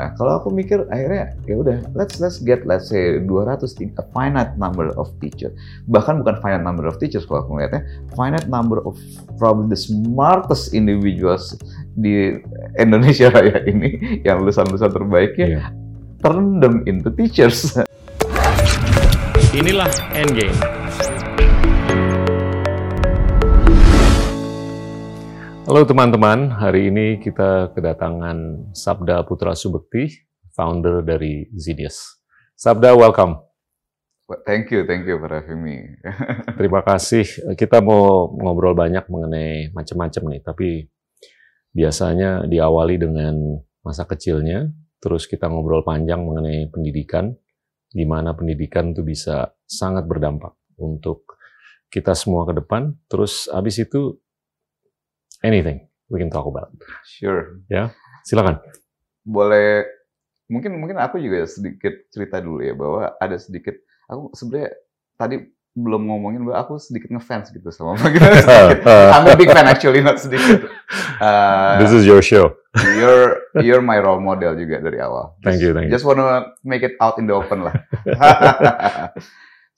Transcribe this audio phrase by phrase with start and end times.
[0.00, 3.60] Nah, kalau aku mikir akhirnya ya udah let's let's get let's say 200
[4.00, 5.52] a finite number of teachers.
[5.92, 7.84] Bahkan bukan finite number of teachers kalau aku melihatnya,
[8.16, 8.96] finite number of
[9.36, 11.52] probably the smartest individuals
[12.00, 12.40] di
[12.80, 15.68] Indonesia raya ini yang lulusan-lulusan terbaiknya Iya.
[16.24, 17.76] turn them into teachers.
[19.52, 20.56] Inilah Endgame.
[25.70, 30.10] Halo teman-teman, hari ini kita kedatangan Sabda Putra Subekti,
[30.50, 32.18] founder dari Zenius.
[32.58, 33.38] Sabda, welcome.
[34.42, 35.94] thank you, thank you for having me.
[36.58, 37.54] Terima kasih.
[37.54, 40.90] Kita mau ngobrol banyak mengenai macam-macam nih, tapi
[41.70, 44.66] biasanya diawali dengan masa kecilnya,
[44.98, 47.30] terus kita ngobrol panjang mengenai pendidikan,
[47.94, 50.50] di mana pendidikan itu bisa sangat berdampak
[50.82, 51.38] untuk
[51.94, 52.98] kita semua ke depan.
[53.06, 54.18] Terus habis itu
[55.42, 56.70] anything we can talk about.
[57.06, 57.60] Sure.
[58.24, 58.58] Silakan.
[59.20, 59.84] boleh
[60.50, 63.76] mungkin mungkin aku juga sedikit cerita dulu ya bahwa ada sedikit
[64.10, 64.74] aku sebenarnya
[65.14, 65.36] tadi
[65.70, 68.80] belum ngomongin bahwa aku sedikit ngefans gitu sama Mbak Gita sedikit.
[69.14, 70.66] I'm a big fan actually not sedikit.
[71.22, 72.58] Uh, This is your show.
[72.98, 75.38] you're you're my role model juga dari awal.
[75.46, 75.94] Thank you, thank you.
[75.94, 77.74] Just wanna make it out in the open lah.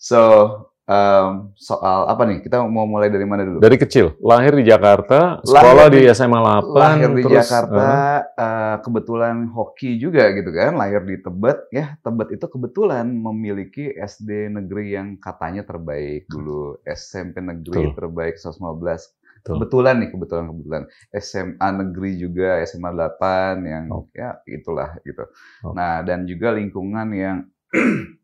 [0.00, 2.38] so um, soal apa nih?
[2.42, 3.58] Kita mau mulai dari mana dulu?
[3.62, 7.86] Dari kecil, lahir di Jakarta, sekolah Lahir di di- SMA 8, lahir di terus, Jakarta,
[7.86, 13.92] uh, eh, kebetulan hoki juga gitu kan, lahir di Tebet, ya Tebet itu kebetulan memiliki
[13.94, 17.96] SD negeri yang katanya terbaik dulu, SMP negeri Betul.
[17.98, 19.14] terbaik 115.
[19.42, 19.58] Betul.
[19.58, 20.82] Kebetulan nih, kebetulan kebetulan
[21.18, 24.06] SMA negeri juga SMA 8 yang Oh.
[24.14, 25.26] ya itulah gitu.
[25.66, 25.74] Oh.
[25.74, 27.50] Nah, dan juga lingkungan yang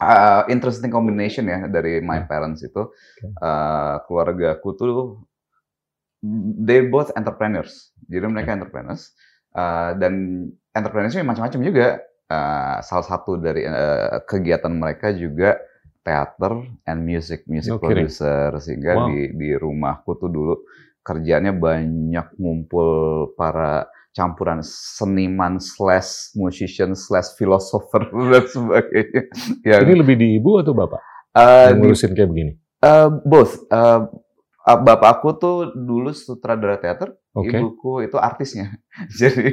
[0.00, 2.28] uh, interesting combination ya dari my Hmm.
[2.30, 2.90] parents itu.
[3.38, 4.94] Uh, keluarga aku tuh
[6.64, 7.92] they both entrepreneurs.
[8.08, 9.14] Jadi mereka entrepreneurs
[9.54, 10.14] Uh, dan
[10.74, 12.02] entrepreneursnya macam-macam juga.
[12.26, 15.62] Uh, salah satu dari uh, kegiatan mereka juga
[16.02, 16.58] teater
[16.90, 18.10] and music, music No kidding.
[18.10, 19.06] producer sehingga Wow.
[19.06, 20.54] di di rumahku tuh dulu
[21.06, 22.90] kerjanya banyak ngumpul
[23.38, 29.22] para campuran seniman slash musician slash philosopher dan sebagainya.
[29.66, 32.52] Ini lebih di ibu atau bapak uh, yang di- ngurusin kayak begini?
[32.80, 33.66] Uh, both.
[33.68, 34.06] Uh,
[34.64, 38.78] uh, bapakku tuh dulu sutradara teater, Oke, ibuku itu artisnya.
[39.20, 39.50] Jadi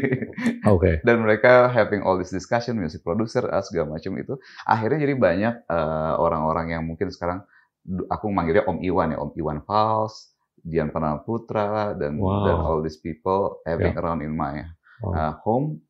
[0.69, 1.01] oke.
[1.01, 4.37] dan mereka having all this discussion, music producer, segala macam itu.
[4.69, 7.41] Akhirnya jadi banyak uh, orang-orang yang mungkin sekarang
[8.05, 10.30] aku manggilnya Om Iwan ya, Om Iwan Fals,
[10.61, 12.45] Dian Pranama Putra dan Wow.
[12.45, 14.65] dan all these people having around in my
[15.01, 15.13] Wow.
[15.13, 15.81] uh, home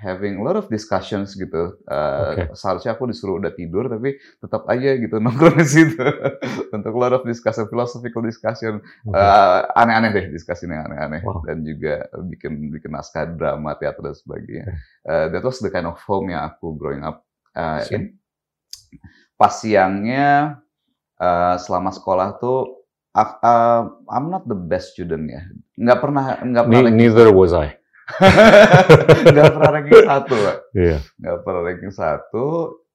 [0.00, 1.76] having a lot of discussions gitu.
[1.84, 2.56] Uh, Oke.
[2.56, 6.00] Seharusnya aku disuruh udah tidur tapi tetap aja gitu nongkrong di situ
[6.72, 9.12] untuk lot of discussion, philosophical discussion, Oke.
[9.12, 11.44] Uh, aneh-aneh deh diskusinya aneh-aneh Wow.
[11.44, 14.72] dan juga bikin bikin naskah drama, teater dan sebagainya.
[14.72, 14.80] Oke.
[15.04, 17.20] Uh, that was the kind of home yang aku growing up
[17.52, 18.00] uh, Sure.
[18.00, 18.16] in.
[19.36, 20.60] Pas siangnya
[21.16, 22.79] uh, selama sekolah tuh
[23.16, 25.42] uh, I'm not the best student ya.
[25.76, 27.74] Nggak pernah nggak pernah Ne- ranking neither was I.
[29.30, 30.56] nggak pernah ranking satu, Pak.
[30.74, 30.98] Iya.
[31.18, 32.46] Nggak pernah ranking satu.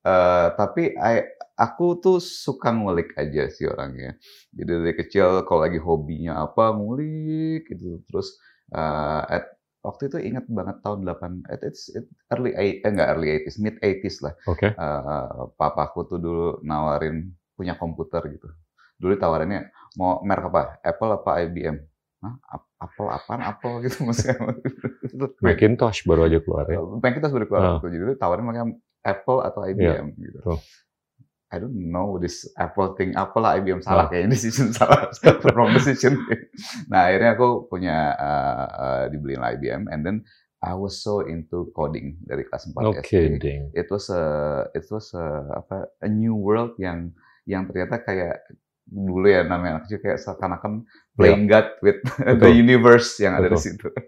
[0.06, 1.26] eh, tapi I-
[1.58, 4.14] aku tuh suka ngulik aja sih orangnya.
[4.54, 8.06] Jadi dari kecil kalau lagi hobinya apa ngulik gitu.
[8.06, 8.38] Terus
[8.70, 9.50] eh, at-
[9.82, 13.58] waktu itu ingat banget tahun 8 it- it's it early eight- eh enggak early 80s,
[13.58, 14.34] mid 80s lah.
[14.46, 14.78] Oke.
[14.78, 15.26] Eh,
[15.58, 18.46] papaku tuh dulu nawarin punya komputer gitu.
[18.96, 20.62] Dulu tawarannya mau merek apa?
[20.82, 21.78] Apple apa IBM?
[22.22, 22.34] Hah?
[22.50, 23.42] Ap- Apple apaan?
[23.42, 24.36] Apple gitu maksudnya.
[25.40, 26.80] Macintosh baru aja keluar ya.
[26.80, 27.70] Bank kita sudah keluar Ah.
[27.78, 28.68] waktu jadi tawarin makanya
[29.02, 30.40] Apple atau IBM gitu.
[30.42, 30.60] betul.
[31.46, 34.10] I don't know this Apple thing, Apple lah IBM salah Ah.
[34.10, 35.08] kayaknya decision salah,
[35.54, 36.18] wrong decision.
[36.90, 40.18] nah akhirnya aku punya uh, uh, dibeliin lah IBM, and then
[40.60, 43.06] I was so into coding dari kelas 4 No SD.
[43.06, 43.62] kidding.
[43.72, 44.24] It was a,
[44.74, 45.26] it was a,
[45.56, 47.14] apa, a new world yang
[47.46, 48.42] yang ternyata kayak
[48.86, 50.86] dulu ya namanya anak kecil kayak seakan-akan
[51.18, 52.54] playing God with the Betul.
[52.54, 53.66] universe yang ada di Betul.
[53.66, 53.88] situ.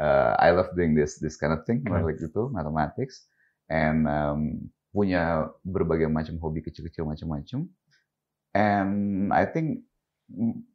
[0.00, 2.00] Uh, I love doing this this kind of thing, Right.
[2.00, 3.28] like itu mathematics,
[3.68, 7.68] and um, punya berbagai macam hobi kecil-kecil macam-macam.
[8.56, 9.84] And I think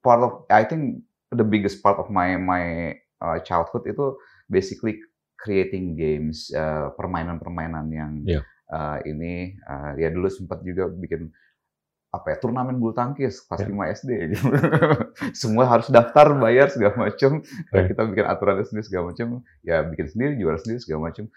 [0.06, 1.02] part of I think
[1.34, 4.14] the biggest part of my my uh, childhood itu
[4.46, 5.02] basically
[5.42, 8.42] creating games, uh, permainan-permainan yang Iya.
[8.70, 11.34] uh, ini uh, ya dulu sempat juga bikin
[12.16, 13.68] apa ya turnamen bulu tangkis kelas Ya.
[13.68, 14.46] 5 SD gitu.
[15.42, 17.44] Semua harus daftar, bayar segala macam.
[17.70, 17.84] Ya.
[17.86, 19.28] Kita bikin aturan sendiri segala macam.
[19.62, 21.28] Ya bikin sendiri, juara sendiri segala macam.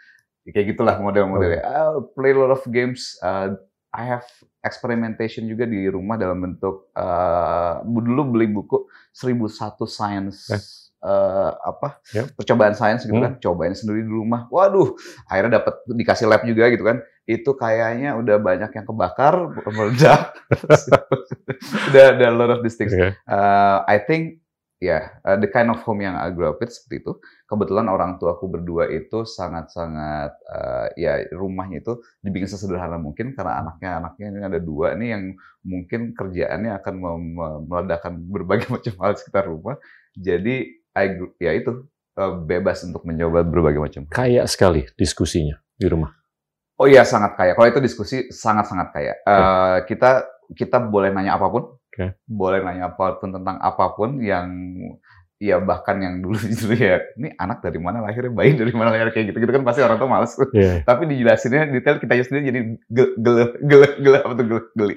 [0.46, 1.60] Ya, kayak gitulah model-modelnya.
[1.60, 1.80] I
[2.14, 3.18] play a lot of games.
[3.18, 3.58] Uh,
[3.88, 4.24] I have
[4.62, 9.48] experimentation juga di rumah dalam bentuk uh, dulu beli buku 1001
[9.88, 10.60] Science Eh.
[11.00, 12.36] uh, apa Yep.
[12.36, 13.24] percobaan sains gitu Hmm.
[13.24, 14.44] kan, cobain sendiri di rumah.
[14.48, 14.92] Waduh,
[15.24, 17.00] akhirnya dapat dikasih lab juga gitu kan.
[17.28, 20.32] Itu kayaknya udah banyak yang kebakar, meledak.
[21.92, 22.96] udah ada a lot of these things.
[22.96, 23.12] Oke.
[23.28, 24.40] Uh, I think
[24.78, 27.12] ya uh, the kind of home yang I grew up with seperti itu.
[27.44, 33.60] Kebetulan orang tua aku berdua itu sangat-sangat uh, ya rumahnya itu dibikin sesederhana mungkin karena
[33.60, 35.22] anaknya anaknya ini ada dua nih yang
[35.66, 36.94] mungkin kerjaannya akan
[37.68, 39.76] meledakkan berbagai macam hal sekitar rumah.
[40.16, 41.86] Jadi I grew- ya itu
[42.18, 44.02] uh, bebas untuk mencoba berbagai macam.
[44.10, 46.17] Kaya sekali diskusinya di rumah.
[46.78, 47.58] Oh iya sangat kaya.
[47.58, 49.14] Kalau itu diskusi sangat-sangat kaya.
[49.18, 52.14] Eh, kita kita boleh nanya apa pun, Oke.
[52.24, 54.48] boleh nanya apa pun tentang apa pun yang
[55.38, 59.14] ya bahkan yang dulu dulu ya ini anak dari mana lahirnya bayi dari mana lahir
[59.14, 60.34] kayak gitu gitu kan pasti orang tua males.
[60.54, 60.82] Iya.
[60.86, 62.60] Tapi dijelasinnya detail kita sendiri jadi
[62.90, 63.36] gel gel
[63.66, 64.96] gel gel apa tuh gel geli.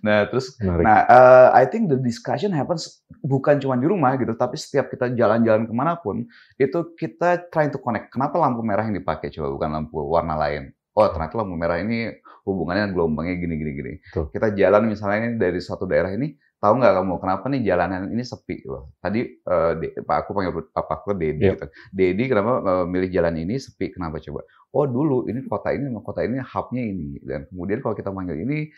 [0.00, 0.84] Nah terus Menarik.
[0.84, 5.12] Nah, uh, I think the discussion happens bukan cuma di rumah gitu, tapi setiap kita
[5.12, 6.24] jalan-jalan ke mana pun,
[6.56, 8.08] itu kita trying to connect.
[8.08, 10.72] Kenapa lampu merah yang dipakai coba bukan lampu warna lain?
[10.90, 12.10] Oh, ternyata lampu merah ini
[12.42, 13.92] hubungannya gelombangnya gini, gini, gini.
[14.02, 14.24] Betul.
[14.34, 18.24] Kita jalan misalnya ini dari suatu daerah ini, tahu nggak kamu kenapa nih jalanan ini
[18.26, 18.66] sepi?
[18.66, 21.46] Loh, tadi uh, De- Pak aku panggil Pak aku Dedi.
[21.46, 21.54] Iya.
[21.54, 21.66] Gitu.
[21.94, 23.94] Dedi kenapa uh, milih jalan ini sepi?
[23.94, 24.42] Kenapa coba?
[24.74, 28.38] Oh dulu ini kota ini sama kota ini hubnya ini dan kemudian kalau kita manggil
[28.38, 28.70] ini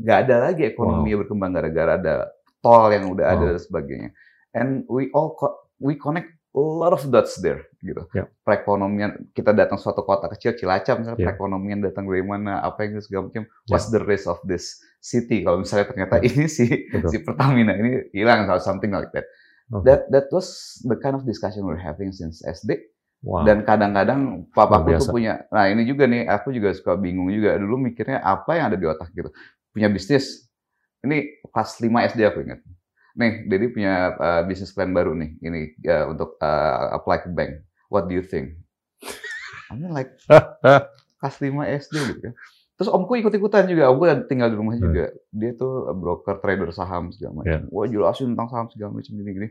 [0.00, 2.14] nggak ada lagi ekonomi yang berkembang gara-gara ada
[2.64, 3.50] tol yang udah ada Wow.
[3.54, 4.10] dan sebagainya.
[4.56, 8.02] And we all co- we connect a lot of dots there gitu.
[8.10, 8.26] Ya.
[8.42, 11.26] Perekonomian kita datang suatu kota kecil Cilacap misalnya Ya.
[11.30, 13.46] perekonomian datang dari mana apa yang segala macam.
[13.46, 13.70] Ya.
[13.70, 15.46] What's the race of this city?
[15.46, 16.26] Kalau misalnya ternyata Ya.
[16.26, 17.10] ini si Betul.
[17.10, 19.26] si Pertamina ini hilang atau something like that.
[19.70, 19.86] Oke.
[19.86, 22.82] That that was the kind of discussion we're having since SD.
[23.20, 23.44] Wow.
[23.44, 27.52] Dan kadang-kadang papaku tuh punya, nah ini juga nih, aku juga suka bingung juga.
[27.60, 29.28] Dulu mikirnya apa yang ada di otak gitu.
[29.76, 30.48] Punya bisnis.
[31.04, 32.64] Ini kelas 5 SD aku ingat.
[33.14, 35.30] Nih, Dedi punya uh, bisnis plan baru nih.
[35.38, 37.62] Ini uh, untuk uh, apply ke bank.
[37.88, 38.54] What do you think?
[39.70, 40.14] I mean like
[41.18, 41.50] kelas 5
[41.82, 42.34] SD gitu kan.
[42.74, 44.84] Terus omku ikut-ikutan juga, omku tinggal di rumah Hmm.
[44.88, 45.04] juga.
[45.30, 47.68] Dia tuh broker trader saham segala macam.
[47.68, 49.48] Wah jelasin tentang saham segala macam gini-gini.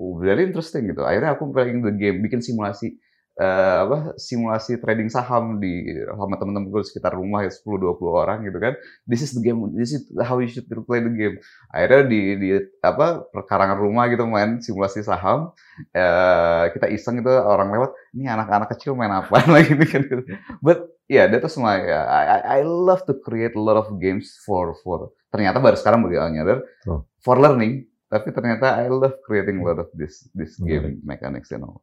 [0.00, 1.04] Oh, very interesting gitu.
[1.04, 2.96] Akhirnya aku playing the game, bikin simulasi
[3.40, 8.60] eh, apa simulasi trading saham di sama teman-teman gue sekitar rumah ya 10-20 orang gitu
[8.60, 8.76] kan.
[9.08, 11.40] This is the game, this is how you should play the game.
[11.72, 12.48] Akhirnya di, di
[12.84, 15.56] apa perkarangan rumah gitu main simulasi saham.
[15.96, 20.02] Eh, kita iseng itu orang lewat, ini anak-anak kecil main apa lagi nih kan.
[20.04, 20.22] gitu.
[20.60, 24.36] But yeah, that was my I, I I love to create a lot of games
[24.44, 27.08] for for ternyata baru sekarang baru nyadar Oh.
[27.24, 27.88] for learning.
[28.10, 31.80] Tapi ternyata I love creating a lot of this this game mechanics and all.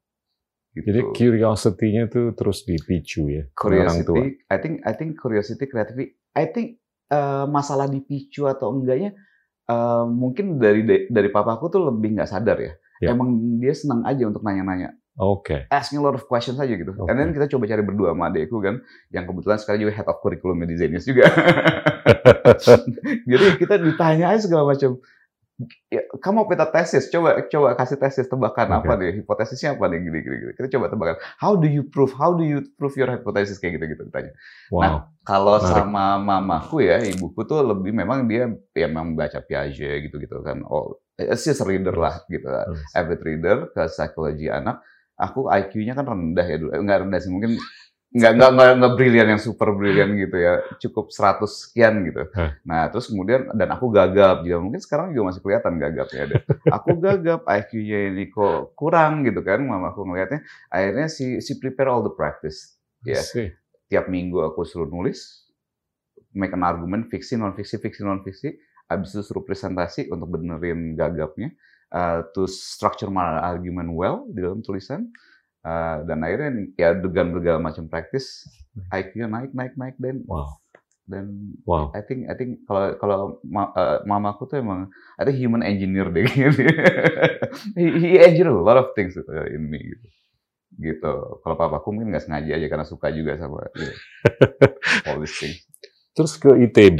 [0.83, 1.13] Jadi Gitu.
[1.13, 3.57] curiosity-nya tuh terus dipicu ya orang tua.
[3.57, 6.67] curiosity, I think I think curiosity, creativity, I think
[7.07, 9.15] eh, masalah dipicu atau enggaknya
[9.67, 12.73] eh, mungkin dari dari papaku tuh lebih nggak sadar ya.
[12.97, 13.13] Ya.
[13.13, 13.29] Emang
[13.61, 14.89] dia senang aja untuk nanya-nanya,
[15.21, 15.69] Oke.
[15.69, 16.97] asking a lot of questions aja gitu.
[16.97, 17.05] Oke.
[17.05, 18.81] And then kita coba cari berdua sama adekku kan,
[19.13, 21.29] yang kebetulan sekarang juga head of curriculum di Zenius juga.
[23.29, 24.97] Jadi kita ditanya aja segala macam.
[25.89, 28.77] Ya, kamu peta tesis, coba coba kasih tesis tebakan Oke.
[28.85, 30.51] apa deh, hipotesisnya apa deh gini gini gini.
[30.53, 31.17] Kita coba tebakan.
[31.41, 32.13] How do you prove?
[32.13, 34.37] How do you prove your hypothesis kayak gitu gitu ditanya.
[34.69, 34.81] Wow.
[34.85, 34.93] Nah,
[35.25, 35.73] Kalau Menarik.
[35.73, 40.61] sama mamaku ya, ibuku tuh lebih memang dia ya memang baca Piaget gitu-gitu kan.
[40.69, 41.01] Oh,
[41.33, 42.45] she's a reader lah gitu.
[42.45, 42.93] Terus.
[42.93, 44.85] Avid reader ke psikologi anak.
[45.17, 46.69] Aku IQ-nya kan rendah ya dulu.
[46.69, 47.57] Eh, Enggak rendah sih, mungkin
[48.17, 50.65] nggak nggak nggak nggak brilian yang super brilian gitu ya.
[50.81, 52.25] Cukup 100 sekian gitu.
[52.65, 54.57] Nah, terus kemudian dan aku gagap juga.
[54.57, 56.35] Mungkin sekarang juga masih kelihatan gagapnya ada.
[56.81, 59.61] Aku gagap, IQ-nya ini kok kurang gitu kan.
[59.61, 60.41] Mamaku ngelihatnya.
[60.73, 62.77] Akhirnya si si prepare all the practice.
[63.05, 63.53] Ya Sih.
[63.87, 65.47] tiap minggu aku suruh nulis,
[66.35, 68.51] make an argument, fiksi, non fiksi, fiksi, non fiksi,
[68.91, 71.55] habis itu suruh presentasi untuk benerin gagapnya,
[71.95, 75.07] uh, to structure my argument well di dalam tulisan,
[75.61, 78.45] Uh, dan akhirnya nih, ya dengan berbagai macam praktis,
[78.89, 80.57] IQ-nya naik, naik, naik, dan Wow.
[81.03, 81.25] dan
[81.63, 81.91] Wow.
[81.91, 86.23] I think I think kalau kalau ma, uh, mamaku tuh emang ada human engineer deh
[86.23, 86.67] gitu.
[87.79, 90.07] he, he engineer a lot of things uh, in me gitu.
[90.77, 91.13] Gitu.
[91.41, 93.91] Kalau papaku mungkin nggak sengaja aja karena suka juga sama ya,
[95.07, 95.63] all these things.
[96.11, 96.99] Terus ke ITB.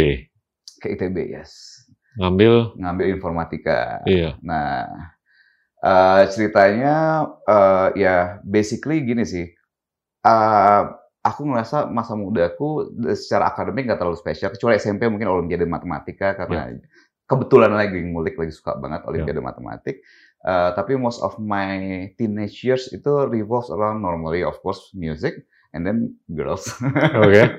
[0.80, 1.84] Ke ITB, yes.
[2.18, 4.02] Ngambil, Ngambil informatika.
[4.08, 4.34] iya.
[4.42, 4.88] Nah,
[5.88, 6.96] eh, ceritanya
[7.48, 9.48] eh, ya basically gini sih.
[10.28, 10.84] Eh,
[11.24, 14.52] aku ngerasa masa mudaku secara akademik nggak terlalu spesial.
[14.52, 16.76] Kecuali SMP mungkin olimpiade matematika karena
[17.28, 20.04] kebetulan lagi ngulik lagi suka banget olimpiade matematik.
[20.48, 25.34] Eh, tapi most of my teenage years itu revolves around normally of course music
[25.72, 26.68] and then girls.
[27.24, 27.44] Oke.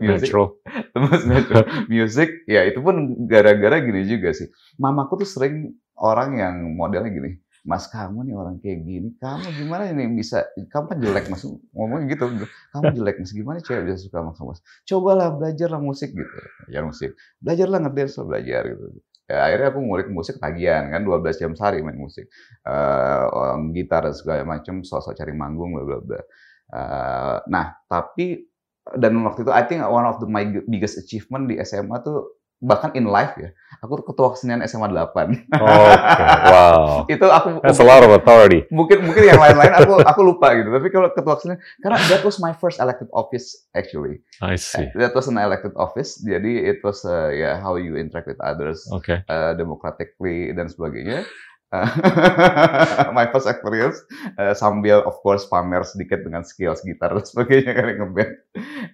[0.00, 0.48] music Natural.
[0.92, 4.48] terus natural music ya itu pun gara-gara gini juga sih
[4.80, 7.30] mamaku tuh sering orang yang modelnya gini
[7.66, 11.42] Mas kamu nih orang kayak gini, kamu gimana ini bisa, kamu kan jelek mas,
[11.74, 14.60] ngomongnya gitu, kamu jelek mas, gimana cewek bisa suka sama kamu mas?
[14.86, 16.38] Cobalah belajarlah musik gitu,
[16.70, 19.02] ya musik, belajarlah ngedance belajar gitu.
[19.26, 22.30] Ya, akhirnya aku ngulik musik tagihan kan 12 jam sehari main musik,
[22.62, 26.22] uh, gitar dan segala macam, sosok cari manggung bla bla bla.
[26.70, 28.46] Uh, nah tapi
[28.94, 32.88] dan waktu itu I think one of the my biggest achievement di SMA tuh bahkan
[32.96, 33.52] in life ya,
[33.84, 34.96] aku ketua kesenian SMA 8.
[34.96, 36.26] Oh, okay.
[36.48, 36.88] wow.
[37.14, 38.64] itu aku That's a lot of authority.
[38.72, 40.72] Mungkin mungkin yang lain-lain aku aku lupa gitu.
[40.72, 44.24] Tapi kalau ketua kesenian karena that was my first elected office actually.
[44.40, 44.88] I see.
[44.96, 46.16] That was an elected office.
[46.24, 49.20] Jadi it was uh, yeah, how you interact with others okay.
[49.28, 51.28] uh, democratically dan sebagainya.
[53.18, 53.98] my first experience
[54.38, 58.32] uh, sambil of course pamer sedikit dengan skills gitar dan sebagainya kali ngeband.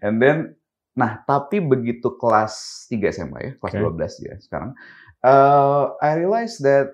[0.02, 0.56] And then
[0.92, 4.20] Nah, tapi begitu kelas 3 SMA ya, kelas okay.
[4.20, 4.70] 12 ya sekarang,
[5.24, 6.92] uh, I realize that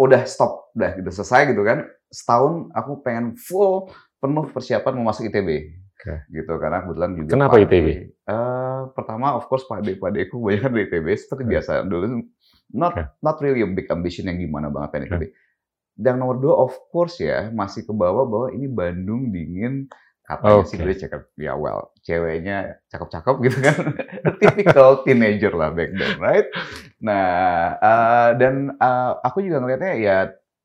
[0.00, 1.84] udah stop, udah gitu selesai gitu kan.
[2.08, 5.76] Setahun aku pengen full penuh persiapan mau masuk ITB.
[5.98, 6.14] Okay.
[6.30, 7.88] gitu karena kebetulan juga Kenapa ITB?
[8.22, 11.52] Uh, pertama of course Pak Ade Pak banyak kan di ITB seperti okay.
[11.58, 12.22] biasa dulu
[12.70, 13.06] not okay.
[13.18, 15.24] not really a big ambition yang gimana banget pengen ITB.
[15.26, 15.30] Okay.
[15.98, 19.90] Dan nomor dua of course ya masih ke bawah bahwa ini Bandung dingin
[20.28, 20.68] katanya okay.
[20.68, 23.76] sih gue cakep ya well ceweknya cakep-cakep gitu kan
[24.44, 26.44] typical teenager lah back then right
[27.00, 30.16] nah uh, dan uh, aku juga ngelihatnya ya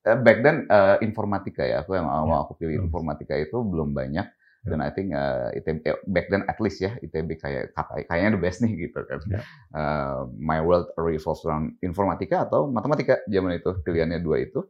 [0.04, 2.44] uh, back then uh, informatika ya aku yang mau yeah.
[2.44, 4.28] aku pilih informatika itu belum banyak
[4.64, 7.76] dan I think uh, ITB back then at least ya ITB kayak
[8.08, 9.20] kayaknya the best nih gitu kan.
[9.28, 9.44] Yeah.
[9.76, 14.64] Uh, my world revolves around informatika atau matematika zaman itu pilihannya dua itu.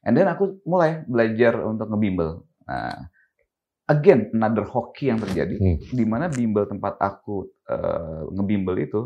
[0.00, 2.40] And then aku mulai belajar untuk ngebimbel.
[2.64, 3.09] Nah,
[3.90, 5.90] again another hoki yang terjadi hmm.
[5.90, 9.02] di mana bimbel tempat aku uh, ngebimbel itu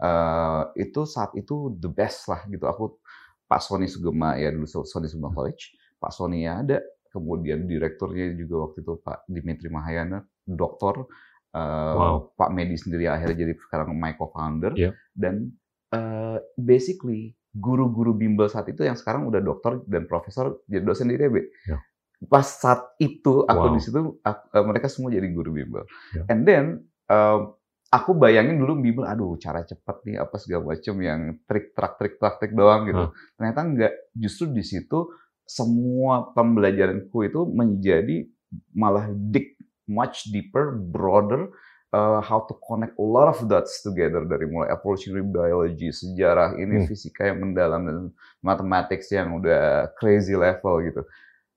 [0.00, 2.96] uh, itu saat itu the best lah gitu aku
[3.44, 6.80] Pak Sony Sugema ya dulu Sony Sugema College Pak Sony ya ada
[7.12, 11.12] kemudian direkturnya juga waktu itu Pak Dimitri Mahayana doktor
[11.52, 12.16] uh, wow.
[12.32, 14.96] Pak Medi sendiri akhirnya jadi sekarang my co-founder yeah.
[15.12, 15.52] dan
[15.92, 21.20] uh, basically guru-guru bimbel saat itu yang sekarang udah dokter dan profesor jadi dosen di
[21.20, 21.36] ITB
[21.68, 21.84] yeah
[22.28, 23.74] pas saat itu aku wow.
[23.74, 25.82] di situ aku, uh, mereka semua jadi guru bimbel.
[26.14, 26.30] Yeah.
[26.30, 26.64] And then
[27.10, 27.50] uh,
[27.90, 32.14] aku bayangin dulu bimbel, aduh cara cepet nih apa segala macam yang trik trak trik
[32.22, 33.04] trak trik doang gitu.
[33.08, 33.14] Huh.
[33.34, 35.10] Ternyata enggak, justru di situ
[35.42, 38.24] semua pembelajaranku itu menjadi
[38.72, 39.58] malah deep,
[39.90, 41.50] much deeper, broader,
[41.92, 46.84] uh, how to connect a lot of dots together dari mulai evolutionary biology, sejarah ini,
[46.84, 46.86] hmm.
[46.88, 47.98] fisika yang mendalam dan
[48.40, 51.02] mathematics yang udah crazy level gitu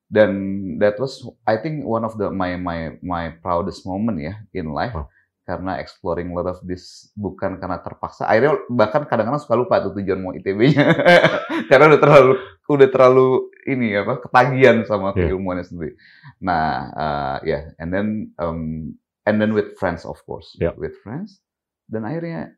[0.09, 0.31] dan
[0.77, 4.93] that was I think one of the my my my proudest moment ya in life
[4.93, 5.09] oh.
[5.49, 10.21] karena exploring lot of this bukan karena terpaksa akhirnya bahkan kadang-kadang suka lupa tuh tujuan
[10.21, 10.85] mau ITB-nya
[11.69, 12.33] karena udah terlalu
[12.65, 13.27] udah terlalu
[13.65, 15.29] ini apa ketagihan sama yeah.
[15.29, 15.93] keilmuannya sendiri
[16.37, 17.61] nah uh, ya yeah.
[17.81, 18.07] and then
[18.37, 18.93] um,
[19.25, 20.73] and then with friends of course yeah.
[20.77, 21.41] with friends
[21.89, 22.53] dan akhirnya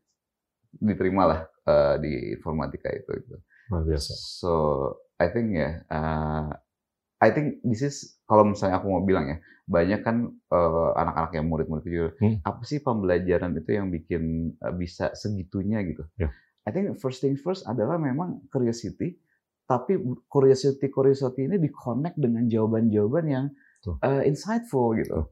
[0.84, 3.36] diterima lah uh, di informatika itu gitu.
[3.72, 4.52] biasa so
[5.20, 6.52] I think ya yeah, uh,
[7.18, 11.46] I think this is kalau misalnya aku mau bilang ya banyak kan uh, anak-anak yang
[11.52, 12.46] murid-murid juga hmm.
[12.46, 16.08] apa sih pembelajaran itu yang bikin uh, bisa segitunya gitu.
[16.16, 16.32] Yeah.
[16.64, 19.20] I think first thing first adalah memang curiosity
[19.68, 20.00] tapi
[20.32, 23.46] curiosity curiosity ini di connect dengan jawaban-jawaban yang
[24.00, 25.12] uh, insightful gitu.
[25.12, 25.28] Tuh.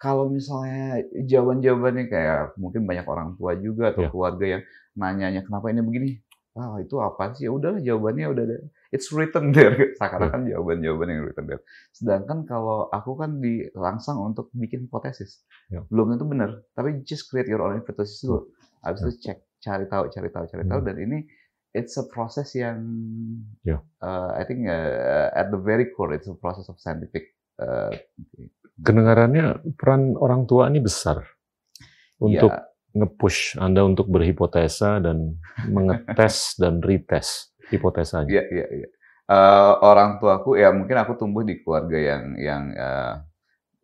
[0.00, 4.12] Kalau misalnya jawaban-jawabannya kayak mungkin banyak orang tua juga atau yeah.
[4.14, 4.62] keluarga yang
[4.96, 6.08] nanyanya kenapa ini begini,
[6.56, 7.44] ah itu apa sih?
[7.44, 8.58] Ya udahlah jawabannya udah ada
[8.90, 10.58] it's written there seakan-akan yeah.
[10.58, 11.62] jawaban-jawaban yang written there.
[11.94, 15.86] Sedangkan kalau aku kan dirangsang untuk bikin hipotesis, yeah.
[15.88, 18.50] belum tentu benar, tapi just create your own hypothesis dulu.
[18.82, 19.08] Habis yeah.
[19.08, 20.88] itu cek, cari tahu, cari tahu, cari tahu, hmm.
[20.90, 21.18] dan ini
[21.70, 22.82] it's a process yang
[23.62, 23.78] yeah.
[24.02, 27.30] uh, I think uh, at the very core it's a process of scientific.
[27.60, 27.94] Uh,
[28.80, 31.20] Kedengarannya peran orang tua ini besar
[32.16, 32.64] untuk yeah.
[32.96, 35.36] nge-push Anda untuk berhipotesa dan
[35.68, 38.28] mengetes dan retest hipotesanya.
[38.28, 38.88] Iya, iya, iya.
[39.30, 43.22] Uh, orang tuaku ya mungkin aku tumbuh di keluarga yang yang uh,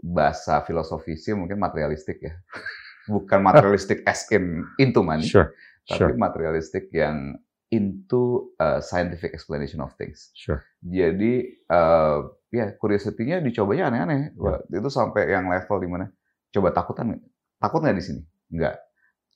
[0.03, 2.35] bahasa filosofisnya mungkin materialistik ya.
[3.15, 5.55] Bukan materialistik as in into money, sure,
[5.87, 6.19] tapi sure.
[6.19, 7.39] materialistik yang
[7.71, 10.35] into uh, scientific explanation of things.
[10.35, 10.63] Sure.
[10.83, 14.35] Jadi uh, ya curiosity-nya dicobanya aneh-aneh.
[14.35, 14.83] Yeah.
[14.83, 16.07] Itu sampai yang level di mana?
[16.51, 17.19] Coba takutan
[17.59, 18.23] Takut nggak di sini?
[18.53, 18.75] Nggak.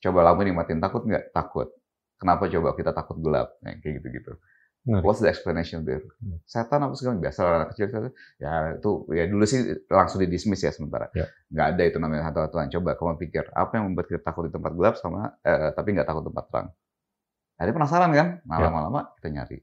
[0.01, 1.35] Coba lampu dimatiin takut nggak?
[1.35, 1.67] Takut.
[2.21, 3.57] Kenapa coba kita takut gelap?
[3.65, 4.37] Nah, kayak gitu-gitu.
[4.81, 6.01] What's the explanation there?
[6.21, 6.41] Hmm.
[6.45, 8.13] Setan apa segala biasa anak kecil setan.
[8.41, 11.13] Ya itu ya dulu sih langsung di dismiss ya sementara.
[11.13, 11.29] Ya.
[11.53, 12.65] Nggak ada itu namanya hantu-hantuan.
[12.73, 16.07] Coba kamu pikir apa yang membuat kita takut di tempat gelap sama eh, tapi nggak
[16.09, 16.67] takut tempat terang.
[17.61, 18.27] Jadi penasaran kan?
[18.41, 18.63] Nah, ya.
[18.69, 19.57] lama-lama kita nyari.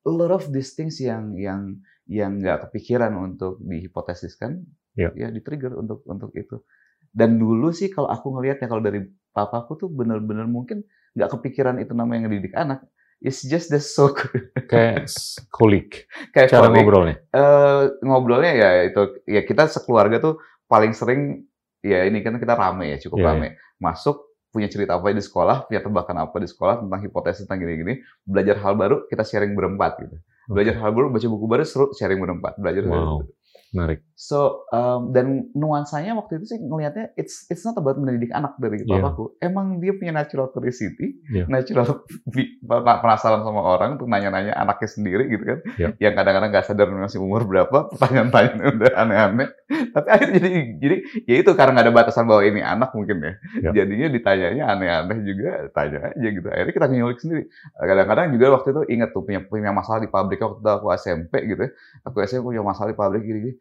[0.00, 1.76] a lot of these things yang yang
[2.08, 4.64] yang nggak kepikiran untuk dihipotesiskan,
[4.98, 5.14] Ya.
[5.14, 6.66] ya di-trigger untuk untuk itu.
[7.14, 10.82] Dan dulu sih kalau aku ngelihatnya kalau dari papaku tuh bener-bener mungkin
[11.12, 12.82] nggak kepikiran itu namanya ngedidik anak.
[13.20, 14.16] It's just the so
[14.70, 15.12] Kayak
[15.48, 17.16] kolik, kayak cara colleague, ngobrolnya.
[17.30, 21.44] eh, ngobrolnya ya itu ya kita sekeluarga tuh paling sering
[21.80, 23.48] ya ini kan kita rame ya cukup Iya, rame.
[23.76, 24.16] masuk
[24.48, 28.56] punya cerita apa di sekolah punya tebakan apa di sekolah tentang hipotesis tentang gini-gini belajar
[28.58, 30.16] hal baru kita sharing berempat gitu.
[30.48, 32.58] Belajar hal baru baca buku baru seru sharing berempat.
[32.58, 33.22] Belajar Wow.
[33.70, 34.02] Menarik.
[34.20, 38.82] so um, dan nuansanya waktu itu sih ngelihatnya it's it's not about mendidik anak dari
[38.82, 38.98] Iya.
[39.00, 41.48] papaku emang dia punya natural curiosity Iya.
[41.48, 42.04] natural
[43.00, 45.88] penasaran sama orang untuk nanya-nanya anaknya sendiri gitu kan Iya.
[46.02, 49.48] yang kadang-kadang nggak sadar masih umur berapa pertanyaan-pertanyaan udah aneh-aneh
[49.94, 53.32] tapi akhirnya jadi jadi ya itu karena nggak ada batasan bahwa ini anak mungkin ya
[53.56, 53.70] Iya.
[53.72, 57.42] jadinya ditanyanya aneh-aneh juga tanya aja gitu akhirnya kita nyulik sendiri
[57.78, 61.32] kadang-kadang juga waktu itu ingat tuh punya punya masalah di pabrik waktu itu aku SMP
[61.46, 61.70] gitu ya
[62.04, 63.56] aku SMP punya masalah di pabrik gini-gini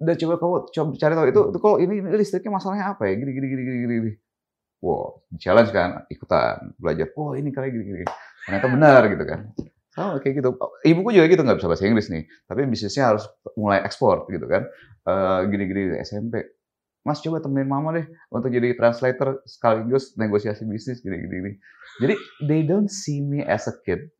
[0.00, 3.20] udah coba kamu coba cari tahu itu, itu kalau ini, ini listriknya masalahnya apa ya?
[3.20, 4.12] Gini gini gini gini gini, gini.
[4.80, 7.12] wow challenge kan ikutan belajar.
[7.20, 8.04] Oh ini kali gini gini
[8.48, 9.40] ternyata benar gitu kan.
[9.92, 10.56] Sama kayak gitu.
[10.86, 12.24] Ibuku juga gitu nggak bisa bahasa Inggris nih.
[12.48, 13.28] Tapi bisnisnya harus
[13.58, 14.64] mulai ekspor gitu kan.
[15.04, 16.48] Eh, gini gini SMP
[17.00, 21.52] Mas coba temenin mama deh untuk jadi translator sekaligus negosiasi bisnis gini gini gini.
[22.00, 22.14] Jadi
[22.44, 24.12] they don't see me as a kid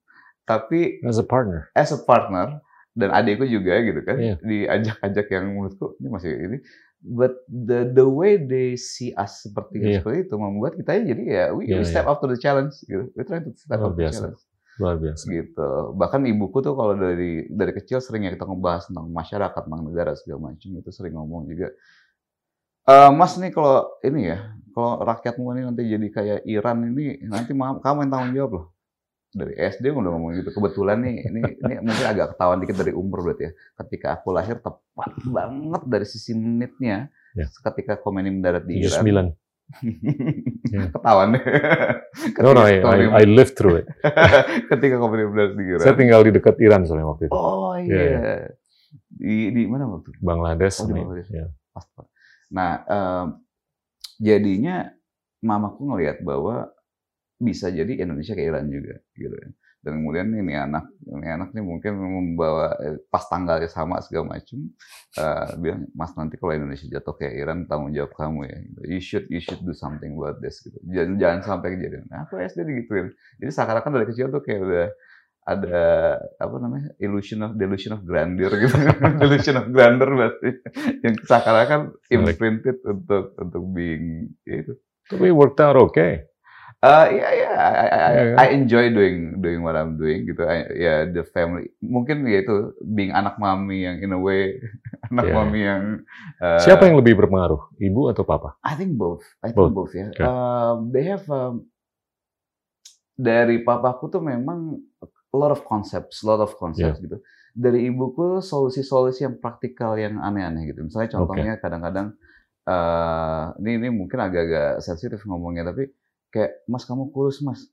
[0.49, 1.69] tapi As a partner.
[1.77, 2.59] as a partner
[2.93, 4.35] dan adikku juga gitu kan Iya.
[4.41, 6.59] diajak-ajak yang menurutku ini masih ini
[7.01, 10.01] but the the way they see us seperti Iya.
[10.01, 13.09] seperti itu membuat kita jadi ya we, Iya, we step up to the challenge gitu
[13.13, 14.15] we try to step Luar up to the biasa.
[14.19, 14.43] challenge
[14.77, 15.25] Luar biasa.
[15.27, 19.83] gitu bahkan ibuku tuh kalau dari dari kecil sering ya kita ngebahas tentang masyarakat tentang
[19.83, 21.71] negara segala macam itu sering ngomong juga
[22.85, 24.39] Eh mas nih kalau ini ya
[24.73, 28.65] kalau rakyatmu ini nanti jadi kayak Iran ini nanti kamu yang tanggung jawab loh
[29.31, 33.23] dari SD udah ngomong gitu kebetulan nih ini ini mungkin agak ketahuan dikit dari umur
[33.23, 37.47] berarti ya ketika aku lahir tepat banget dari sisi menitnya Ya.
[37.47, 39.39] ketika Khomeini mendarat di Iran 79.
[40.75, 40.91] Ya.
[40.91, 41.43] ketahuan deh
[42.43, 43.87] No, no, I, I, I lived through it.
[44.75, 47.33] ketika Khomeini mendarat di Iran Saya tinggal di dekat Iran soalnya waktu itu.
[47.33, 48.03] Oh iya.
[48.03, 48.35] Iya,
[49.07, 50.11] Di di mana waktu?
[50.11, 50.19] itu?
[50.19, 50.83] Bangladesh.
[50.83, 51.31] Oh, di Bangladesh.
[51.71, 51.87] pas.
[52.51, 53.27] Nah, em,
[54.19, 54.91] jadinya
[55.39, 56.75] mamaku ngelihat bahwa
[57.41, 59.53] bisa jadi Indonesia kayak Iran juga gitu kan.
[59.81, 64.69] Dan kemudian ini anak ini anak nih mungkin membawa eh, pas tanggalnya sama segala macam
[65.17, 68.57] eh, bilang Mas nanti kalau Indonesia jatuh kayak Iran tanggung jawab kamu ya.
[68.61, 68.81] gitu.
[68.85, 70.77] You should you should do something about this gitu.
[70.85, 72.05] Jangan jangan sampai kejadian.
[72.13, 73.09] Nah, aku SD digituin.
[73.41, 74.89] Jadi seakan-akan dari kecil tuh kayak udah
[75.49, 75.85] ada
[76.37, 78.77] apa namanya illusion of delusion of grandeur gitu
[79.25, 80.61] delusion of grandeur berarti
[81.01, 84.75] yang seakan-akan imprinted untuk untuk being ya itu
[85.11, 86.30] Tapi worked out okay.
[86.81, 88.37] Eh ya ya I, Iya kan?
[88.41, 92.73] I enjoy doing doing what I'm doing gitu I- ya the family mungkin ya itu
[92.81, 94.57] being anak mami yang in a way
[95.13, 95.35] anak Iya.
[95.37, 95.83] mami yang
[96.41, 97.77] eh, Siapa yang lebih berpengaruh?
[97.77, 98.57] Ibu atau papa?
[98.65, 99.21] I think both.
[99.45, 99.77] I think Both.
[99.77, 100.09] both, ya.
[100.09, 100.25] Okay.
[100.25, 101.69] Um, they have um,
[103.13, 107.21] dari papaku tuh memang a lot of concepts, a lot of concepts gitu.
[107.53, 110.81] Dari ibuku solusi-solusi yang praktikal yang aneh-aneh gitu.
[110.81, 112.17] Misalnya contohnya kadang-kadang
[112.65, 115.93] eh ini ini mungkin agak-agak sensitif ngomongnya tapi
[116.31, 117.67] kayak Mas kamu kurus Mas.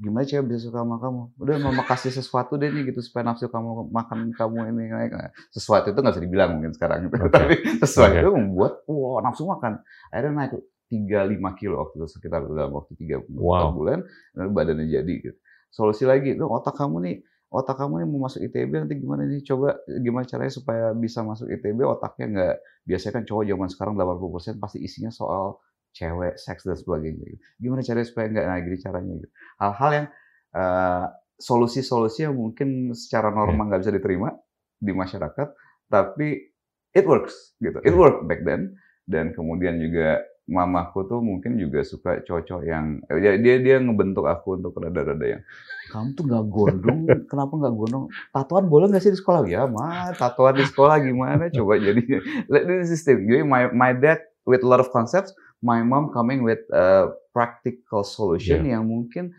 [0.00, 1.22] Gimana cewek bisa suka sama kamu?
[1.36, 5.12] Udah mama kasih sesuatu deh nih gitu supaya nafsu kamu makan kamu ini naik.
[5.12, 7.20] Nah, Sesuatu itu nggak bisa dibilang mungkin sekarang gitu.
[7.20, 7.28] Oke.
[7.28, 8.24] Tapi sesuatu Oke.
[8.24, 9.84] itu membuat wow nafsu makan.
[10.08, 10.52] Akhirnya naik
[10.88, 13.76] 3-5 kilo waktu itu sekitar dalam waktu 3 Wow.
[13.76, 14.00] bulan
[14.34, 15.36] lalu badannya jadi gitu.
[15.68, 17.16] Solusi lagi, lu otak kamu nih
[17.50, 21.50] otak kamu nih mau masuk ITB nanti gimana nih coba gimana caranya supaya bisa masuk
[21.50, 22.54] ITB otaknya nggak
[22.86, 25.58] biasanya kan cowok zaman sekarang 80% pasti isinya soal
[25.92, 27.24] cewek, seks dan sebagainya.
[27.26, 27.38] gitu.
[27.58, 29.28] Gimana caranya supaya nggak nah gini caranya gitu.
[29.58, 30.06] Hal-hal yang
[30.50, 31.04] eh,
[31.40, 34.28] solusi-solusi yang mungkin secara normal nggak bisa diterima
[34.76, 35.48] di masyarakat,
[35.88, 36.52] tapi
[36.90, 37.80] it works gitu.
[37.80, 37.98] It Iya.
[37.98, 38.76] worked back then
[39.06, 44.26] dan kemudian juga mamaku tuh mungkin juga suka cowok yang eh, dia dia, dia ngebentuk
[44.26, 45.42] aku untuk rada-rada yang
[45.90, 47.00] kamu tuh nggak gondrong,
[47.30, 48.04] kenapa nggak gondrong?
[48.30, 49.46] Tatoan boleh nggak sih di sekolah?
[49.46, 51.50] Ya mah, tatoan di sekolah gimana?
[51.50, 52.02] Coba jadi
[52.82, 53.26] is the thing.
[53.26, 58.00] Jadi my my dad with a lot of concepts, my mom coming with a practical
[58.00, 59.32] solution yang mungkin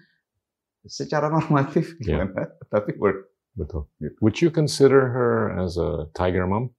[0.84, 2.26] secara normatif Yeah.
[2.26, 3.30] gimana, tapi work.
[3.52, 3.86] Betul.
[3.98, 4.16] Gitu.
[4.20, 6.72] Would you consider her as a tiger mom?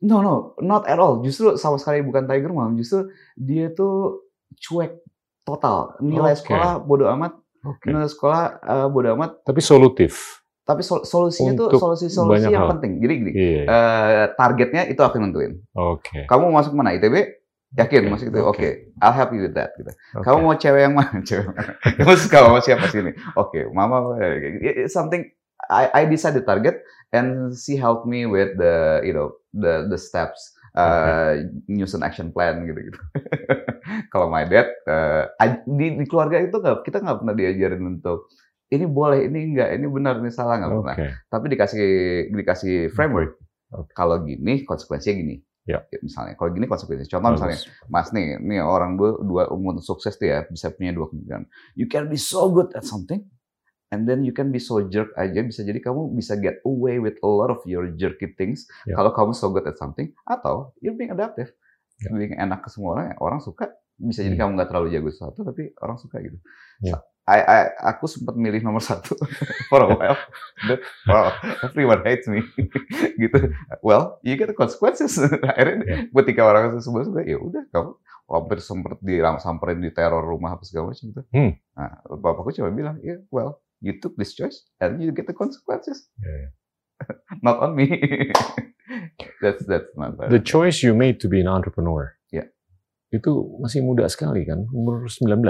[0.00, 1.20] No no, not at all.
[1.20, 2.74] Justru sama sekali bukan tiger mom.
[2.74, 4.24] Justru dia tuh
[4.58, 5.00] cuek
[5.42, 5.96] total.
[5.98, 6.40] Nilai Oke.
[6.44, 7.36] sekolah bodo amat.
[7.62, 7.88] Oke.
[7.88, 9.40] Nilai sekolah eh, bodo amat.
[9.42, 10.40] Tapi solutif.
[10.60, 12.70] Tapi sol- solusinya tuh Untuk solusi-solusi banyak yang hal.
[12.76, 12.92] penting.
[13.00, 13.62] Jadi gini, Iya.
[13.66, 15.56] eh, targetnya itu aku nentuin.
[15.72, 16.28] Oke.
[16.28, 16.94] Kamu mau masuk mana?
[16.94, 17.39] ITB?
[17.78, 18.36] Yakin masuk ITB?
[18.42, 18.48] oke.
[18.50, 19.70] Oke, I'll help you with that.
[19.78, 19.94] Gitu.
[20.18, 20.24] Oke.
[20.26, 21.22] Kamu mau cewek yang mana?
[21.28, 21.78] Cewek mana?
[21.78, 23.14] Kamu suka sama siapa sini?
[23.38, 24.18] Oke, mama.
[24.18, 25.22] eh, It's something
[25.70, 26.82] I I decide the target
[27.14, 31.38] and she helped me with the you know the the steps uh,
[31.70, 32.98] nyusun action plan gitu-gitu.
[34.12, 35.30] Kalau my dad uh,
[35.66, 38.26] di, di keluarga itu nggak kita nggak pernah diajarin untuk
[38.70, 40.96] ini boleh, ini enggak, ini benar, ini salah nggak pernah.
[40.98, 41.10] Okay.
[41.26, 41.86] Tapi dikasih
[42.30, 43.34] dikasih framework.
[43.70, 43.92] Okay.
[43.94, 45.36] Kalau gini konsekuensinya gini.
[45.70, 45.78] Ya.
[46.02, 47.06] Misalnya, kalau gini konsekuensinya.
[47.06, 47.86] Contoh misalnya, Bagus.
[47.86, 51.46] Mas nih, nih orang dua, dua umur sukses tuh ya bisa punya dua kemungkinan.
[51.74, 53.22] You can be so good at something,
[53.88, 55.40] and then you can be so jerk aja.
[55.40, 58.98] Bisa jadi kamu bisa get away with a lot of your jerky things Ya.
[58.98, 61.54] kalau kamu so good at something, atau you're being adaptive,
[62.02, 62.10] Ya.
[62.10, 63.14] being enak ke semua orang.
[63.18, 63.70] Orang suka.
[63.94, 64.48] Bisa jadi Hmm.
[64.48, 66.40] kamu nggak terlalu jago sesuatu, tapi orang suka gitu.
[66.80, 66.96] Ya.
[67.28, 67.60] I, I,
[67.94, 69.14] aku sempat milih nomor satu
[69.70, 70.18] for a while.
[70.66, 71.30] But, wow,
[71.62, 72.42] everyone hates me.
[73.22, 73.54] gitu.
[73.84, 75.14] Well, you get the consequences.
[75.50, 75.96] Akhirnya Ya.
[76.10, 77.90] ketika orang semua suka, ya udah kamu
[78.30, 81.22] hampir sempat disamperin di teror rumah apa segala macam itu.
[81.34, 81.52] Hmm.
[81.74, 86.10] Nah, bapakku cuma bilang, yeah, well, you took this choice and you get the consequences.
[86.18, 86.48] Ya, ya.
[87.42, 87.88] Not on me.
[89.40, 90.28] that's that's not bad.
[90.34, 92.14] The choice you made to be an entrepreneur.
[92.30, 92.50] Ya.
[93.10, 95.42] Itu masih muda sekali kan, umur 19.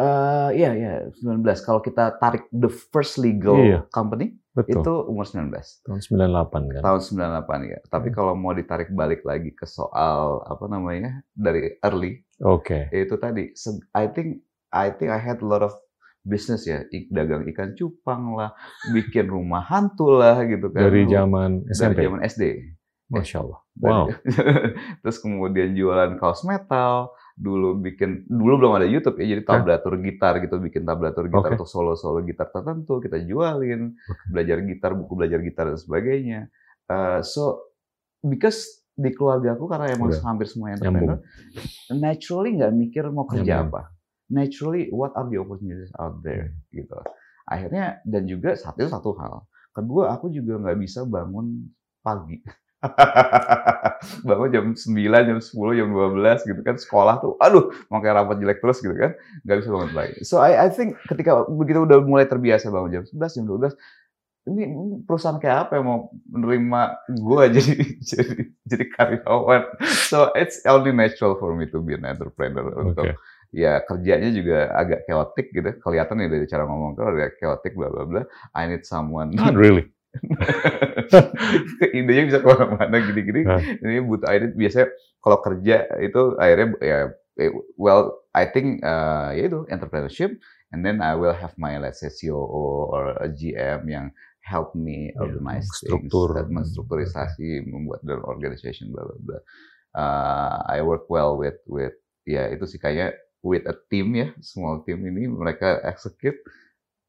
[0.00, 1.44] Eh, iya, iya, 19.
[1.60, 3.84] Kalau kita tarik the first legal Iya.
[3.88, 4.80] company, Betul.
[4.80, 5.52] itu umur 19.
[5.82, 6.80] Tahun 98 kan.
[6.80, 7.78] Tahun 98 ya.
[7.84, 8.16] Tapi Hmm.
[8.16, 12.88] kalau mau ditarik balik lagi ke soal apa namanya dari early, Oke.
[12.90, 13.52] itu tadi.
[13.92, 15.74] I think I think I had a lot of
[16.22, 18.52] business ya, dagang ikan cupang lah,
[18.88, 20.84] bikin rumah hantu lah gitu kan.
[20.84, 21.98] Dari zaman dari SMP.
[22.00, 22.44] zaman SD.
[23.08, 23.60] Masya Allah.
[23.72, 24.04] Dari- Wow.
[25.02, 27.10] Terus kemudian jualan kaos metal,
[27.40, 31.56] dulu bikin dulu belum ada YouTube ya, jadi tablatur gitar gitu, bikin tablatur gitar Oke.
[31.56, 33.96] untuk solo-solo gitar tertentu kita jualin,
[34.28, 36.40] belajar gitar, buku belajar gitar dan sebagainya.
[36.84, 37.72] Uh, so
[38.20, 40.20] because di keluarga aku karena emang Udah.
[40.20, 41.24] hampir semua entrepreneur,
[41.96, 43.72] naturally nggak mikir mau kerja Nyambung.
[43.72, 43.82] apa.
[44.30, 47.00] Naturally what are the opportunities out there gitu.
[47.48, 49.48] Akhirnya dan juga satu satu hal.
[49.72, 51.72] Kedua aku juga nggak bisa bangun
[52.04, 52.36] pagi.
[54.28, 58.36] bangun jam 9, jam 10, jam 12 gitu kan sekolah tuh aduh mau kayak rapat
[58.40, 59.12] jelek terus gitu kan
[59.44, 63.04] nggak bisa bangun pagi so I, I think ketika begitu udah mulai terbiasa bangun jam
[63.04, 63.76] 11, jam 12
[64.48, 64.64] ini
[65.04, 65.98] perusahaan kayak apa yang mau
[66.32, 66.80] menerima
[67.12, 69.62] gue jadi jadi jadi karyawan
[70.08, 73.20] so it's only natural for me to be an entrepreneur untuk Oke.
[73.52, 77.92] ya kerjanya juga agak chaotic gitu kelihatan ya dari cara ngomong kalau agak chaotic bla
[77.92, 78.22] bla bla
[78.56, 79.92] I need someone Not really.
[81.96, 83.42] idenya bisa ke mana-mana gini-gini.
[83.46, 83.60] Hah.
[83.60, 84.88] Ini butuh ide biasanya
[85.22, 86.98] kalau kerja itu akhirnya ya
[87.38, 90.38] eh, well I think uh, ya itu entrepreneurship
[90.74, 94.06] and then I will have my let's say COO or a GM yang
[94.40, 96.32] help me Ya, organize struktur.
[96.32, 99.38] things, dan menstrukturisasi, membuat dan organization bla bla bla.
[99.90, 104.86] Uh, I work well with with ya itu sih kayak with a team ya small
[104.86, 106.38] team ini mereka execute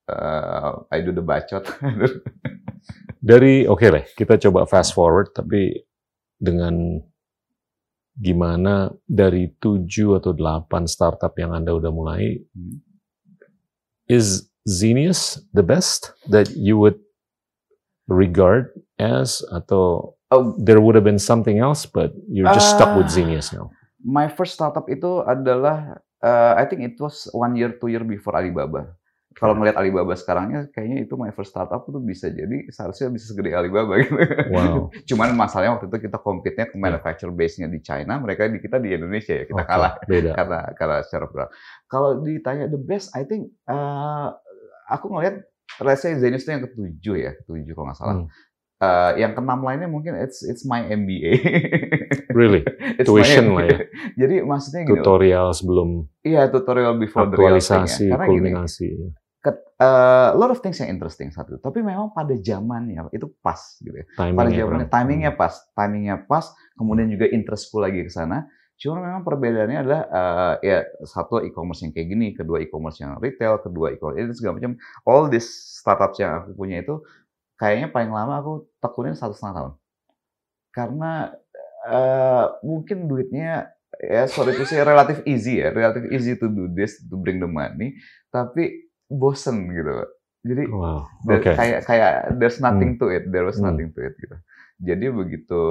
[0.10, 1.62] uh, I do the bacot
[3.22, 5.74] Dari oke lah, kita coba fast forward tapi
[6.36, 6.98] dengan
[8.12, 12.82] gimana dari 7 atau 8 startup yang Anda udah mulai Hmm.
[14.06, 17.00] is Zenius the best that you would
[18.06, 23.12] regard as atau Oh, there would have been something else but you're just stuck with
[23.12, 23.16] Ah.
[23.20, 23.68] Zenius now.
[24.00, 28.40] My first startup itu adalah uh, I think it was one year two year before
[28.40, 28.96] Alibaba.
[29.32, 33.56] Kalau melihat Alibaba sekarangnya, kayaknya itu my first startup itu bisa jadi seharusnya bisa segede
[33.56, 34.20] Alibaba gitu.
[34.52, 34.92] Wow.
[35.10, 38.92] Cuman masalahnya waktu itu kita compete-nya ke manufacturer base-nya di China, mereka di kita di
[38.92, 40.32] Indonesia ya kita Oke, kalah Beda.
[40.36, 41.50] karena karena secara berat.
[41.88, 44.36] Kalau ditanya the best, I think uh,
[44.92, 45.48] aku ngelihat
[45.80, 48.16] let's say Zenius itu yang ketujuh ya, ketujuh kalau nggak salah.
[48.20, 48.30] Hmm.
[48.82, 51.38] Uh, yang keenam lainnya mungkin it's it's my MBA.
[52.40, 52.66] Really?
[52.98, 53.80] It's Tuition lah ya.
[54.18, 58.18] Jadi maksudnya gini, Tutorial sebelum iya tutorial before the real thing ya.
[58.18, 58.88] Karena gini, kulminasi.
[59.42, 61.58] Ket- uh, a lot of things yang interesting satu.
[61.58, 64.06] Tapi memang pada zamannya itu pas gitu ya.
[64.16, 64.94] Pada Timingnya zamannya kurang.
[64.94, 66.46] timingnya pas, timingnya pas.
[66.78, 68.48] Kemudian juga interestku lagi ke sana.
[68.82, 73.62] Cuma memang perbedaannya adalah uh, ya satu e-commerce yang kayak gini, kedua e-commerce yang retail,
[73.62, 74.74] kedua e-commerce itu segala macam.
[75.06, 76.98] All these startups yang aku punya itu
[77.62, 79.74] kayaknya paling lama aku tekunin satu setengah tahun.
[80.74, 81.30] Karena
[81.94, 83.70] eh, mungkin duitnya
[84.02, 87.46] ya sorry to say relatif easy ya, relatif easy to do this, to bring the
[87.46, 87.94] money,
[88.34, 89.92] tapi bosen gitu.
[90.42, 91.06] Jadi Wow.
[91.24, 91.52] there- Oke.
[91.54, 93.70] kayak kayak there's nothing to it, there was Hmm.
[93.70, 94.34] nothing to it gitu.
[94.82, 95.62] Jadi begitu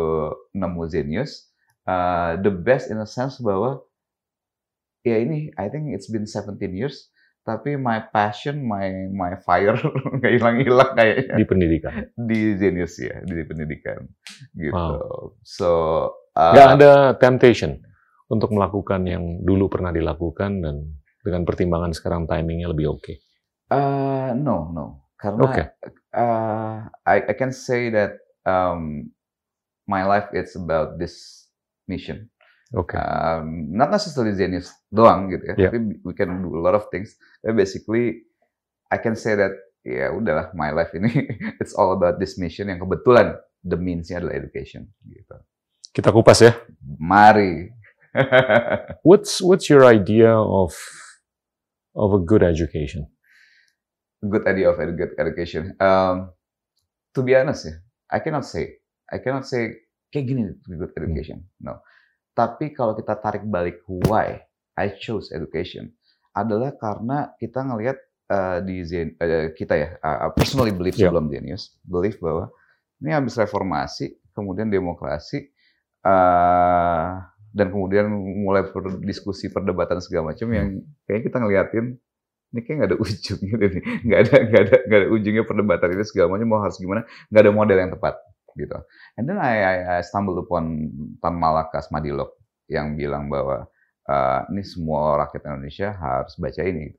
[0.53, 1.50] nemu Zenius,
[1.85, 3.83] uh, the best in a sense bahwa
[5.03, 7.11] ya ini I think it's been 17 years,
[7.42, 9.74] tapi my passion, my my fire
[10.14, 11.92] nggak hilang-hilang kayaknya Di pendidikan.
[12.14, 14.07] di Zenius ya, di pendidikan
[14.55, 14.70] gitu.
[14.76, 15.35] Wow.
[15.42, 15.68] So
[16.37, 17.81] uh, Nggak ada temptation
[18.31, 20.76] untuk melakukan yang dulu pernah dilakukan dan
[21.20, 23.14] dengan pertimbangan sekarang timingnya lebih oke.
[23.70, 24.87] Uh, no no
[25.20, 25.62] Karena Oke.
[26.16, 28.16] uh, I, I can say that
[28.48, 29.12] um,
[29.85, 31.44] my life it's about this
[31.85, 32.33] mission.
[32.72, 32.96] Oke.
[32.96, 35.68] Um, not necessarily Zenius doang gitu ya, Yeah.
[35.68, 37.12] tapi we can do a lot of things.
[37.44, 38.24] But basically,
[38.88, 39.52] I can say that
[39.85, 41.12] ya udahlah my life ini
[41.61, 45.37] it's all about this mission yang kebetulan the means-nya adalah education gitu.
[45.92, 46.56] Kita kupas ya.
[46.96, 47.76] Mari.
[49.06, 50.72] What's what's your idea of
[51.92, 53.04] of a good education?
[54.24, 55.76] Good idea of edu- good education.
[55.80, 56.33] Um,
[57.16, 57.74] to be honest ya,
[58.12, 61.44] I cannot say, I cannot say kayak gini good education.
[61.61, 61.80] No.
[62.37, 64.40] Tapi kalau kita tarik balik why
[64.78, 65.92] I chose education
[66.33, 67.98] adalah karena kita ngelihat
[68.30, 71.11] uh, di Zen, uh, kita ya, uh, personally believe Yeah.
[71.11, 72.54] sebelum Zenius, believe bahwa
[73.02, 75.50] ini habis reformasi, kemudian demokrasi,
[76.06, 77.18] uh,
[77.50, 78.06] dan kemudian
[78.46, 81.87] mulai berdiskusi perdebatan segala macam yang kayaknya kita ngeliatin
[82.50, 83.82] ini kayak nggak ada ujungnya deh nih.
[84.06, 87.02] nggak ada nggak ada nggak ada ujungnya perdebatan ini segala macam mau harus gimana?
[87.30, 88.14] Nggak ada model yang tepat
[88.58, 88.78] gitu.
[89.14, 90.90] And then I, I, I stumbled upon
[91.22, 92.34] Tan Malakas Madilog
[92.66, 93.70] yang bilang bahwa
[94.10, 96.90] uh, ini semua rakyat Indonesia harus baca ini.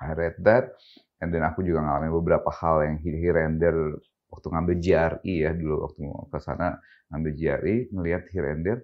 [0.00, 0.72] I read that
[1.20, 3.76] and then aku juga ngalamin beberapa hal yang here and there
[4.32, 6.80] waktu ngambil GRI ya dulu waktu mau ke sana
[7.12, 8.80] ngambil GRI ngelihat here and there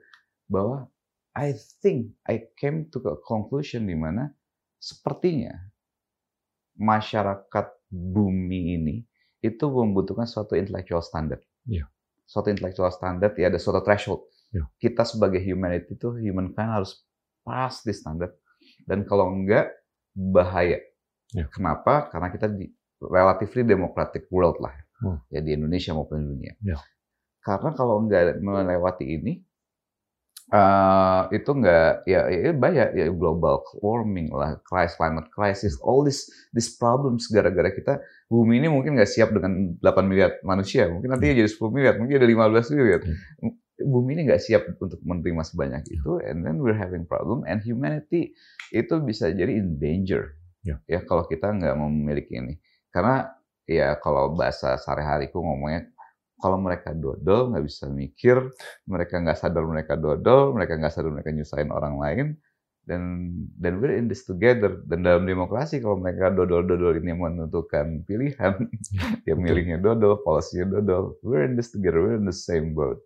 [0.51, 0.91] bahwa
[1.33, 4.33] I think I came to a conclusion di mana
[4.77, 5.57] sepertinya
[6.77, 8.97] masyarakat bumi ini
[9.45, 11.43] itu membutuhkan suatu intellectual standard.
[11.69, 11.87] Iya.
[12.27, 14.27] Suatu intellectual standard ya ada suatu threshold.
[14.53, 14.65] Iya.
[14.79, 17.05] Kita sebagai humanity itu humankind harus
[17.47, 18.35] pass di standard
[18.85, 19.71] dan kalau enggak
[20.17, 20.83] bahaya.
[21.35, 21.47] Iya.
[21.53, 22.11] Kenapa?
[22.11, 22.67] Karena kita di
[22.99, 24.73] relatively democratic world lah.
[24.97, 25.21] Hmm.
[25.29, 26.53] Ya di Indonesia maupun di dunia.
[26.65, 26.79] Iya.
[27.45, 29.39] Karena kalau enggak melewati ini
[30.47, 36.31] eh itu enggak ya, ya bahaya ya global warming lah, crisis climate crisis, all this
[36.55, 37.99] these problems gara-gara kita
[38.31, 42.15] bumi ini mungkin nggak siap dengan 8 miliar manusia, mungkin nantinya jadi 10 miliar, mungkin
[42.23, 43.01] ada 15 miliar.
[43.77, 48.33] Bumi ini nggak siap untuk menerima sebanyak itu, and then we're having problem, and humanity
[48.71, 50.33] itu bisa jadi in danger,
[50.67, 50.83] Ya.
[50.91, 52.59] ya kalau kita nggak memiliki ini.
[52.91, 53.31] Karena
[53.67, 55.91] ya kalau bahasa sehari-hariku ngomongnya
[56.37, 58.37] kalau mereka dodol nggak bisa mikir,
[58.85, 62.27] mereka nggak sadar mereka dodol, mereka nggak sadar mereka nyusahin orang lain,
[62.85, 63.03] dan
[63.57, 64.85] dan we're in this together.
[64.85, 68.55] Dan dalam demokrasi kalau mereka dodol-dodol ini menentukan pilihan,
[69.29, 73.01] ya milihnya dodol, polisinya dodol, we're in this together, we're in the same boat.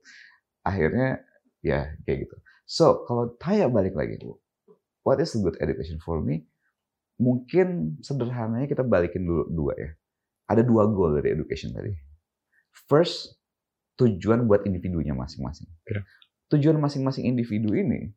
[0.66, 1.22] Akhirnya
[1.62, 2.36] ya kayak gitu.
[2.66, 4.18] So kalau tanya balik lagi,
[5.06, 6.44] what is a good education for me?
[7.20, 9.90] Mungkin sederhananya kita balikin dulu dua ya.
[10.50, 12.09] Ada dua goal dari education tadi.
[12.70, 13.38] First,
[13.98, 15.68] tujuan buat individunya masing-masing.
[15.68, 16.02] Oke.
[16.50, 18.10] Tujuan masing-masing individu ini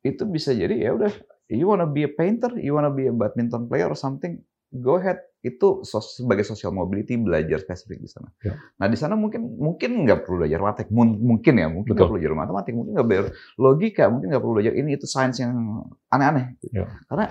[0.00, 1.12] itu bisa jadi ya udah,
[1.50, 5.18] you wanna be a painter, you wanna be a badminton player or something, go ahead.
[5.42, 8.30] Itu sos- sebagai social mobility belajar spesifik di sana.
[8.42, 8.54] Ya.
[8.80, 12.18] Nah di sana mungkin mungkin nggak perlu belajar matematik, Mun- mungkin ya, mungkin nggak perlu
[12.18, 13.26] belajar matematik, mungkin nggak belajar
[13.60, 15.52] logika, mungkin nggak perlu belajar ini itu sains yang
[16.10, 16.54] aneh-aneh.
[16.70, 16.86] Ya.
[17.06, 17.26] Karena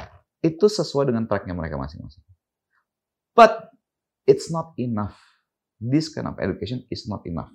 [0.45, 2.21] itu sesuai dengan tracknya mereka masing-masing.
[3.36, 3.73] But
[4.23, 5.17] it's not enough.
[5.79, 7.51] This kind of education is not enough.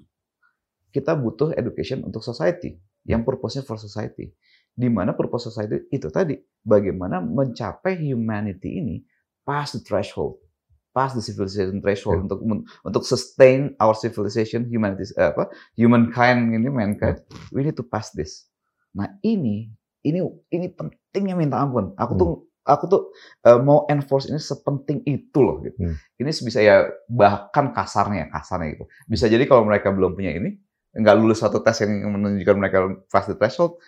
[0.90, 4.34] Kita butuh education untuk society, yang purpose-nya for society.
[4.70, 8.96] Di mana purpose society itu tadi, bagaimana mencapai humanity ini
[9.42, 10.38] past the threshold,
[10.94, 12.24] past the civilization threshold Ya.
[12.26, 12.40] untuk
[12.86, 18.46] untuk sustain our civilization, humanity, eh, apa, humankind ini, mankind, we need to pass this.
[18.94, 19.70] Nah ini,
[20.02, 21.94] ini, ini pentingnya minta ampun.
[21.98, 22.30] Aku tuh
[22.62, 23.02] aku tuh
[23.42, 25.76] eh, mau enforce ini sepenting itu loh gitu.
[25.78, 25.96] Hmm.
[26.16, 28.84] Ini bisa ya bahkan kasarnya kasarnya gitu.
[29.06, 33.30] Bisa jadi kalau mereka belum punya ini nggak lulus satu tes yang menunjukkan mereka past
[33.30, 33.78] the threshold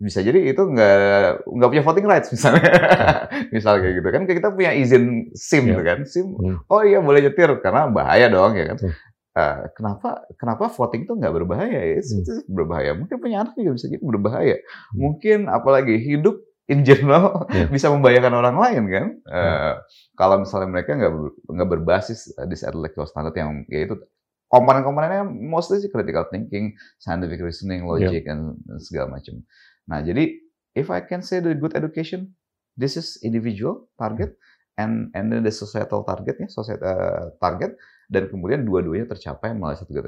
[0.00, 2.64] bisa jadi itu nggak nggak punya voting rights misalnya
[3.52, 5.76] misal kayak gitu kan kita punya izin SIM Ya.
[5.76, 6.56] tuh kan SIM Hmm.
[6.64, 8.94] oh iya boleh nyetir karena bahaya dong ya kan Hmm.
[9.30, 12.24] Eh, kenapa kenapa voting tuh nggak berbahaya It's- Hmm.
[12.48, 14.56] berbahaya mungkin punya anak juga bisa jadi berbahaya
[14.90, 17.66] mungkin apalagi hidup in general Ya.
[17.66, 19.06] bisa membahayakan orang lain kan?
[19.26, 19.74] Eh,
[20.14, 23.98] kalau misalnya mereka nggak ber- nggak berbasis eh, this intellectual standard yang yaitu
[24.46, 29.42] komponen-komponennya mostly sih critical thinking scientific reasoning logic dan dan segala macam.
[29.86, 30.30] Nah jadi
[30.74, 32.34] if I can say the good education
[32.74, 34.38] this is individual target
[34.74, 36.94] and and then the societal target ya societal
[37.36, 37.74] target
[38.06, 40.06] dan kemudian dua-duanya tercapai melalui satu gitu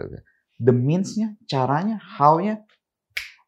[0.58, 2.62] the means-nya caranya how-nya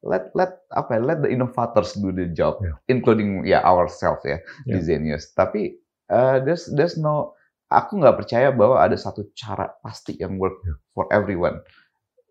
[0.05, 2.77] let let apa ya, let the innovators do the job Ya.
[2.87, 4.37] including ya ourselves ya
[4.69, 4.77] Ya.
[4.77, 7.33] di Zenius tapi uh, there's there's no
[7.67, 10.75] aku nggak percaya bahwa ada satu cara pasti yang work Ya.
[10.93, 11.65] for everyone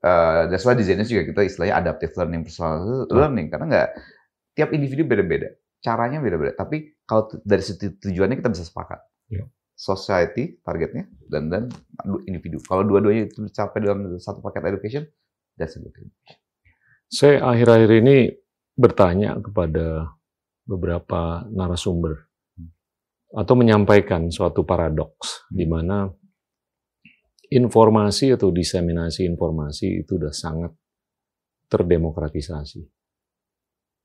[0.04, 3.90] Uh, that's why di Zenius juga kita istilahnya adaptive learning personal learning karena nggak
[4.52, 5.48] tiap individu beda-beda
[5.80, 9.00] caranya beda-beda tapi kalau dari situ tujuannya kita bisa sepakat
[9.32, 9.48] Ya.
[9.80, 11.64] society targetnya dan dan
[12.28, 12.60] individu.
[12.68, 15.04] Kalau dua-duanya itu dicapai dalam satu paket education,
[15.56, 16.43] that's a good education.
[17.14, 18.26] Saya akhir-akhir ini
[18.74, 20.18] bertanya kepada
[20.66, 22.26] beberapa narasumber
[23.38, 26.10] atau menyampaikan suatu paradoks di mana
[27.54, 30.74] informasi atau diseminasi informasi itu sudah sangat
[31.70, 32.82] terdemokratisasi.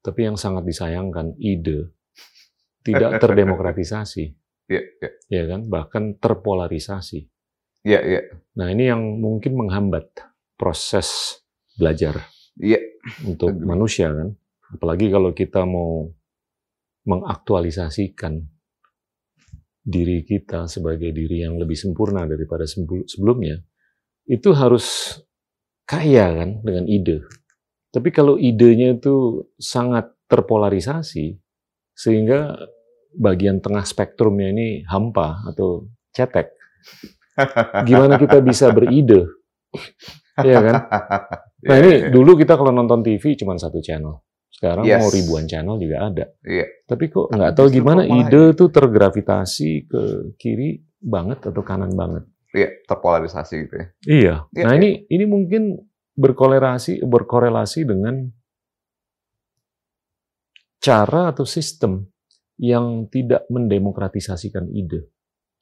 [0.04, 1.96] Tapi yang sangat disayangkan ide
[2.84, 4.24] tidak terdemokratisasi.
[4.68, 5.10] Iya, iya.
[5.32, 5.64] Ya kan?
[5.64, 7.24] Bahkan terpolarisasi.
[7.88, 8.20] Iya, iya.
[8.52, 10.12] Nah, ini yang mungkin menghambat
[10.60, 11.40] proses
[11.80, 12.20] belajar
[12.58, 12.80] Iya.
[13.24, 13.66] untuk Agree.
[13.66, 14.28] manusia kan.
[14.74, 16.10] Apalagi kalau kita mau
[17.08, 18.44] mengaktualisasikan
[19.80, 22.68] diri kita sebagai diri yang lebih sempurna daripada
[23.08, 23.64] sebelumnya,
[24.28, 25.16] itu harus
[25.88, 27.24] kaya kan dengan ide.
[27.88, 31.40] Tapi kalau idenya itu sangat terpolarisasi,
[31.96, 32.52] sehingga
[33.16, 36.52] bagian tengah spektrumnya ini hampa atau cetek,
[37.88, 39.24] gimana kita bisa beride?
[40.38, 40.74] Iya kan?
[41.66, 44.22] Nah Iya, ini iya, dulu kita kalau nonton TV cuma satu channel.
[44.48, 45.02] Sekarang Yes.
[45.02, 46.24] mau ribuan channel juga ada.
[46.46, 46.66] Iya.
[46.86, 50.02] Tapi kok nggak tahu gimana ide tuh tergravitasi ke
[50.38, 52.26] kiri banget atau kanan banget.
[52.54, 53.86] Iya, terpolarisasi gitu ya.
[54.06, 54.34] Iya.
[54.54, 54.78] Iya, nah iya.
[54.78, 55.62] ini ini mungkin
[56.18, 58.30] berkorelasi berkorelasi dengan
[60.78, 62.06] cara atau sistem
[62.58, 65.10] yang tidak mendemokratisasikan ide.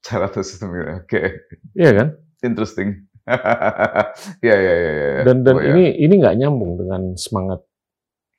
[0.01, 1.05] Cara atau sistemnya.
[1.05, 1.49] Oke.
[1.77, 2.09] Iya kan?
[2.45, 3.09] Interesting.
[3.27, 5.23] Iya, iya, iya, iya.
[5.27, 5.75] Dan dan Oh, iya.
[5.75, 7.67] ini ini nggak nyambung dengan semangat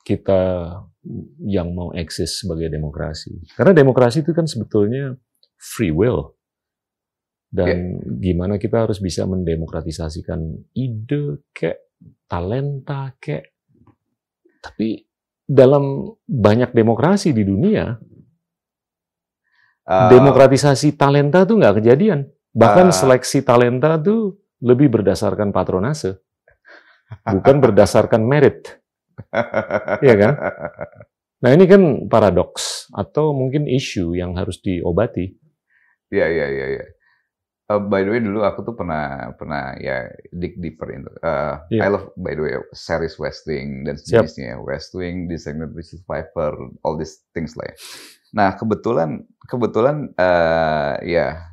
[0.04, 0.42] kita
[1.44, 3.36] yang mau eksis sebagai demokrasi.
[3.56, 5.16] Karena demokrasi itu kan sebetulnya
[5.60, 6.36] free will.
[7.48, 10.40] Dan gimana kita harus bisa mendemokratisasikan
[10.76, 11.96] ide kek,
[12.28, 13.56] talenta kek.
[14.60, 15.00] Tapi
[15.44, 17.96] dalam banyak demokrasi di dunia,
[19.88, 22.28] Uh, demokratisasi talenta tuh nggak kejadian.
[22.52, 22.96] Bahkan Ah.
[22.96, 26.22] seleksi talenta tuh lebih berdasarkan patronase,
[27.24, 28.78] bukan berdasarkan merit.
[30.06, 30.34] Iya kan?
[31.38, 35.38] Nah ini kan paradoks atau mungkin isu yang harus diobati.
[36.10, 36.86] Iya, iya, iya, iya.
[37.68, 41.12] Uh, by the way, dulu aku tuh pernah pernah ya dig deeper into.
[41.20, 41.82] Uh, Iya.
[41.84, 44.64] I love by the way series West Wing dan sejenisnya.
[44.64, 46.56] West Wing, Designated Survivor,
[46.88, 47.76] all these things lah ya.
[48.32, 51.44] Nah kebetulan kebetulan uh, ya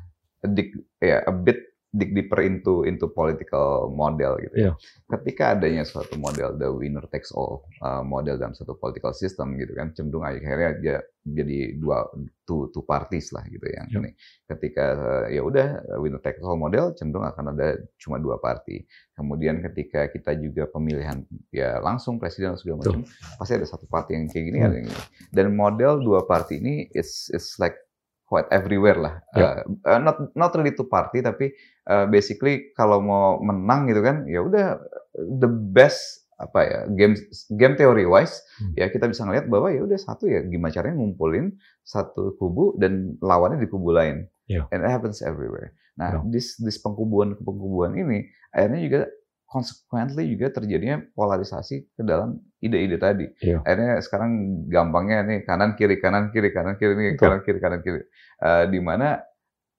[0.47, 0.71] dig
[1.03, 1.59] ya a bit
[1.95, 4.55] dig deeper into into political model gitu.
[4.67, 4.71] Ya.
[5.07, 9.71] Ketika adanya suatu model the winner takes all uh, model dalam satu political system gitu
[9.71, 12.05] kan cenderung akhirnya dia jadi dua
[12.43, 13.97] two, two parties lah gitu yang Iya.
[14.03, 14.11] ini.
[14.45, 18.83] Ketika uh, ya udah uh, winner takes all model cenderung akan ada cuma dua party.
[19.15, 23.07] Kemudian ketika kita juga pemilihan ya langsung presiden segala macam
[23.39, 24.67] pasti ada satu party yang kayak gini Hmm.
[24.67, 25.03] ada yang gini.
[25.31, 27.79] Dan model dua party ini it's it's like
[28.25, 29.15] quite everywhere lah.
[29.37, 29.61] Ya.
[29.85, 31.53] Uh, uh, not not really two party tapi
[31.85, 34.79] uh, basically kalau mau menang gitu kan ya udah
[35.15, 37.15] the best apa ya game
[37.49, 38.71] game theory wise Hmm.
[38.75, 43.15] ya kita bisa ngeliat bahwa ya udah satu ya gimana caranya ngumpulin satu kubu dan
[43.19, 44.63] lawannya di kubu lain Ya.
[44.69, 46.23] and it happens everywhere nah Ya.
[46.27, 49.01] dis dis pengkubuan pengkubuan ini akhirnya juga
[49.45, 53.63] consequently juga terjadinya polarisasi ke dalam ide-ide tadi Iya.
[53.63, 54.31] akhirnya sekarang
[54.67, 58.03] gampangnya nih kanan kiri kanan kiri kanan kiri nih kanan kiri kanan kiri
[58.35, 59.23] Eh, di mana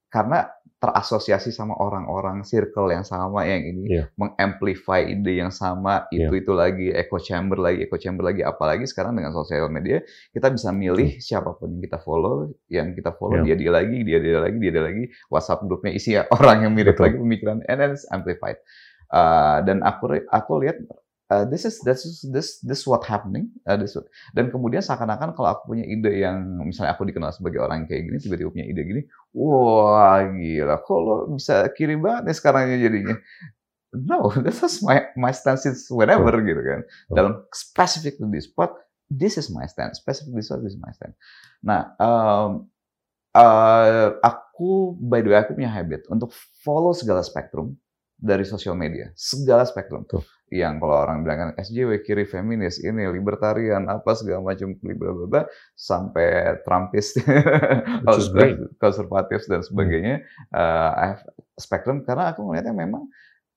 [0.08, 4.04] karena terasosiasi sama orang-orang circle yang sama yang ini Iya.
[4.14, 9.16] mengamplify ide yang sama itu itu lagi echo chamber lagi echo chamber lagi apalagi sekarang
[9.16, 13.56] dengan sosial media kita bisa milih siapa pun yang kita follow yang kita follow Iya.
[13.56, 16.92] dia dia lagi dia dia lagi dia dia lagi WhatsApp grupnya isi orang yang mirip
[16.92, 17.04] Betul.
[17.08, 18.60] lagi pemikiran and then it's amplified
[19.06, 20.82] Uh, dan aku aku lihat
[21.30, 23.50] uh, this is this is this this what happening.
[23.66, 27.62] Uh, this what- dan kemudian seakan-akan kalau aku punya ide yang misalnya aku dikenal sebagai
[27.62, 29.02] orang kayak gini tiba-tiba punya ide gini
[29.34, 33.16] wah gila kok lo bisa kiri banget nih sekarangnya jadinya?
[33.96, 36.80] No this is my my stance is whenever gitu kan.
[37.10, 38.74] Dalam specific to this spot
[39.10, 39.98] this is my stance.
[39.98, 41.16] Specific this spot this is my stance.
[41.62, 42.70] Nah um,
[43.34, 46.30] uh, aku by the way aku punya habit untuk
[46.62, 47.74] follow segala spektrum
[48.16, 49.12] dari sosial media.
[49.12, 50.08] Segala spektrum.
[50.08, 50.24] Betul.
[50.48, 55.26] Yang kalau orang bilang kan SJW kiri feminis ini libertarian apa segala macam bla bla
[55.26, 55.42] bla
[55.74, 57.18] sampai Trumpis
[58.78, 60.22] konservatif dan sebagainya
[60.54, 61.22] uh, I have
[61.58, 63.10] spectrum karena aku melihatnya memang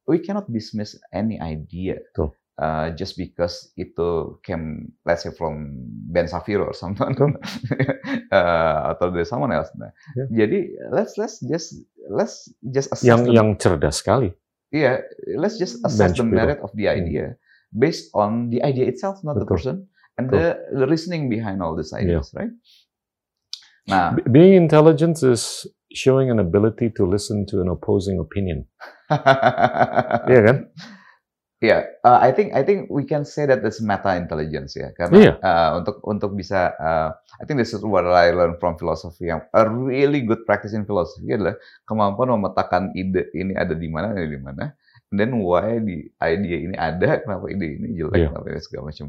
[0.09, 2.33] we cannot dismiss any idea Betul.
[2.57, 5.69] uh, just because itu came let's say from
[6.09, 7.13] Ben Safiro or something
[8.33, 9.69] uh, atau dari someone else.
[9.77, 10.25] Nah, Ya.
[10.45, 14.33] jadi let's let's just let's just assess Yang yang cerdas sekali.
[14.71, 15.01] Yeah,
[15.37, 16.35] let's just Ben assess the Shapiro.
[16.35, 16.97] merit of the Hmm.
[16.99, 17.25] idea
[17.73, 19.55] based on the idea itself, not the Betul.
[19.57, 19.75] person
[20.17, 20.39] and Betul.
[20.39, 20.45] the,
[20.79, 22.49] the reasoning behind all these ideas, right?
[23.87, 28.65] Nah, Be- Being intelligent is showing an ability to listen to an opposing opinion.
[30.29, 30.57] Iya kan?
[31.59, 35.15] Yeah, uh, I think I think we can say that it's meta intelligence ya, karena
[35.19, 35.33] Iya.
[35.43, 39.27] uh, untuk untuk bisa, uh, I think this is what I learned from philosophy.
[39.27, 44.15] Yang a really good practice in philosophy adalah kemampuan memetakan ide ini ada di mana,
[44.15, 44.71] ada di mana,
[45.11, 48.27] and then why di idea ini ada, kenapa ide ini jelek, Iya.
[48.31, 49.07] kenapa ini segala macam.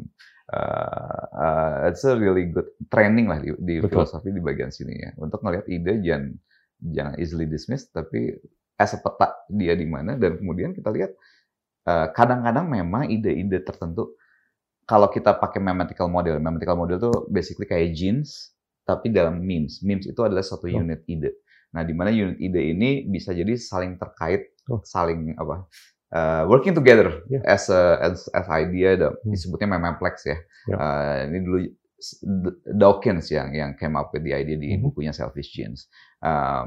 [0.50, 5.14] Uh, uh, it's a really good training lah di, di filosofi di bagian sini ya,
[5.22, 6.34] untuk ngelihat ide jangan
[6.82, 8.34] jangan easily dismissed, tapi
[8.74, 11.14] as a peta dia di mana, dan kemudian kita lihat
[12.12, 14.14] kadang-kadang memang ide-ide tertentu
[14.84, 18.50] kalau kita pakai mathematical model, mathematical model itu basically kayak genes
[18.82, 19.86] tapi dalam memes.
[19.86, 20.82] Memes itu adalah satu Oh.
[20.82, 21.38] unit ide.
[21.70, 24.82] Nah, di mana unit ide ini bisa jadi saling terkait, Oh.
[24.82, 25.66] saling apa?
[26.10, 27.46] eh, working together Yeah.
[27.46, 29.30] as a as, as idea Hmm.
[29.30, 30.42] disebutnya memplex ya.
[30.66, 30.78] Yeah.
[30.82, 31.58] Eh, ini dulu
[32.66, 34.90] Dawkins yang yang came up with the idea di Mhm.
[34.90, 35.86] bukunya Selfish Genes.
[36.18, 36.64] Eh,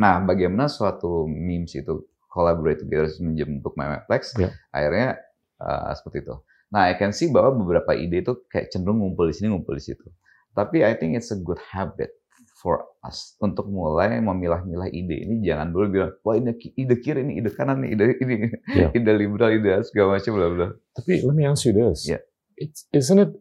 [0.00, 2.08] nah, bagaimana suatu memes itu
[2.38, 4.54] collaborate together membentuk memeplex, Yeah.
[4.70, 5.18] akhirnya
[5.58, 6.38] uh, seperti itu.
[6.70, 9.82] Nah, I can see bahwa beberapa ide itu kayak cenderung ngumpul di sini, ngumpul di
[9.82, 10.06] situ.
[10.54, 12.14] Tapi I think it's a good habit
[12.60, 15.42] for us untuk mulai memilah-milah ide ini.
[15.42, 18.34] Jangan dulu bilang, wah ini ide kiri, ini ide kanan, nih, ide ini,
[18.70, 18.90] Yeah.
[18.98, 20.68] ide liberal, ide segala macam, bla bla.
[20.94, 22.06] Tapi let me ask you this.
[22.06, 22.22] Yeah.
[22.54, 23.32] It's, isn't it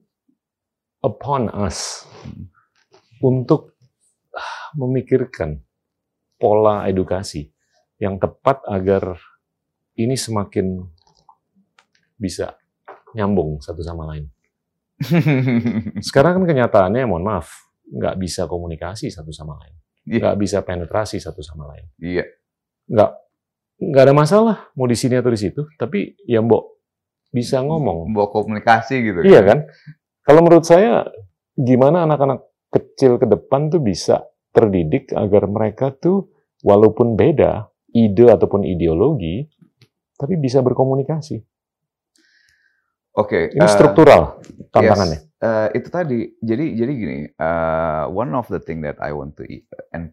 [1.03, 2.49] upon us Hmm.
[3.19, 3.73] untuk
[4.31, 5.61] ah, memikirkan
[6.37, 7.49] pola edukasi
[7.97, 9.17] yang tepat agar
[9.97, 10.85] ini semakin
[12.15, 12.53] bisa
[13.13, 14.25] nyambung satu sama lain.
[16.07, 19.73] Sekarang kan kenyataannya, mohon maaf, nggak bisa komunikasi satu sama lain,
[20.05, 20.17] Iya.
[20.21, 21.85] nggak bisa penetrasi satu sama lain.
[21.97, 22.25] Iya,
[22.87, 23.11] Nggak
[23.77, 26.65] nggak ada masalah mau di sini atau di situ, tapi ya mbok
[27.29, 28.09] bisa ngomong.
[28.09, 29.19] bawa komunikasi gitu.
[29.21, 29.59] Iya kan?
[30.25, 31.05] Kalau menurut saya,
[31.53, 32.41] gimana anak-anak
[32.73, 36.25] kecil ke depan tuh bisa terdidik agar mereka tuh
[36.65, 39.49] walaupun beda ide ataupun ideologi,
[40.13, 41.41] tapi bisa berkomunikasi.
[43.17, 43.49] Oke.
[43.49, 44.37] Ini eh, struktural
[44.69, 45.25] tantangannya.
[45.25, 45.41] Yes.
[45.41, 46.19] Eh, itu tadi.
[46.37, 49.43] Jadi jadi gini, eh, one of the thing that I want to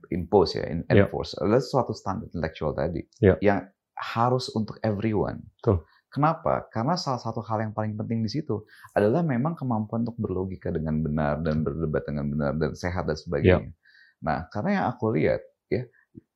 [0.08, 1.04] impose ya, in- Yeah.
[1.04, 3.36] enforce adalah suatu standar intelektual tadi Yeah.
[3.44, 5.44] yang harus untuk everyone.
[5.60, 5.84] Betul.
[6.08, 6.70] Kenapa?
[6.70, 8.62] Karena salah satu hal yang paling penting di situ
[8.94, 13.74] adalah memang kemampuan untuk berlogika dengan benar dan berdebat dengan benar dan sehat dan sebagainya.
[14.22, 15.82] Nah, karena yang aku lihat ya,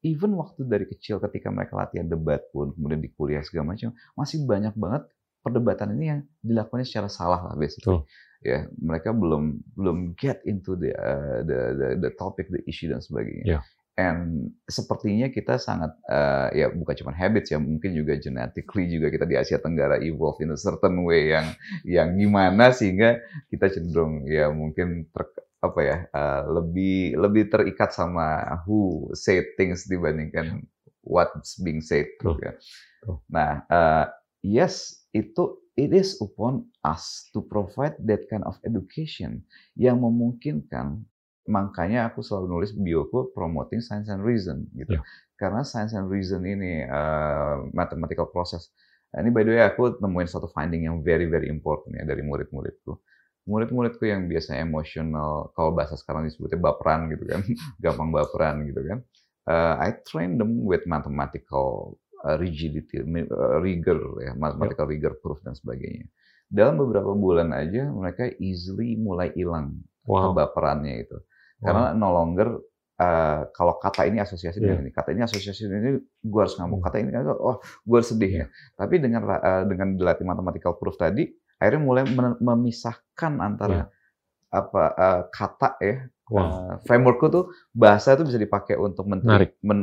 [0.03, 4.45] even waktu dari kecil ketika mereka latihan debat pun, kemudian di kuliah segala macam, masih
[4.47, 5.03] banyak banget
[5.43, 8.03] perdebatan ini yang dilakukannya secara salah lah basically.
[8.03, 8.07] Betul.
[8.39, 13.03] Ya, mereka belum belum get into the uh, the, the the topic, the issue dan
[13.03, 13.59] sebagainya.
[13.59, 13.63] Yeah.
[13.99, 19.27] And sepertinya kita sangat uh, ya bukan cuma habits ya, mungkin juga genetically juga kita
[19.27, 21.51] di Asia Tenggara evolve in a certain way yang
[21.83, 23.19] yang gimana sehingga
[23.51, 25.27] kita cenderung ya mungkin ter,
[25.59, 30.63] apa ya uh, lebih lebih terikat sama who say things dibandingkan
[31.03, 32.07] what's being said.
[32.19, 32.55] gitu kan.
[33.03, 33.17] Betul.
[33.31, 34.05] Nah, uh,
[34.41, 39.43] yes itu it is upon us to provide that kind of education
[39.75, 41.07] yang memungkinkan
[41.49, 45.03] makanya aku selalu nulis bioku promoting science and reason gitu Ya.
[45.41, 48.69] karena science and reason ini uh, mathematical process
[49.17, 53.01] ini by the way aku nemuin satu finding yang very very important ya dari murid-muridku
[53.49, 57.41] murid-muridku yang biasa emosional kalau bahasa sekarang disebutnya baperan gitu kan
[57.83, 59.01] gampang baperan gitu kan
[59.49, 65.57] Uh, I train them with mathematical uh, rigidity, uh, rigor ya, mathematical rigor proof dan
[65.57, 66.05] sebagainya.
[66.53, 70.33] Dalam beberapa bulan aja mereka easily mulai hilang Wow.
[70.33, 71.17] kebaperannya itu.
[71.61, 72.49] Karena no longer
[72.97, 76.81] uh, kalau kata ini asosiasi dengan ini, kata ini asosiasi dengan ini, gue harus ngamuk.
[76.81, 76.87] Hmm.
[76.89, 78.47] Kata ini, oh gue harus sedih ya.
[78.73, 81.29] Tapi dengan uh, dengan dilatih mathematical proof tadi,
[81.59, 82.03] akhirnya mulai
[82.39, 83.91] memisahkan antara
[84.49, 85.97] apa uh, kata ya
[86.29, 86.45] Wow.
[86.45, 89.25] Uh, frameworkku tuh bahasa itu bisa dipakai untuk men-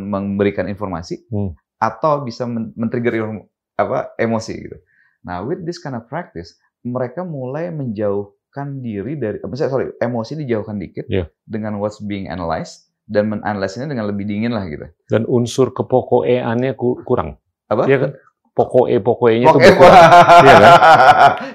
[0.05, 1.57] memberikan informasi Hmm.
[1.81, 3.41] atau bisa men- men-trigger
[3.73, 4.77] apa emosi gitu.
[5.25, 6.53] Nah, with this kind of practice,
[6.85, 11.33] mereka mulai menjauhkan diri dari, eh, maksudnya sorry, emosi dijauhkan dikit Yeah.
[11.49, 14.85] dengan what's being analyzed dan menanalisinya dengan lebih dingin lah gitu.
[15.09, 17.41] Dan unsur kepokoeannya ku- kurang.
[17.65, 17.89] Apa?
[17.89, 18.11] Iya kan?
[18.55, 20.03] Pokoe-pokoenya itu Oke, berkurang.
[20.47, 20.73] Iya kan?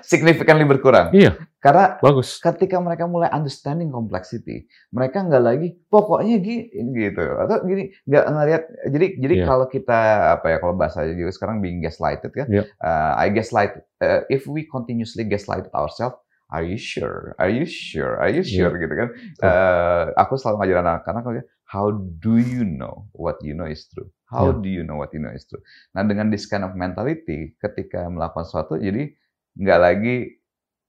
[0.13, 1.07] significantly berkurang.
[1.17, 1.33] Iya.
[1.57, 2.41] Karena Bagus.
[2.41, 8.63] ketika mereka mulai understanding complexity, mereka nggak lagi pokoknya gini gitu atau gini nggak ngelihat.
[8.93, 9.47] Jadi jadi Iya.
[9.49, 10.01] kalau kita
[10.37, 12.65] apa ya kalau bahasa juga sekarang being gaslighted kan, Iya.
[12.81, 13.81] uh, I gaslight.
[14.01, 16.17] uh, if we continuously gaslight ourselves,
[16.49, 17.37] are you sure?
[17.37, 18.17] Are you sure?
[18.17, 18.73] Are you sure?
[18.77, 19.09] Gitu kan?
[19.41, 21.25] Uh, aku selalu ngajarin anak-anak
[21.71, 24.11] how do you know what you know is true?
[24.27, 24.59] How Iya.
[24.59, 25.63] do you know what you know is true?
[25.95, 29.15] Nah dengan this kind of mentality, ketika melakukan sesuatu, jadi
[29.55, 30.15] nggak lagi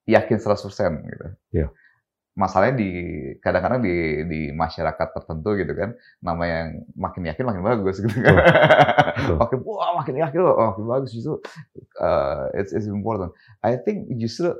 [0.10, 1.28] yakin 100% gitu.
[1.54, 1.70] Iya.
[2.32, 2.90] masalahnya di
[3.44, 5.92] kadang-kadang di di masyarakat tertentu gitu kan
[6.24, 8.40] nama yang makin yakin makin bagus gitu kan
[9.44, 11.44] makin wah makin yakin oh, makin bagus itu
[12.00, 14.56] uh, it's it's important I think justru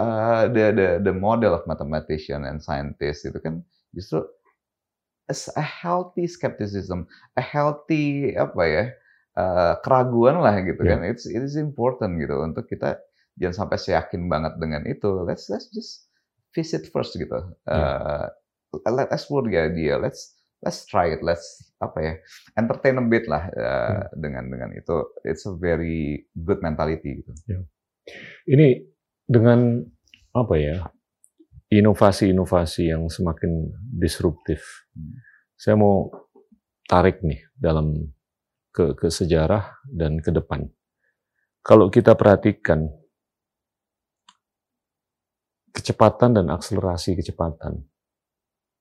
[0.00, 3.60] uh, the the the model of mathematician and scientist itu kan
[3.92, 4.24] justru
[5.30, 8.84] a healthy skepticism a healthy apa ya
[9.40, 11.00] uh, keraguan lah gitu yeah.
[11.00, 13.00] kan it's it is important gitu untuk kita
[13.40, 16.06] jangan sampai yakin banget dengan itu let's let's just
[16.54, 17.34] visit first gitu.
[17.66, 18.30] Yeah.
[18.78, 19.98] Uh, let explore the idea.
[19.98, 21.20] Let's let's try it.
[21.20, 21.44] Let's
[21.82, 22.14] apa ya
[22.54, 24.06] entertain a bit lah uh, yeah.
[24.14, 25.02] dengan dengan itu.
[25.26, 27.34] It's a very good mentality gitu.
[27.50, 27.62] Yeah.
[28.46, 28.86] Ini
[29.26, 29.82] dengan
[30.34, 30.86] apa ya
[31.74, 34.86] inovasi-inovasi yang semakin disruptif.
[35.58, 36.10] Saya mau
[36.86, 38.14] tarik nih dalam
[38.70, 40.66] ke, ke sejarah dan ke depan.
[41.64, 42.84] Kalau kita perhatikan
[45.74, 47.82] kecepatan dan akselerasi kecepatan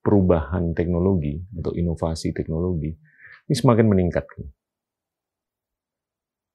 [0.03, 2.91] perubahan teknologi atau inovasi teknologi
[3.47, 4.25] ini semakin meningkat.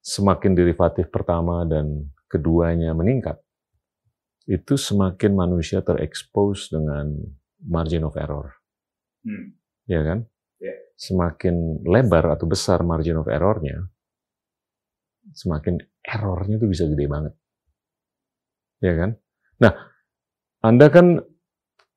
[0.05, 3.37] Semakin derivatif pertama dan keduanya meningkat,
[4.49, 7.13] itu semakin manusia terekspos dengan
[7.69, 8.57] margin of error.
[9.21, 9.53] Hmm.
[9.85, 10.25] Ya kan?
[10.57, 10.79] Yeah.
[10.97, 13.93] Semakin lebar atau besar margin of errornya,
[15.37, 17.35] semakin errornya itu bisa gede banget.
[18.81, 19.11] Ya kan?
[19.61, 19.73] Nah,
[20.65, 21.21] anda kan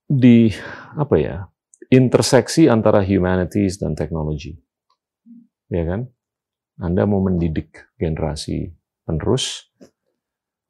[0.05, 0.51] di
[0.99, 1.35] apa ya
[1.87, 4.59] interseksi antara humanities dan teknologi,
[5.71, 6.01] ya kan?
[6.81, 8.73] Anda mau mendidik generasi
[9.05, 9.69] penerus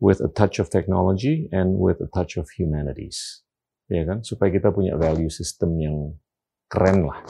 [0.02, 3.46] with a touch of technology and with a touch of humanities,
[3.86, 4.26] ya kan?
[4.26, 6.18] Supaya kita punya value system yang
[6.66, 7.22] keren lah.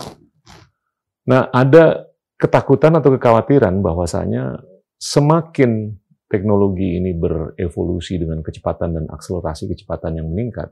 [1.28, 2.08] Nah, ada
[2.40, 4.64] ketakutan atau kekhawatiran bahwasanya
[4.98, 6.00] semakin
[6.32, 10.72] teknologi ini berevolusi dengan kecepatan dan akselerasi kecepatan yang meningkat,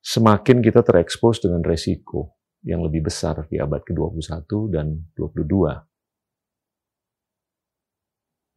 [0.00, 5.44] semakin kita terekspos dengan resiko yang lebih besar di abad ke-21 dan 22.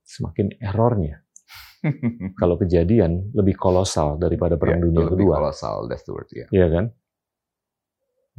[0.07, 1.28] Semakin errornya.
[2.39, 5.35] Kalau kejadian lebih kolosal daripada Perang yeah, Dunia lebih Kedua.
[5.39, 6.49] kolosal, that's the word, yeah.
[6.51, 6.85] Iya kan?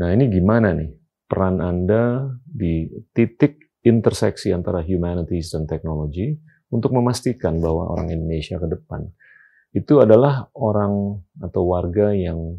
[0.00, 0.90] Nah ini gimana nih
[1.28, 6.36] peran Anda di titik interseksi antara humanities dan teknologi
[6.72, 9.08] untuk memastikan bahwa orang Indonesia ke depan
[9.70, 12.58] itu adalah orang atau warga yang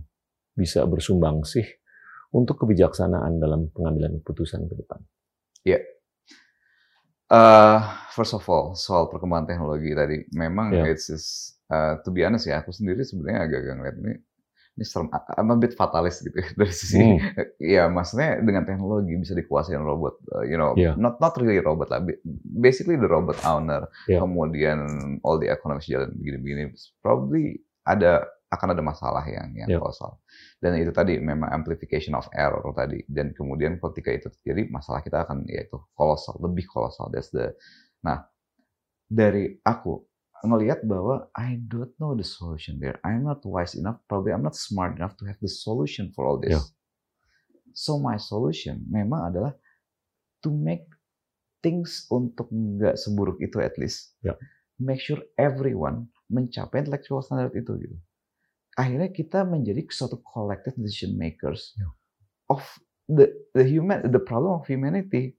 [0.56, 1.66] bisa bersumbang sih
[2.32, 5.00] untuk kebijaksanaan dalam pengambilan keputusan ke depan.
[5.68, 5.82] Ya, yeah.
[7.32, 7.80] Uh,
[8.12, 10.92] first of all soal perkembangan teknologi tadi, memang yeah.
[10.92, 14.14] it's, it's uh, to be honest ya, aku sendiri sebenarnya agak-agak ngeliat ini
[14.80, 17.20] ini serem, I'm a bit fatalis gitu dari sisi hmm.
[17.60, 20.96] ya maksudnya dengan teknologi bisa dikuasai robot uh, you know yeah.
[20.96, 22.00] not not really robot lah
[22.56, 24.24] basically the robot owner yeah.
[24.24, 24.88] kemudian
[25.28, 26.72] all the economics jalan begini-begini
[27.04, 29.80] probably ada akan ada masalah yang yang yeah.
[29.80, 30.20] kolosal
[30.60, 35.24] dan itu tadi memang amplification of error tadi dan kemudian ketika itu terjadi masalah kita
[35.24, 37.56] akan yaitu kolosal lebih kolosal that's the
[38.04, 38.28] nah
[39.08, 40.04] dari aku
[40.42, 42.98] ngelihat bahwa I don't know the solution there.
[43.06, 46.42] I'm not wise enough, probably I'm not smart enough to have the solution for all
[46.42, 46.58] this.
[46.58, 46.66] Yeah.
[47.78, 49.54] So my solution memang adalah
[50.42, 50.90] to make
[51.62, 54.18] things untuk nggak seburuk itu at least.
[54.26, 54.38] Yeah.
[54.82, 57.98] Make sure everyone mencapai intellectual standard itu gitu.
[58.80, 61.92] Akhirnya kita menjadi suatu collective decision makers yeah.
[62.48, 62.64] of
[63.12, 65.36] the the human the problem of humanity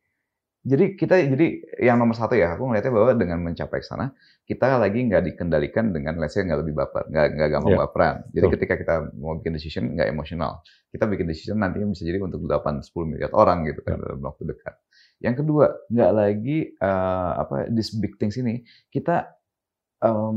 [0.62, 1.46] jadi kita jadi
[1.82, 4.14] yang nomor satu ya aku ngelihatnya bahwa dengan mencapai ke sana
[4.46, 7.82] kita lagi nggak dikendalikan dengan let's say nggak lebih baper nggak nggak gampang yeah.
[7.82, 8.52] baperan jadi so.
[8.54, 10.62] ketika kita mau bikin decision nggak emosional
[10.94, 14.06] kita bikin decision nantinya bisa jadi untuk 8 10 miliar orang gitu kan yeah.
[14.06, 14.74] dalam waktu dekat
[15.18, 18.62] yang kedua nggak lagi uh, apa this big things ini
[18.94, 19.34] kita
[19.98, 20.30] uh,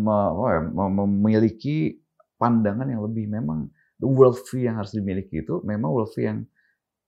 [0.90, 2.02] memiliki
[2.36, 6.40] pandangan yang lebih memang the world view yang harus dimiliki itu memang world view yang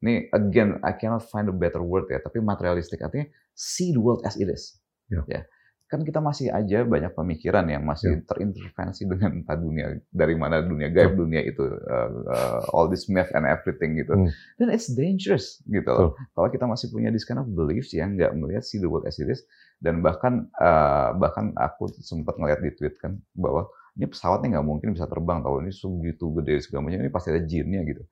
[0.06, 3.26] ini again I cannot find a better word ya, tapi materialistik artinya
[3.58, 4.78] see the world as it is.
[5.10, 5.26] Yeah.
[5.26, 5.42] Ya.
[5.88, 8.26] Kan kita masih aja banyak pemikiran yang masih yeah.
[8.28, 11.18] terintervensi dengan entah dunia dari mana dunia gaib yeah.
[11.18, 14.14] dunia itu uh, uh, all this math and everything gitu.
[14.14, 14.30] Mm.
[14.62, 15.90] Dan it's dangerous gitu.
[15.90, 16.12] Oh.
[16.38, 19.18] Kalau kita masih punya this kind of beliefs yang nggak melihat see the world as
[19.18, 19.42] it is
[19.82, 23.66] dan bahkan uh, bahkan aku sempat ngeliat di tweet kan bahwa
[23.98, 27.42] ini pesawatnya nggak mungkin bisa terbang tahu ini segitu gede segala macam ini pasti ada
[27.44, 28.04] jinnya gitu.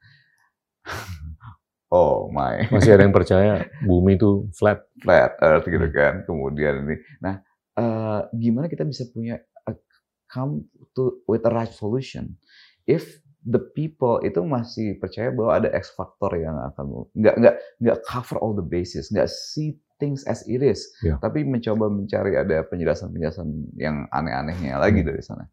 [1.93, 2.65] Oh my.
[2.73, 4.83] Masih ada yang percaya bumi itu flat.
[4.99, 6.25] Flat Earth gitu kan.
[6.25, 6.97] Kemudian ini.
[7.21, 7.39] Nah,
[7.77, 9.37] uh, gimana kita bisa punya
[9.69, 9.77] uh,
[10.27, 10.65] come
[10.97, 12.35] to with a right solution?
[12.89, 17.97] If the people itu masih percaya bahwa ada X factor yang akan nggak nggak nggak
[18.03, 21.15] cover all the bases, nggak see things as it is, yeah.
[21.23, 25.07] tapi mencoba mencari ada penjelasan-penjelasan yang aneh-anehnya lagi hmm.
[25.07, 25.47] dari sana.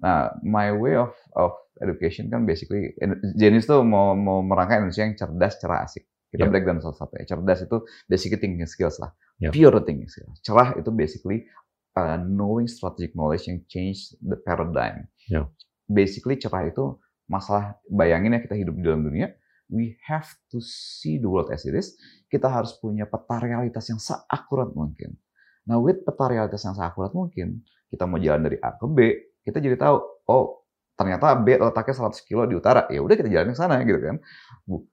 [0.00, 2.92] Nah, my way of of education kan basically
[3.36, 6.04] Genius tuh mau mau merangkai Indonesia yang cerdas, cerah, asik.
[6.34, 6.50] Kita Yeah.
[6.50, 7.24] breakdown satu-satu ya.
[7.30, 7.76] Cerdas itu
[8.10, 9.14] basically thinking skills lah.
[9.38, 9.54] Yeah.
[9.54, 10.42] Pure thinking skills.
[10.42, 11.46] Cerah itu basically
[11.94, 15.06] uh, knowing strategic knowledge yang change the paradigm.
[15.30, 15.46] Yeah.
[15.86, 16.98] Basically cerah itu
[17.30, 19.30] masalah bayangin ya kita hidup di dalam dunia,
[19.70, 21.96] we have to see the world as it is.
[22.28, 25.16] Kita harus punya peta realitas yang seakurat mungkin.
[25.64, 28.98] Nah, with peta realitas yang seakurat mungkin, kita mau jalan dari A ke B,
[29.44, 29.96] kita jadi tahu,
[30.28, 33.98] oh ternyata B letaknya 100 kilo di utara, ya udah kita jalan ke sana gitu
[33.98, 34.16] kan.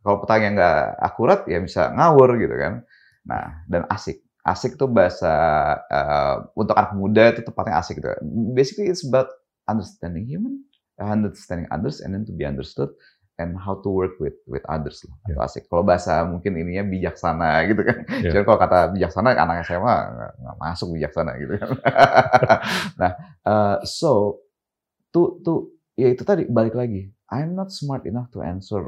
[0.01, 2.73] Kalau petanya nggak akurat, ya bisa ngawur gitu kan.
[3.27, 4.23] Nah, dan asik.
[4.41, 5.29] Asik tuh bahasa
[5.85, 8.09] eh, untuk anak muda itu tepatnya asik gitu.
[8.57, 9.29] Basically it's about
[9.69, 10.65] understanding human,
[10.97, 12.89] understanding others, and then to be understood
[13.41, 15.17] and how to work with with others lah.
[15.25, 15.65] Itu asik.
[15.65, 18.05] Kalau bahasa mungkin ininya bijaksana gitu kan.
[18.21, 18.29] Ya.
[18.29, 19.95] Jadi kalau kata bijaksana anak SMA
[20.37, 21.69] nggak masuk bijaksana gitu kan.
[23.01, 23.11] nah,
[23.43, 24.39] uh, so
[25.09, 27.09] tuh tuh ya itu tadi balik lagi.
[27.33, 28.85] I'm not smart enough to answer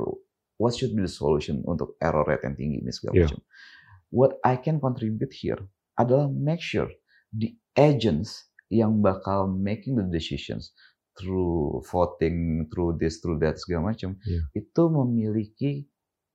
[0.61, 3.27] what should be the solution untuk error rate yang tinggi ini segala Yeah.
[3.33, 3.41] macam.
[4.13, 5.57] What I can contribute here
[5.97, 6.87] adalah make sure
[7.33, 10.73] the agents yang bakal making the decisions
[11.15, 14.43] through voting, through this, through that segala macam, Yeah.
[14.57, 15.85] itu memiliki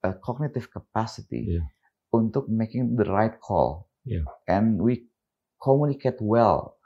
[0.03, 1.67] a cognitive capacity Yeah.
[2.15, 3.91] untuk making the right call.
[4.07, 4.25] Yeah.
[4.47, 5.11] And we
[5.59, 6.79] communicate well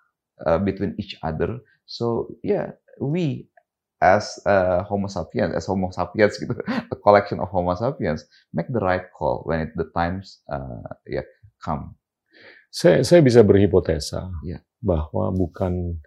[0.42, 1.60] uh, between each other.
[1.84, 3.46] So yeah, we
[4.02, 8.80] as uh, Homo sapiens, as Homo sapiens gitu, a collection of Homo sapiens, make the
[8.82, 11.22] right call when it, the times uh, yeah
[11.62, 11.94] come.
[12.72, 14.64] Saya, saya bisa berhipotesa Ya.
[14.80, 16.00] bahwa bukan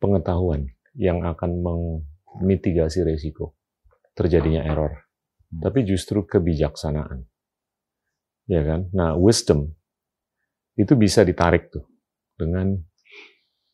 [0.00, 1.60] pengetahuan yang akan
[2.40, 3.56] memitigasi resiko
[4.16, 4.92] terjadinya error,
[5.46, 5.62] Hmm.
[5.62, 7.22] tapi justru kebijaksanaan.
[8.50, 8.90] Ya kan?
[8.90, 9.74] Nah, wisdom
[10.74, 11.86] itu bisa ditarik tuh
[12.34, 12.78] dengan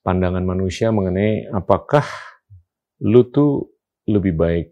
[0.03, 2.05] pandangan manusia mengenai apakah
[3.03, 3.73] lu tuh
[4.11, 4.69] lebih baik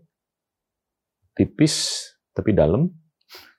[1.34, 2.90] tipis tapi dalam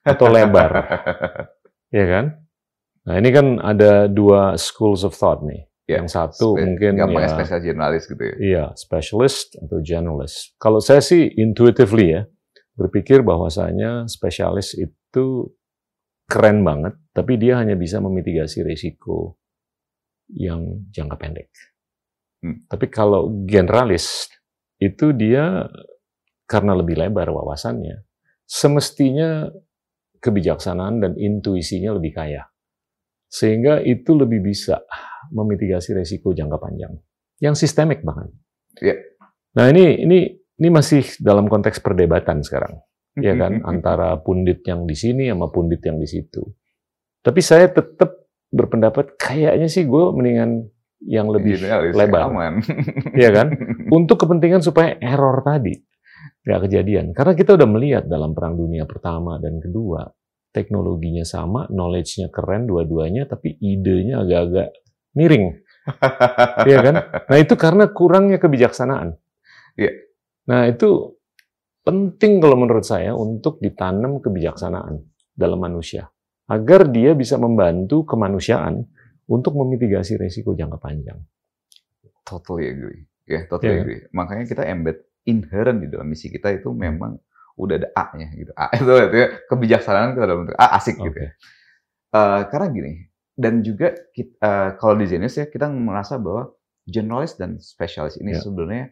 [0.04, 0.70] atau lebar,
[1.98, 2.24] ya kan?
[3.02, 5.66] Nah, ini kan ada dua schools of thought nih.
[5.90, 8.34] Ya, Yang satu Spe- mungkin gampang ya, spesial jurnalis gitu ya.
[8.38, 10.54] Iya, specialist atau generalist.
[10.56, 12.22] Kalau saya sih intuitively ya,
[12.78, 15.26] berpikir bahwasanya spesialis itu
[16.30, 19.36] keren banget, tapi dia hanya bisa memitigasi risiko
[20.32, 21.50] yang jangka pendek.
[22.40, 22.62] Hmm.
[22.70, 24.30] Tapi kalau generalis,
[24.78, 25.66] itu dia
[26.46, 28.02] karena lebih lebar wawasannya,
[28.46, 29.50] semestinya
[30.22, 32.51] kebijaksanaan dan intuisinya lebih kaya.
[33.32, 34.84] Sehingga itu lebih bisa
[35.32, 36.92] memitigasi risiko jangka panjang.
[37.40, 38.28] Yang sistemik bahkan.
[38.76, 39.00] Iya.
[39.56, 40.18] Nah ini ini
[40.60, 42.76] ini masih dalam konteks perdebatan sekarang,
[43.16, 46.44] ya kan antara pundit yang di sini sama pundit yang di situ.
[47.24, 50.68] Tapi saya tetap berpendapat kayaknya sih gue mendingan
[51.02, 52.62] yang lebih Jurnalis, lebar, aman.
[53.22, 53.48] ya kan?
[53.90, 55.74] Untuk kepentingan supaya error tadi
[56.46, 57.06] nggak kejadian.
[57.14, 60.06] Karena kita udah melihat dalam Perang Dunia Pertama dan Kedua,
[60.52, 64.68] teknologinya sama, knowledge-nya keren dua-duanya, tapi idenya agak-agak
[65.16, 65.46] miring.
[66.68, 66.94] Iya kan?
[67.26, 69.18] Nah itu karena kurangnya kebijaksanaan.
[69.74, 69.90] Iya.
[70.46, 71.18] Nah itu
[71.82, 75.02] penting kalau menurut saya untuk ditanam kebijaksanaan
[75.34, 76.06] dalam manusia.
[76.46, 78.86] Agar dia bisa membantu kemanusiaan
[79.26, 81.18] untuk memitigasi resiko jangka panjang.
[82.22, 83.02] Totally agree.
[83.26, 83.82] Ya, totally Iya kan?
[83.82, 84.00] agree.
[84.14, 84.96] Makanya kita embed
[85.26, 87.18] inherent di dalam misi kita itu memang
[87.56, 88.52] udah ada A-nya gitu.
[88.54, 91.10] A itu artinya kebijaksanaan kita dalam bentuk A asik gitu.
[91.10, 91.20] Oke.
[91.20, 91.30] ya.
[92.12, 92.92] Eh, karena gini,
[93.32, 96.52] dan juga kita, eh, kalau di Genius ya kita merasa bahwa
[96.84, 98.42] generalis dan spesialis ini Ya.
[98.42, 98.86] sebenarnya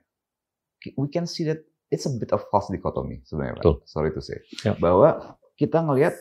[0.96, 1.60] we can see that
[1.92, 3.60] it's a bit of false dichotomy sebenarnya.
[3.60, 3.84] Betul.
[3.84, 4.40] Sorry to say.
[4.64, 4.72] Ya.
[4.76, 6.14] Bahwa kita ngelihat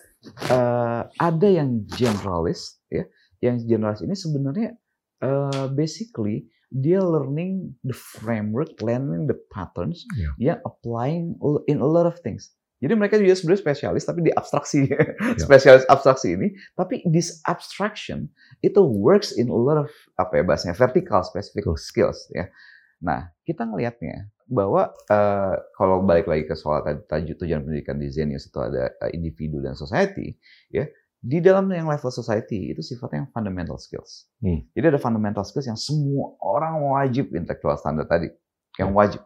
[0.51, 3.07] eh, ada yang generalis ya,
[3.39, 4.75] yang generalis ini sebenarnya
[5.23, 10.29] eh, basically dia learning the framework, learning the patterns, Ya.
[10.37, 11.33] dia applying
[11.65, 12.53] in a lot of things.
[12.79, 14.87] Jadi mereka juga sebenarnya spesialis tapi di abstraksi,
[15.43, 18.31] spesialis abstraksi ini, tapi this abstraction
[18.63, 22.47] itu works in a lot of apa ya bahasanya vertical specific skills ya.
[23.03, 28.47] Nah kita ngelihatnya bahwa eh, kalau balik lagi ke soal tadi tujuan pendidikan di Zenius
[28.47, 30.39] itu ada eh, individu dan society
[30.71, 30.87] ya
[31.19, 34.31] di dalam yang level society itu sifatnya yang fundamental skills.
[34.39, 34.63] Hmm.
[34.71, 38.31] Jadi ada fundamental skills yang semua orang wajib intellectual standard tadi,
[38.79, 38.95] yang Ya.
[38.95, 39.21] wajib.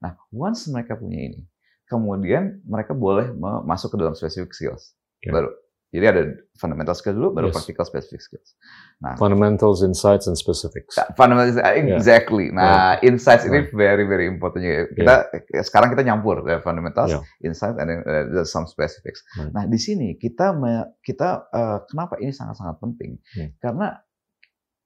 [0.00, 1.44] Nah, once mereka punya ini,
[1.84, 3.32] kemudian mereka boleh
[3.64, 4.96] masuk ke dalam specific skills.
[5.20, 5.32] Ya.
[5.32, 5.52] Baru.
[5.94, 6.22] Jadi ada
[6.58, 7.54] fundamental skills dulu, baru Yes.
[7.54, 8.58] practical specific skills.
[8.98, 10.98] Nah, Fundamentals, insights, and specifics.
[11.14, 12.50] fundamental exactly.
[12.50, 14.90] Nah, insights ini very very important juga.
[14.90, 15.14] Kita
[15.62, 17.22] sekarang kita nyampur ya, fundamentals, Ya.
[17.46, 19.22] insights, and then, uh, some specifics.
[19.38, 19.54] Hmm.
[19.54, 23.22] Nah, di sini kita me- kita uh, kenapa ini sangat sangat penting?
[23.38, 23.48] Hmm.
[23.62, 23.88] Karena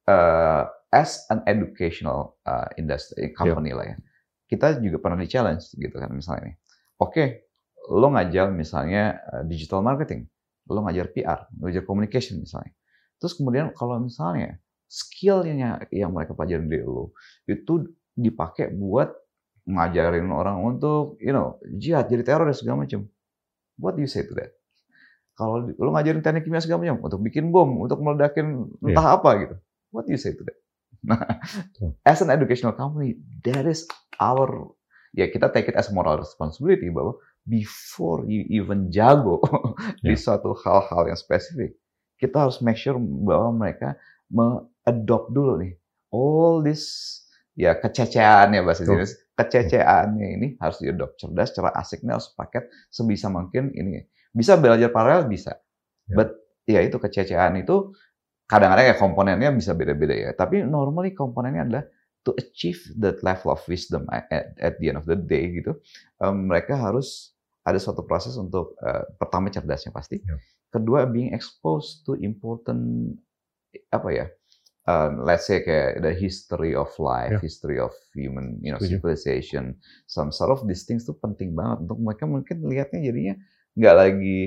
[0.04, 3.96] uh, as an educational uh, industry company lah ya,
[4.44, 6.56] kita juga pernah di challenge gitu kan misalnya.
[7.00, 7.48] Oke,
[7.88, 10.28] lo ngajar misalnya uh, digital marketing,
[10.68, 12.72] lo ngajar PR, ngajar communication misalnya.
[13.18, 17.12] Terus kemudian kalau misalnya skillnya yang mereka pelajarin di lo
[17.44, 19.12] itu dipakai buat
[19.68, 23.04] ngajarin orang untuk, you know, jihad, jadi teror dan segala macam.
[23.78, 24.56] What do you say to that?
[25.38, 29.16] Kalau lo ngajarin teknik kimia segala macam untuk bikin bom, untuk meledakin entah yeah.
[29.20, 29.54] apa gitu.
[29.94, 30.58] What do you say to that?
[30.98, 31.22] Nah,
[32.02, 33.86] as an educational company, that is
[34.18, 34.74] our
[35.14, 37.14] ya kita take it as moral responsibility bahwa
[37.48, 39.40] before you even jago
[40.04, 40.12] yeah.
[40.12, 41.74] di suatu hal-hal yang spesifik,
[42.20, 43.96] kita harus make sure bahwa mereka
[44.28, 45.72] me-adopt dulu nih
[46.12, 46.84] all this
[47.56, 49.16] ya kececean ya bahasa Inggris.
[49.38, 54.04] Kececeannya ini harus diadopt cerdas cara asiknya harus paket sebisa mungkin ini.
[54.30, 55.26] Bisa belajar paralel?
[55.26, 55.56] Bisa.
[56.08, 56.16] Yeah.
[56.24, 56.28] but
[56.64, 57.92] ya itu kececean itu
[58.48, 60.30] kadang-kadang ya komponennya bisa beda-beda ya.
[60.36, 61.84] Tapi normally komponennya adalah
[62.28, 64.28] to achieve that level of wisdom at,
[64.60, 65.72] at the end of the day gitu
[66.20, 67.32] um, mereka harus
[67.68, 70.40] ada suatu proses untuk uh, pertama cerdasnya pasti, yeah.
[70.72, 73.12] kedua being exposed to important
[73.92, 74.26] apa ya,
[74.88, 77.42] uh, let's say kayak the history of life, yeah.
[77.44, 79.76] history of human, you know, civilization,
[80.08, 83.34] some sort of these things tuh penting banget untuk mereka mungkin lihatnya jadinya
[83.76, 84.40] nggak lagi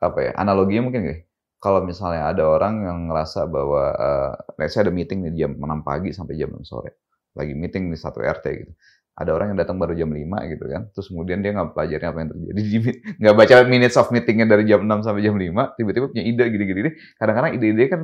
[0.00, 1.20] apa ya, analoginya mungkin gak?
[1.60, 5.84] Kalau misalnya ada orang yang ngerasa bahwa, uh, let's say ada meeting di jam 6
[5.84, 7.04] pagi sampai jam 6 sore,
[7.36, 8.72] lagi meeting di satu RT gitu
[9.20, 10.24] ada orang yang datang baru jam 5
[10.56, 10.82] gitu kan.
[10.96, 12.78] Terus kemudian dia nggak pelajari apa yang terjadi di
[13.20, 16.90] nggak baca minutes of meetingnya dari jam 6 sampai jam 5, tiba-tiba punya ide gini-gini.
[17.20, 18.00] Kadang-kadang ide-ide kan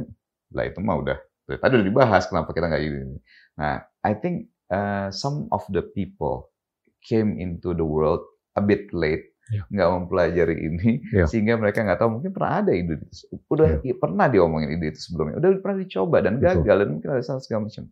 [0.52, 1.18] lah itu mah udah
[1.56, 3.16] tadi udah dibahas kenapa kita nggak ini.
[3.56, 6.52] Nah, I think uh, some of the people
[7.00, 8.20] came into the world
[8.58, 11.22] a bit late nggak mempelajari ini ya.
[11.30, 13.06] sehingga mereka nggak tahu mungkin pernah ada ide itu
[13.46, 13.94] udah ya.
[13.94, 16.78] pernah diomongin ide itu sebelumnya udah pernah dicoba dan gagal Betul.
[16.82, 17.84] dan mungkin ada segala macam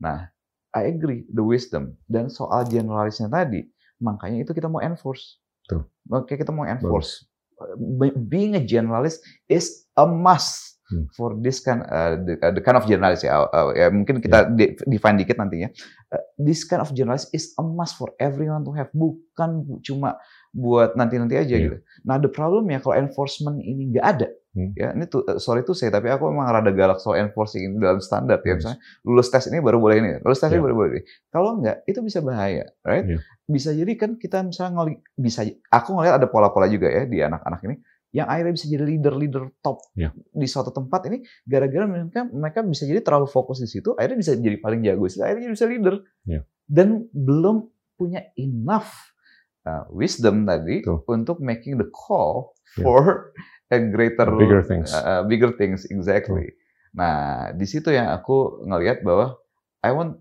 [0.00, 0.18] nah
[0.76, 1.96] I agree, the wisdom.
[2.04, 3.64] Dan soal generalisnya tadi,
[3.96, 5.40] makanya itu kita mau enforce.
[5.64, 5.88] Tuh.
[6.12, 7.24] Oke, kita mau enforce.
[7.56, 8.12] Bagus.
[8.28, 11.08] Being a generalist is a must hmm.
[11.16, 13.48] for this kind, uh, the, uh, the kind of generalist ya.
[13.48, 14.76] Uh, ya mungkin kita yeah.
[14.84, 15.72] define dikit nantinya.
[16.12, 20.20] Uh, this kind of generalist is a must for everyone to have, bukan cuma
[20.52, 21.64] buat nanti-nanti aja yeah.
[21.64, 21.76] gitu.
[22.04, 24.72] Nah, the problem ya kalau enforcement ini nggak ada, Hmm.
[24.72, 27.76] Ya, ini tuh eh, sorry tuh saya tapi aku emang rada galak soal enforcing ini
[27.76, 28.56] dalam standar ya.
[28.56, 30.56] Misalnya lulus tes ini baru boleh ini, lulus tes yeah.
[30.56, 31.02] ini baru boleh ini.
[31.28, 33.04] Kalau enggak, itu bisa bahaya, right?
[33.04, 33.20] Yeah.
[33.44, 37.60] Bisa jadi kan kita misalnya ngeli, bisa aku ngeliat ada pola-pola juga ya di anak-anak
[37.68, 37.76] ini
[38.16, 40.08] yang akhirnya bisa jadi leader-leader top yeah.
[40.32, 44.32] di suatu tempat ini gara-gara mereka mereka bisa jadi terlalu fokus di situ, akhirnya bisa
[44.40, 46.00] jadi paling jago, akhirnya bisa leader.
[46.24, 46.48] Yeah.
[46.64, 47.68] Dan belum
[48.00, 49.12] punya enough
[49.68, 51.02] uh, wisdom tadi Tuh.
[51.10, 52.86] untuk making the call yeah.
[53.70, 54.90] A greater bigger things.
[54.94, 56.52] Uh, bigger things exactly.
[56.52, 56.64] Hmm.
[56.96, 59.36] Nah, di situ yang aku ngelihat bahwa
[59.84, 60.18] I want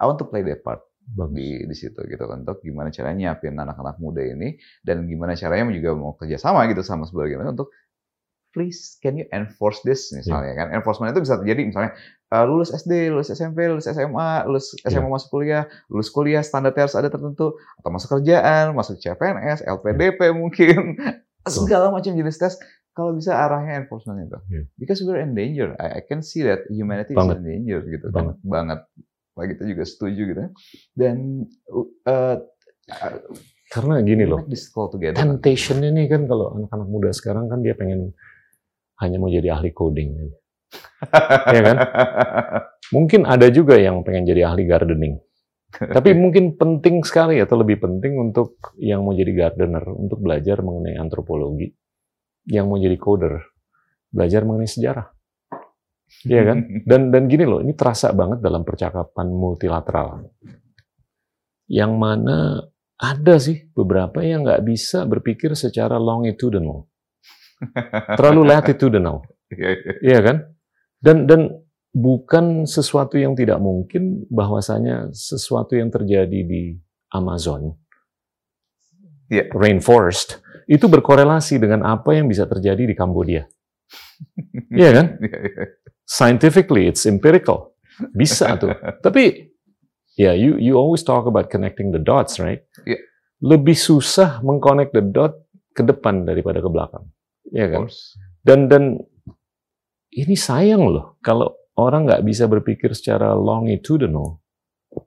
[0.00, 3.96] I want to play that part di di situ gitu untuk gimana caranya nyiapin anak-anak
[4.02, 7.70] muda ini dan gimana caranya juga mau kerjasama gitu sama sebagainya untuk
[8.50, 10.58] please can you enforce this misalnya yeah.
[10.58, 11.92] kan enforcement itu bisa terjadi misalnya
[12.34, 15.12] uh, lulus SD lulus SMP lulus SMA lulus SMA yeah.
[15.12, 20.34] masuk kuliah lulus kuliah standar harus ada tertentu atau masuk kerjaan masuk CPNS LPDP yeah.
[20.34, 20.98] mungkin
[21.46, 22.58] segala macam jenis tes
[22.96, 24.38] kalau bisa arahnya enforcement itu.
[24.48, 24.64] Yeah.
[24.80, 25.76] because we're in danger.
[25.76, 27.38] I, I can see that humanity banget.
[27.38, 28.40] is in danger gitu banget.
[28.40, 28.48] kan.
[28.48, 28.80] Banget.
[29.36, 30.50] Wah, kita juga setuju gitu ya.
[30.96, 31.44] dan
[32.08, 32.40] uh,
[33.68, 34.46] karena gini loh
[35.12, 38.16] temptation ini kan kalau anak-anak muda sekarang kan dia pengen
[38.96, 40.16] hanya mau jadi ahli coding
[41.54, 41.76] ya kan?
[42.94, 45.18] Mungkin ada juga yang pengen jadi ahli gardening.
[45.76, 50.96] Tapi mungkin penting sekali atau lebih penting untuk yang mau jadi gardener untuk belajar mengenai
[50.96, 51.68] antropologi,
[52.46, 53.42] yang mau jadi coder
[54.10, 55.06] belajar mengenai sejarah.
[56.24, 56.58] Iya kan?
[56.88, 60.30] Dan dan gini loh, ini terasa banget dalam percakapan multilateral.
[61.66, 62.62] Yang mana
[62.96, 66.86] ada sih beberapa yang nggak bisa berpikir secara longitudinal.
[68.14, 69.26] Terlalu latitudinal.
[69.50, 69.92] Iya, iya.
[70.00, 70.36] iya kan?
[71.02, 71.40] Dan dan
[71.90, 76.76] bukan sesuatu yang tidak mungkin bahwasanya sesuatu yang terjadi di
[77.12, 77.72] Amazon,
[79.32, 79.48] yeah.
[79.56, 83.46] rainforest, itu berkorelasi dengan apa yang bisa terjadi di Kambodia.
[84.74, 85.06] Iya kan?
[85.24, 85.64] Iya, iya.
[86.06, 87.74] Scientifically, it's empirical.
[88.14, 88.74] Bisa tuh.
[89.06, 89.50] Tapi,
[90.18, 92.62] ya, yeah, you you always talk about connecting the dots, right?
[92.86, 93.02] Yeah.
[93.42, 97.04] Lebih susah mengconnect the dot ke depan daripada ke belakang.
[97.50, 97.80] Iya kan?
[98.42, 98.82] Dan dan
[100.14, 104.40] ini sayang loh kalau orang nggak bisa berpikir secara longitudinal,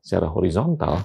[0.05, 1.01] secara horizontal,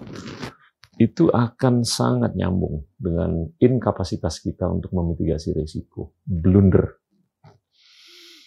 [0.99, 6.14] itu akan sangat nyambung dengan inkapasitas kita untuk memitigasi resiko.
[6.22, 7.03] Blunder.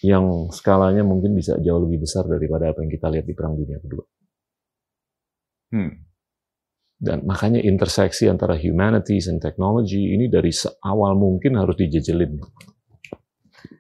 [0.06, 3.82] Yang skalanya mungkin bisa jauh lebih besar daripada apa yang kita lihat di Perang Dunia
[3.82, 4.06] Kedua.
[5.74, 5.92] Hmm.
[6.98, 10.50] Dan makanya interseksi antara humanities and technology ini dari
[10.82, 12.42] awal mungkin harus dijejelin.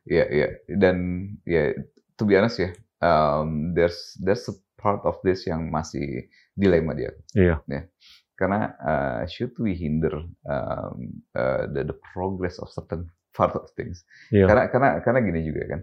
[0.06, 0.48] Iya, iya.
[0.70, 0.98] Dan
[1.42, 1.74] ya,
[2.20, 2.70] to be honest ya,
[3.02, 7.12] um, there's there's a part of this yang masih dilema dia.
[7.34, 7.56] Iya.
[7.66, 7.82] Ya.
[8.38, 10.14] Karena uh, should we hinder
[10.46, 14.06] um, uh, the, the progress of certain part of things?
[14.30, 14.46] Iya.
[14.46, 15.82] Karena karena karena gini juga kan,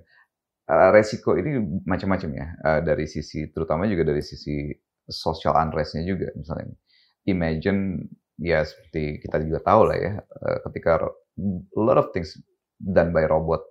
[0.71, 4.71] uh, resiko ini macam-macam ya uh, dari sisi terutama juga dari sisi
[5.11, 6.79] social unrestnya juga misalnya.
[7.27, 8.07] Imagine
[8.39, 12.39] ya seperti kita juga tahu lah ya, uh, ketika a lot of things
[12.79, 13.67] done by robot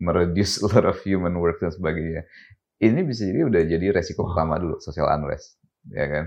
[0.00, 2.24] mereduce a lot of human work dan sebagainya.
[2.82, 5.54] Ini bisa jadi udah jadi resiko pertama dulu social unrest,
[5.94, 6.24] ya kan?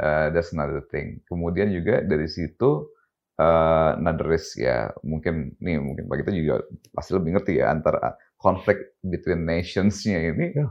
[0.00, 1.20] Uh, that's another thing.
[1.28, 2.88] Kemudian juga dari situ
[3.36, 6.54] uh, another risk ya mungkin nih mungkin Pak kita juga
[6.96, 10.46] pasti lebih ngerti ya antara konflik between nations-nya ini.
[10.56, 10.68] Ya.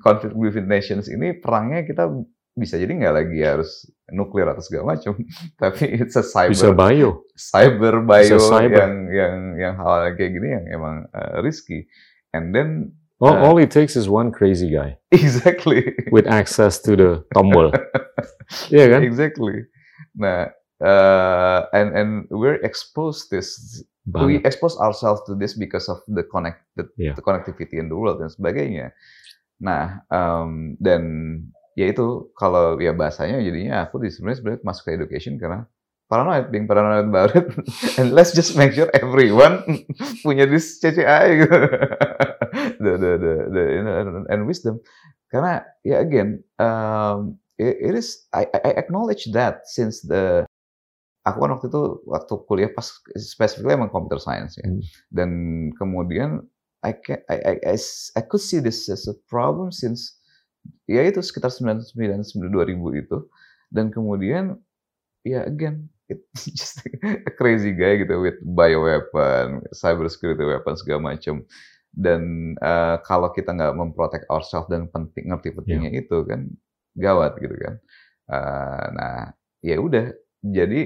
[0.00, 2.08] Konflik between nations ini perangnya kita
[2.54, 5.18] bisa jadi nggak lagi harus nuklir atau segala macam,
[5.60, 7.10] tapi it's a cyber Bisa bio.
[7.34, 8.78] cyber bio Bisa cyber.
[8.78, 11.90] yang yang yang hal kayak gini yang emang uh, risky.
[12.30, 17.22] And then All, all it takes is one crazy guy exactly with access to the
[17.32, 17.70] tombol.
[18.74, 19.00] Iya kan?
[19.06, 19.64] exactly.
[20.12, 20.52] Nah,
[20.82, 23.56] uh, and and we're exposed this
[24.04, 24.44] we Banget.
[24.44, 27.16] expose ourselves to this because of the connected Iya.
[27.16, 28.92] the connectivity in the world dan sebagainya.
[29.62, 31.02] Nah, um, dan
[31.72, 35.64] ya itu kalau ya bahasanya jadinya aku di sebenarnya masuk ke education karena
[36.04, 37.48] paranoid, being paranoid about it.
[37.98, 39.64] And let's just make sure everyone
[40.20, 41.58] punya this CCI gitu.
[42.84, 44.78] The, the, the, the, you know, and- and wisdom.
[45.32, 50.46] Karena ya again, um, it, it is I, I acknowledge that since the
[51.24, 54.68] aku kan waktu itu waktu kuliah pas specifically emang computer science ya.
[54.68, 54.80] Hmm.
[55.10, 55.30] Dan
[55.80, 56.44] kemudian
[56.84, 57.76] I can I, I, I
[58.14, 60.20] I could see this as a problem since
[60.84, 61.96] ya itu sekitar 99
[62.36, 63.18] 2000 itu
[63.72, 64.60] dan kemudian
[65.24, 71.40] ya again it's just a crazy guy gitu with bioweapon, cyber security weapon segala macam
[71.94, 76.50] dan eh, kalau kita nggak memprotect ourselves dan penting ngerti pentingnya itu kan
[76.98, 77.74] gawat gitu kan.
[78.30, 79.18] Eh, nah
[79.62, 80.10] ya udah.
[80.42, 80.80] Jadi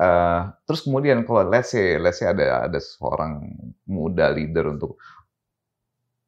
[0.00, 3.44] eh, terus kemudian kalau let's say let's say ada ada seorang
[3.84, 4.96] muda leader untuk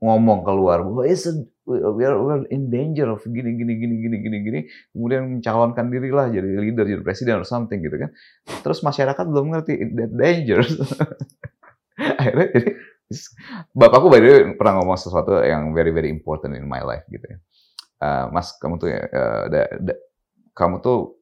[0.00, 1.36] ngomong keluar bahwa it's a,
[1.68, 4.60] we are, we are in danger of gini gini gini gini gini gini.
[4.92, 8.12] Kemudian mencalonkan diri lah jadi leader jadi presiden or something gitu kan.
[8.64, 10.60] Terus masyarakat belum ngerti that danger.
[12.20, 12.70] Akhirnya jadi
[13.74, 14.22] bapakku way
[14.54, 17.38] pernah ngomong sesuatu yang very very important in my life gitu ya.
[18.00, 20.00] Eh, mas kamu tuh eh, da- da-
[20.54, 21.18] kamu tuh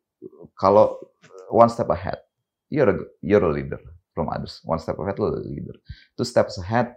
[0.54, 1.00] kalau
[1.50, 2.20] one step ahead
[2.68, 3.80] you're a you're a leader
[4.12, 4.60] from others.
[4.68, 5.74] One step ahead lo a leader.
[6.14, 6.92] Two steps ahead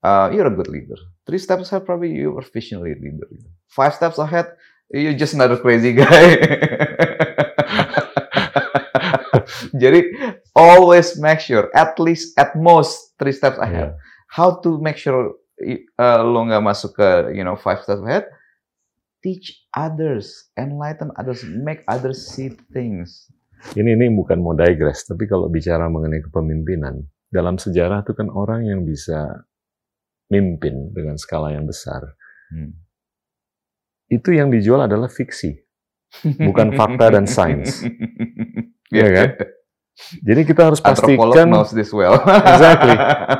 [0.00, 0.96] uh, you're a good leader.
[1.28, 3.28] Three steps ahead probably you are visionary leader.
[3.68, 4.56] Five steps ahead
[4.90, 6.40] you're just another crazy guy
[9.82, 10.00] jadi
[10.52, 13.98] always make sure at least at most three steps ahead Iya.
[14.32, 15.36] how to make sure
[15.96, 18.26] uh, lo nggak masuk ke you know five steps ahead
[19.20, 23.26] teach others enlighten others make others see things
[23.72, 27.00] Ini ini bukan mau digress, tapi kalau bicara mengenai kepemimpinan,
[27.32, 29.48] dalam sejarah itu kan orang yang bisa
[30.28, 32.04] mimpin dengan skala yang besar.
[32.52, 32.76] Hmm.
[34.12, 35.56] Itu yang dijual adalah fiksi,
[36.36, 37.80] bukan fakta dan sains.
[38.92, 39.28] Iya kan?
[39.96, 42.20] Jadi kita harus pastikan knows this well.
[42.52, 42.96] Exactly.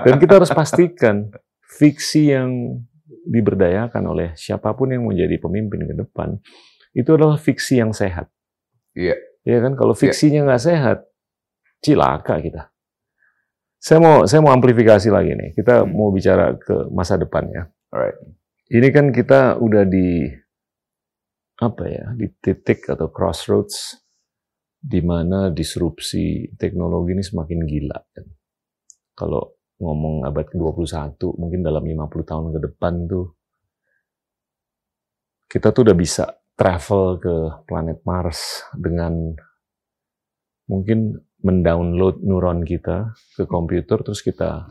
[0.09, 1.29] Dan kita harus pastikan
[1.77, 2.81] fiksi yang
[3.27, 6.41] diberdayakan oleh siapa pun yang menjadi pemimpin ke depan
[6.97, 8.33] itu adalah fiksi yang sehat.
[8.97, 9.21] Iya.
[9.45, 9.77] Iya kan?
[9.77, 10.99] Kalau fiksinya nggak sehat,
[11.85, 12.63] cilaka kita.
[13.77, 15.53] Saya mau saya mau amplifikasi lagi nih.
[15.53, 15.93] Kita Hmm.
[15.93, 17.69] mau bicara ke masa depan ya.
[17.93, 18.17] Alright.
[18.73, 20.27] Ini kan kita udah di
[21.61, 22.17] apa ya?
[22.17, 24.01] Di titik atau crossroads
[24.87, 28.27] di mana disrupsi teknologi ini semakin gila kan.
[29.19, 29.43] Kalau
[29.83, 33.27] ngomong abad ke-21 mungkin dalam 50 tahun ke depan tuh
[35.51, 36.25] kita tuh udah bisa
[36.57, 37.35] travel ke
[37.69, 39.37] planet Mars dengan
[40.67, 44.67] mungkin mendownload neuron kita ke komputer terus kita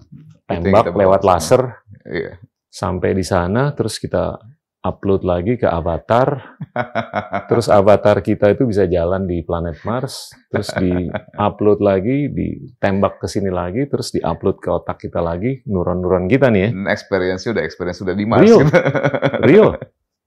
[0.49, 1.61] tembak kita lewat laser
[2.05, 2.41] Iya.
[2.67, 4.41] sampai di sana terus kita
[4.85, 6.61] upload lagi ke avatar
[7.49, 11.09] terus avatar kita itu bisa jalan di planet Mars terus di
[11.41, 16.53] upload lagi ditembak ke sini lagi terus di upload ke otak kita lagi neuron-neuron kita
[16.53, 18.45] nih ya experience udah experience udah di Mars.
[18.45, 18.59] Real.
[18.61, 18.77] gitu.
[19.49, 19.69] real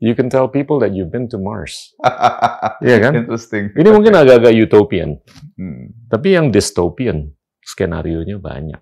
[0.02, 1.94] you can tell people that you've been to Mars
[2.84, 3.12] Iya kan?
[3.22, 3.74] Interesting.
[3.78, 5.18] ini mungkin agak-agak utopian
[5.58, 5.90] Hmm.
[6.06, 7.34] Tapi yang dystopian,
[7.66, 8.78] skenario-nya banyak.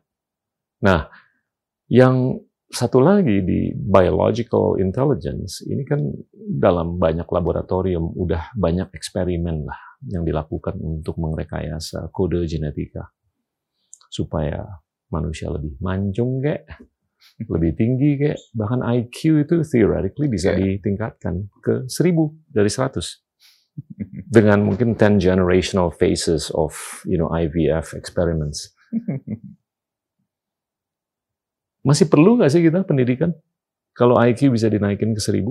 [0.85, 1.09] Nah,
[1.89, 2.37] yang
[2.67, 6.03] satu lagi di biological intelligence, ini kan
[6.35, 9.81] dalam banyak laboratorium, udah banyak eksperimen lah.
[10.13, 13.17] yang dilakukan untuk merekayasa kode genetika
[14.13, 14.63] supaya
[15.09, 16.69] manusia lebih mancung kayak
[17.55, 20.79] lebih tinggi kayak bahkan IQ itu theoretically bisa yeah.
[20.79, 22.13] ditingkatkan ke 1000
[22.53, 23.25] dari 100
[24.29, 26.77] dengan mungkin 10 generational phases of
[27.09, 28.73] you know IVF experiments.
[31.87, 33.31] Masih perlu nggak sih kita pendidikan
[33.95, 35.47] kalau IQ bisa dinaikin ke 1000?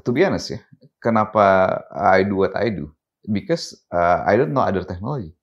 [0.00, 0.60] To be honest ya,
[0.98, 2.88] kenapa I do what I do?
[3.28, 5.36] Because uh, I don't know other technology.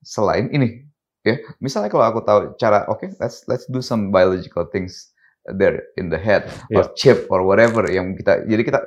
[0.00, 0.88] Selain ini,
[1.26, 5.12] ya misalnya kalau aku tahu cara oke okay, let's let's do some biological things
[5.58, 6.80] there in the head yeah.
[6.80, 8.80] or chip or whatever yang kita jadi kita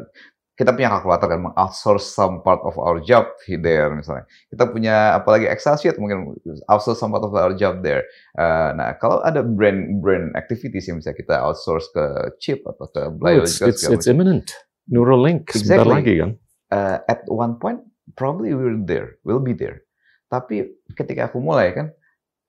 [0.61, 5.49] kita punya kalkulator kan outsource some part of our job there misalnya kita punya apalagi
[5.49, 6.37] Excel sheet mungkin
[6.69, 8.05] outsource some part of our job there
[8.37, 12.05] uh, nah kalau ada brain brain activities yang bisa kita outsource ke
[12.37, 14.53] chip atau ke biological oh, it's, it's, it's imminent
[14.85, 15.89] Neuralink exactly.
[15.89, 16.31] lagi kan
[16.69, 17.81] uh, at one point
[18.13, 19.81] probably we're there we'll be there
[20.29, 21.89] tapi ketika aku mulai kan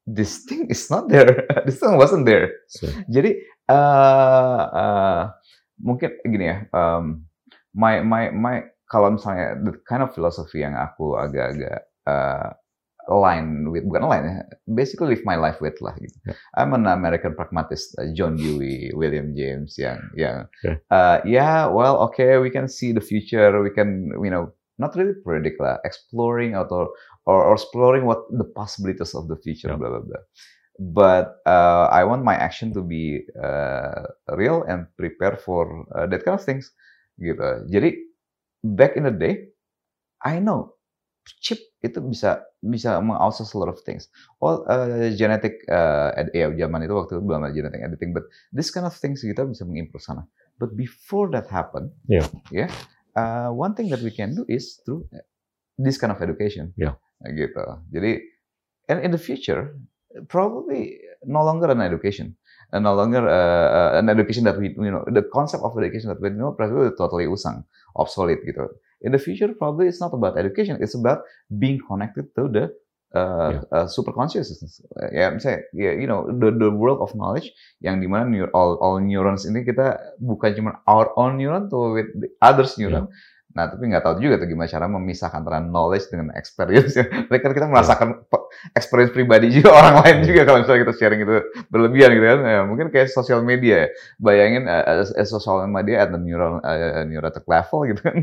[0.06, 1.46] this thing is not there.
[1.66, 2.50] this thing wasn't there.
[2.68, 2.90] So.
[3.10, 3.38] Jadi
[3.70, 5.22] uh, uh,
[5.78, 7.26] mungkin gini ya, um,
[7.74, 12.52] my my my kalau misalnya the kind of philosophy yang aku agak-agak uh,
[13.10, 14.34] align with bukan align ya,
[14.68, 16.14] basically live my life with lah gitu.
[16.28, 16.36] Yeah.
[16.54, 20.76] I'm an American pragmatist, uh, John Dewey, William James yang yang yeah.
[20.92, 25.16] Uh, yeah, well okay, we can see the future, we can you know not really
[25.24, 26.92] predict lah, exploring atau
[27.26, 29.80] or, or exploring what the possibilities of the future, yeah.
[29.80, 30.22] blah blah blah.
[30.78, 36.24] But uh, I want my action to be uh, real and prepare for uh, that
[36.24, 36.70] kind of things,
[37.22, 37.40] gitu.
[37.70, 37.90] Jadi
[38.66, 39.54] back in the day,
[40.22, 40.74] I know
[41.38, 44.10] chip itu bisa bisa mengoutsource a lot of things.
[44.42, 48.74] All uh, genetic uh, ya zaman itu waktu itu belum ada genetic editing, but this
[48.74, 50.26] kind of things kita bisa mengimprove sana.
[50.58, 52.70] But before that happen, yeah, yeah,
[53.14, 55.06] uh, one thing that we can do is through
[55.78, 56.74] this kind of education.
[56.78, 56.98] Yeah.
[57.22, 57.62] Gitu.
[57.94, 58.18] Jadi,
[58.90, 59.78] and in the future,
[60.26, 62.34] probably no longer an education,
[62.72, 66.20] and no longer uh, an education that we, you know, the concept of education that
[66.20, 67.64] we know probably totally usang,
[67.96, 68.68] obsolete gitu.
[69.02, 71.20] In the future, probably it's not about education, it's about
[71.58, 72.64] being connected to the
[73.12, 73.62] uh, yeah.
[73.70, 74.80] uh, super consciousness.
[75.12, 77.50] Ya, misalnya, ya, you know, the, the world of knowledge,
[77.82, 81.98] yang di mana neur, all, all neurons ini kita bukan cuma our own neuron to
[81.98, 83.12] with the others neuron, yeah.
[83.53, 86.96] Nah, tapi nggak tahu juga tuh gimana cara memisahkan antara knowledge dengan experience.
[87.28, 88.24] Mereka kita merasakan
[88.72, 91.36] experience pribadi juga orang lain juga kalau misalnya kita sharing itu
[91.68, 92.40] berlebihan gitu kan.
[92.48, 93.88] Ya, mungkin kayak sosial media ya.
[94.16, 98.16] Bayangin uh, uh, sosial media at the neural uh, neurotic level gitu kan.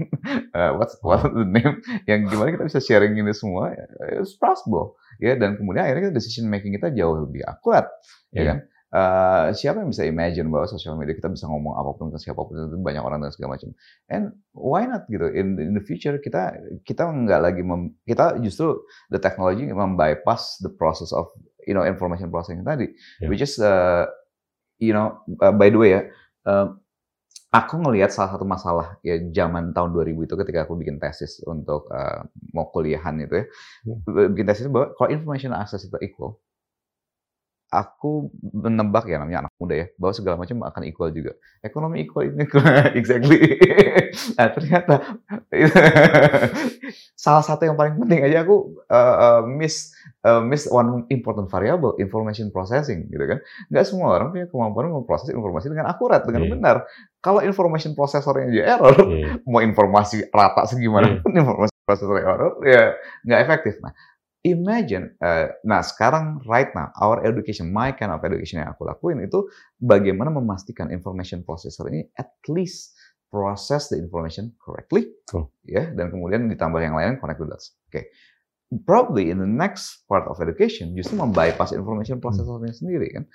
[0.53, 1.81] Uh, what's what the name?
[2.09, 3.77] Yang gimana kita bisa sharing ini semua?
[4.17, 4.97] It's possible.
[5.19, 7.91] Ya, dan kemudian akhirnya decision making kita jauh lebih akurat,
[8.31, 8.39] yeah.
[8.39, 8.57] ya kan?
[8.89, 12.41] Uh, siapa yang bisa imagine bahwa sosial media kita bisa ngomong apa pun ke siapa
[12.41, 13.69] pun itu banyak orang dan segala macam.
[14.09, 15.29] And why not gitu?
[15.29, 18.81] In, in the future kita kita nggak lagi mem, kita justru
[19.13, 21.29] the technology membypass the process of
[21.69, 22.89] you know information processing tadi,
[23.21, 23.29] yeah.
[23.29, 24.09] which is uh,
[24.81, 26.01] you know uh, by the way ya.
[26.41, 26.73] Uh,
[27.49, 31.89] aku ngelihat salah satu masalah ya zaman tahun 2000 itu ketika aku bikin tesis untuk
[31.89, 33.45] uh, mau kuliahan itu ya,
[33.85, 34.33] hmm.
[34.33, 36.37] bikin tesis bahwa kalau information access itu equal,
[37.69, 42.25] aku menebak ya namanya anak muda ya bahwa segala macam akan equal juga ekonomi equal
[42.25, 42.49] ini
[42.99, 43.37] exactly
[44.37, 44.95] nah ternyata
[47.23, 49.93] salah satu yang paling penting aja aku uh, uh, miss
[50.25, 53.37] uh, miss one important variable information processing gitu kan
[53.69, 56.51] nggak semua orang punya kemampuan memproses informasi dengan akurat dengan yeah.
[56.57, 56.75] benar
[57.21, 59.37] kalau information processornya aja error yeah.
[59.45, 61.21] mau informasi rata segimana yeah.
[61.21, 62.97] pun informasi prosesornya error ya
[63.29, 63.93] nggak efektif nah
[64.45, 69.19] imagine, uh, nah sekarang right now, our education, my kind of education yang aku lakuin
[69.23, 69.47] itu
[69.79, 72.95] bagaimana memastikan information processor ini at least
[73.29, 75.51] process the information correctly, oh.
[75.67, 77.77] ya, dan kemudian ditambah yang lain connect the dots.
[77.87, 78.05] Oke, okay.
[78.85, 83.25] probably in the next part of education justru membypass information processornya sendiri kan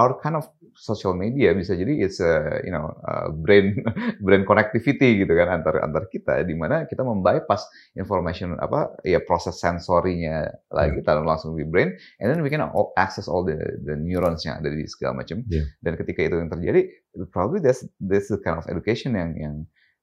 [0.00, 0.48] our kind of
[0.80, 3.76] social media bisa jadi it's a you know a brain
[4.24, 7.68] brain connectivity gitu kan antar antar kita di mana kita membypass
[8.00, 10.98] information apa ya proses sensorinya lagi yeah.
[11.04, 11.92] kita langsung di brain
[12.22, 12.64] and then we can
[12.96, 15.68] access all the the neurons yang ada di segala macam yeah.
[15.84, 16.88] dan ketika itu yang terjadi
[17.28, 19.54] probably that's that's the kind of education yang yang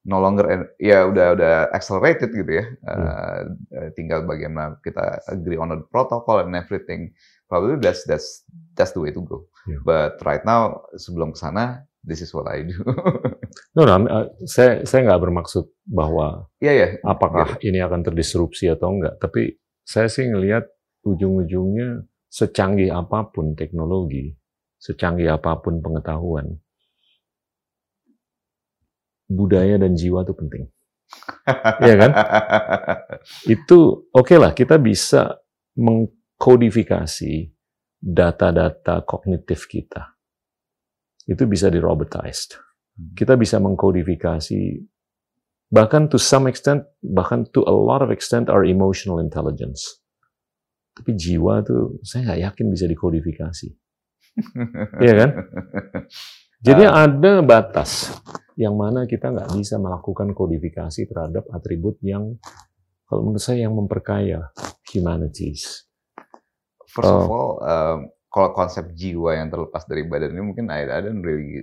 [0.07, 3.43] no longer ya udah udah accelerated gitu ya yeah.
[3.75, 7.11] uh, tinggal bagaimana kita agree on the protocol and everything
[7.47, 8.43] probably that's that's
[8.75, 9.47] that's the way to go.
[9.65, 9.81] Yeah.
[9.83, 12.77] But right now sebelum ke sana, this is what I do.
[13.75, 16.89] no, no, uh, saya saya nggak bermaksud bahwa yeah, yeah.
[17.07, 17.67] apakah yeah.
[17.67, 20.67] ini akan terdisrupsi atau enggak, tapi saya sih ngelihat
[21.07, 24.35] ujung-ujungnya secanggih apa pun teknologi,
[24.77, 26.59] secanggih apa pun pengetahuan,
[29.27, 30.63] budaya dan jiwa itu penting.
[31.83, 32.11] Iya kan?
[33.55, 35.39] Itu oke okay lah, kita bisa
[35.79, 37.33] mengkodifikasi
[37.97, 40.15] data-data kognitif kita.
[41.27, 42.59] Itu bisa di robotized.
[42.95, 43.15] Hmm.
[43.15, 44.59] Kita bisa mengkodifikasi
[45.67, 50.03] bahkan to some extent, bahkan to a lot of extent our emotional intelligence.
[50.95, 53.69] Tapi jiwa tuh saya nggak yakin bisa dikodifikasi.
[55.01, 55.29] Iya kan?
[56.57, 58.09] Jadi uh, ada batas
[58.57, 62.41] yang mana kita nggak bisa melakukan kodifikasi terhadap atribut yang
[63.05, 64.51] kalau menurut saya yang memperkaya
[64.89, 65.85] humanities.
[66.89, 70.99] First of all, um, kalau konsep jiwa yang terlepas dari badan ini mungkin I, I
[71.05, 71.61] don't really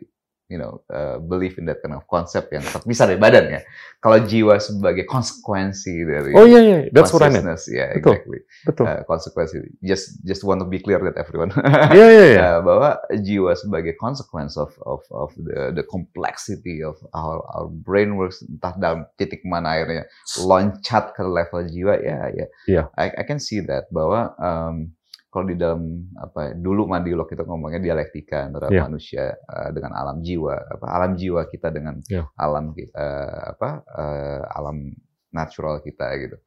[0.53, 3.61] you know uh, believe in that kind of konsep yang terpisah dari badan ya.
[4.05, 7.49] Kalau jiwa sebagai konsekuensi dari Oh iya iya, that's what I meant.
[7.69, 8.21] Yeah, Betul.
[8.21, 8.41] exactly.
[8.69, 8.85] Betul.
[8.85, 9.57] Uh, konsekuensi.
[9.81, 11.53] Just just want to be clear that everyone.
[11.95, 12.41] Iya iya iya.
[12.41, 18.21] Uh, bahwa jiwa sebagai consequence of of of the the complexity of our our brain
[18.21, 20.05] works entah dalam titik mana akhirnya
[20.45, 22.47] loncat ke level jiwa ya ya.
[22.69, 22.87] Yeah.
[23.01, 24.93] I I can see that bahwa um,
[25.35, 28.87] kalau di dalam apa dulu Madiolog kita ngomongnya dialektika antara yeah.
[28.87, 32.31] manusia uh, dengan alam jiwa apa alam jiwa kita dengan yeah.
[32.39, 34.95] alam uh, apa uh, alam
[35.35, 36.39] natural kita gitu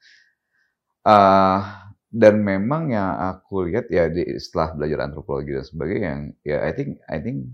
[1.03, 1.59] uh,
[2.07, 6.71] dan memang yang aku lihat ya di, setelah belajar antropologi dan sebagainya yang ya I
[6.71, 7.51] think I think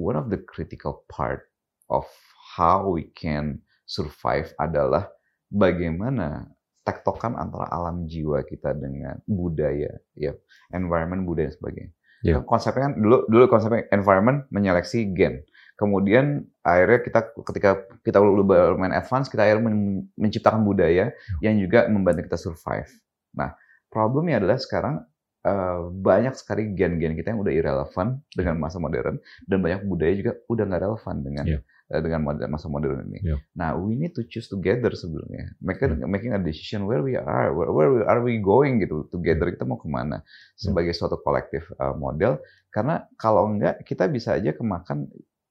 [0.00, 1.52] one of the critical part
[1.92, 2.08] of
[2.56, 5.12] how we can survive adalah
[5.52, 6.48] bagaimana
[6.82, 10.32] tektokan antara alam jiwa kita dengan budaya, ya,
[10.74, 11.92] environment, budaya dan sebagainya.
[12.22, 12.38] Yeah.
[12.38, 15.42] Kan konsepnya kan dulu dulu konsepnya environment menyeleksi gen.
[15.74, 17.70] Kemudian akhirnya kita ketika
[18.06, 19.66] kita bermain advance, kita akhirnya
[20.14, 21.10] menciptakan budaya
[21.42, 22.90] yang juga membantu kita survive.
[23.34, 23.56] Nah,
[23.90, 25.02] problemnya adalah sekarang
[25.42, 30.32] uh, banyak sekali gen-gen kita yang udah irrelevant dengan masa modern dan banyak budaya juga
[30.46, 31.62] udah nggak relevan dengan yeah.
[31.92, 33.20] Eh, dengan masa modern ini.
[33.20, 33.38] Yeah.
[33.52, 36.08] Nah, we need to choose together sebelumnya, making yeah.
[36.08, 39.76] making a decision where we are, where, where are we going gitu together kita mau
[39.76, 40.24] ke mana
[40.56, 41.04] sebagai yeah.
[41.04, 42.40] suatu kolektif uh, model.
[42.72, 45.04] Karena kalau enggak kita bisa aja kemakan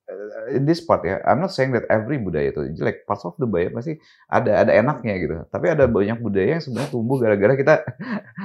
[0.09, 1.21] uh, in this part ya.
[1.29, 3.05] I'm not saying that every budaya itu jelek.
[3.05, 5.35] Parts of the budaya pasti ada ada enaknya gitu.
[5.45, 7.85] Tapi ada banyak budaya yang sebenarnya tumbuh gara-gara kita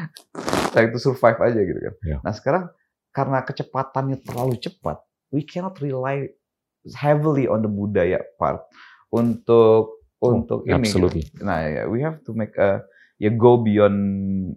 [0.76, 1.94] trying to survive aja gitu kan.
[2.05, 2.20] Yeah.
[2.20, 2.68] Nah sekarang
[3.16, 5.01] karena kecepatannya terlalu cepat,
[5.32, 6.28] we cannot rely
[6.95, 8.62] heavily on the budaya part
[9.11, 10.87] untuk oh, untuk ini.
[10.87, 11.26] Absolutely.
[11.26, 11.43] Gitu.
[11.43, 12.84] Nah, ya, we have to make a
[13.16, 13.97] ya go beyond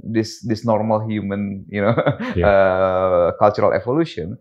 [0.03, 1.95] this this normal human, you know,
[2.37, 2.45] yeah.
[2.45, 4.35] uh, cultural evolution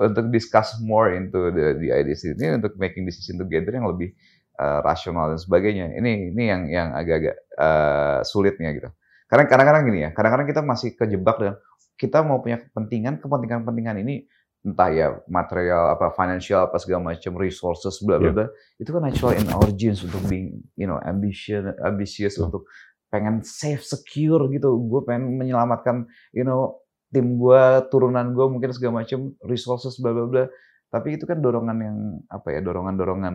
[0.00, 4.16] untuk discuss more into the the ideas ini untuk making decision together yang lebih
[4.58, 5.92] uh, rasional dan sebagainya.
[5.96, 8.90] Ini ini yang yang agak-agak uh, sulitnya gitu.
[9.30, 11.56] Karena kadang-kadang gini ya, kadang-kadang kita masih kejebak dengan
[11.94, 14.24] kita mau punya kepentingan, kepentingan-kepentingan ini
[14.60, 18.46] entah ya material apa financial apa segala macam resources bla bla bla.
[18.76, 22.44] Itu kan natural in our genes untuk being you know ambitious ambitious yeah.
[22.44, 22.68] untuk
[23.08, 24.76] pengen safe secure gitu.
[24.86, 26.04] Gue pengen menyelamatkan
[26.36, 26.80] you know
[27.10, 30.44] tim gue turunan gue mungkin segala macam resources bla bla bla.
[30.90, 31.98] Tapi itu kan dorongan yang
[32.28, 33.34] apa ya dorongan dorongan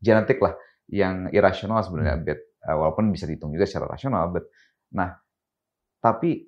[0.00, 0.56] genetik lah
[0.90, 2.24] yang irasional sebenarnya hmm.
[2.26, 4.44] but, uh, walaupun bisa dihitung juga secara rasional but
[4.92, 5.16] nah
[6.04, 6.44] tapi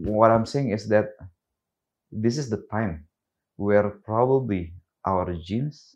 [0.00, 1.12] what I'm saying is that
[2.08, 3.09] this is the time
[3.60, 4.72] where probably
[5.04, 5.92] our genes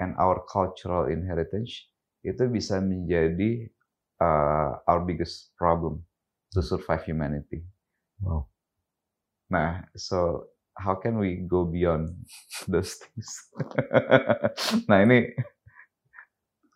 [0.00, 1.92] and our cultural inheritance
[2.24, 3.68] itu bisa menjadi
[4.16, 6.00] uh, our biggest problem
[6.56, 7.60] to survive humanity.
[8.24, 8.48] Wow.
[9.52, 12.16] Nah, so how can we go beyond
[12.72, 13.28] those things?
[14.88, 15.36] nah ini,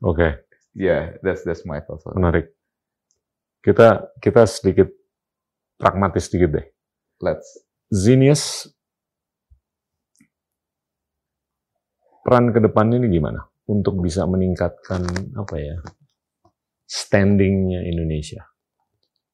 [0.05, 0.21] oke.
[0.21, 0.33] Okay.
[0.77, 2.05] Yeah, that's that's my thought.
[2.13, 2.53] Menarik.
[3.65, 4.93] Kita kita sedikit
[5.81, 6.67] pragmatis sedikit deh.
[7.25, 7.49] Let's.
[7.89, 8.69] Zenius
[12.27, 15.07] peran ke depan ini gimana untuk bisa meningkatkan
[15.39, 15.79] apa ya
[16.83, 18.43] standingnya Indonesia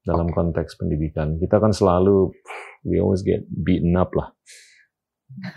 [0.05, 1.41] dalam konteks pendidikan.
[1.41, 2.29] Kita kan selalu
[2.85, 4.37] we always get beaten up lah.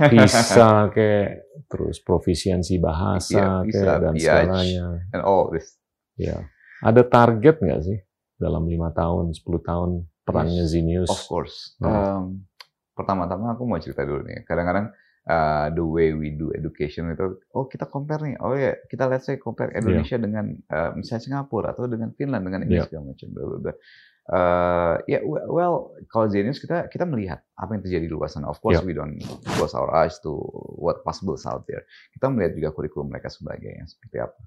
[0.07, 4.85] Bisa kayak terus profisiensi bahasa yeah, kayak dan segalanya.
[5.11, 5.75] And all this.
[6.15, 6.47] Ya.
[6.79, 7.99] Ada target nggak sih
[8.39, 9.89] dalam lima tahun, 10 tahun
[10.23, 11.11] perannya yes, Zenius?
[11.11, 11.75] Of course.
[11.83, 12.47] Um,
[12.95, 14.47] pertama-tama aku mau cerita dulu nih.
[14.47, 14.91] Kadang-kadang
[15.29, 19.25] uh, the way we do education itu oh kita compare nih oh ya kita let's
[19.25, 19.81] say compare iya.
[19.81, 20.23] Indonesia yeah.
[20.23, 22.89] dengan uh, misalnya Singapura atau dengan Finland dengan Inggris yeah.
[22.89, 27.77] segala macam bla bla bla uh, ya yeah, well kalau Zenius kita kita melihat apa
[27.77, 28.85] yang terjadi di luar sana of course yeah.
[28.85, 29.17] we don't
[29.57, 30.37] close our eyes to
[30.77, 31.83] what possible out there
[32.13, 34.39] kita melihat juga kurikulum mereka sebagai yang seperti apa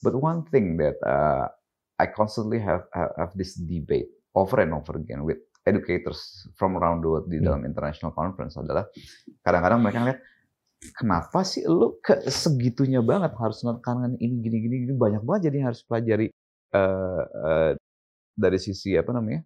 [0.00, 1.48] but one thing that uh,
[1.96, 7.08] I constantly have have this debate over and over again with educators from around the
[7.10, 7.46] world di hmm.
[7.50, 8.86] dalam international conference adalah
[9.42, 10.20] kadang-kadang mereka ngeliat
[10.94, 15.70] kenapa sih lu ke segitunya banget harus menekankan ini gini gini gini banyak banget jadi
[15.72, 16.30] harus pelajari
[16.72, 17.70] uh, uh,
[18.36, 19.42] dari sisi apa namanya?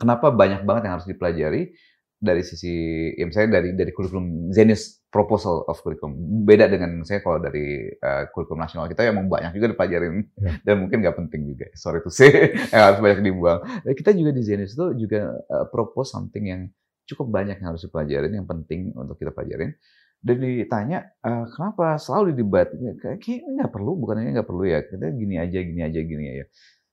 [0.00, 1.76] Kenapa banyak banget yang harus dipelajari
[2.20, 6.44] dari sisi ya misalnya dari dari kurikulum Zenius proposal of curriculum.
[6.44, 10.60] Beda dengan saya kalau dari uh, kurikulum nasional kita yang banyak juga dipelajarin yeah.
[10.68, 11.66] dan mungkin nggak penting juga.
[11.72, 13.64] Sorry to say harus banyak dibuang.
[13.82, 16.62] Dan kita juga di Zenius itu juga uh, propose something yang
[17.08, 19.74] cukup banyak yang harus dipelajarin yang penting untuk kita pelajarin.
[20.20, 22.68] Dan ditanya uh, kenapa selalu didebat
[23.00, 26.44] kayak nggak perlu bukannya nggak perlu ya kita gini aja gini aja gini aja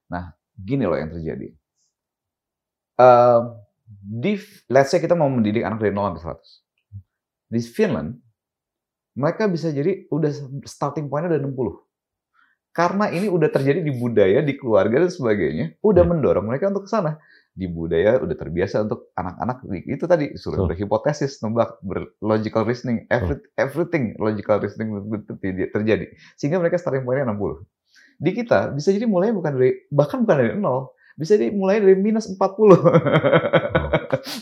[0.08, 1.52] nah gini loh yang terjadi.
[2.98, 4.36] Uh, di
[4.68, 8.10] let's say kita mau mendidik anak dari 0 sampai 100 di Finland
[9.16, 10.32] mereka bisa jadi udah
[10.68, 11.88] starting pointnya udah 60
[12.78, 16.10] karena ini udah terjadi di budaya, di keluarga dan sebagainya, udah ya.
[16.14, 17.18] mendorong mereka untuk ke sana
[17.58, 24.14] di budaya udah terbiasa untuk anak-anak itu tadi suruh berhipotesis, nembak, berlogical reasoning, every, everything
[24.22, 24.94] logical reasoning
[25.74, 26.06] terjadi.
[26.38, 27.66] Sehingga mereka starting pointnya 60.
[28.22, 31.98] Di kita bisa jadi mulai bukan dari bahkan bukan dari nol, bisa jadi mulai dari
[31.98, 32.38] minus 40.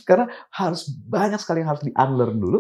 [0.07, 2.59] Karena harus banyak sekali yang harus di-unlearn dulu,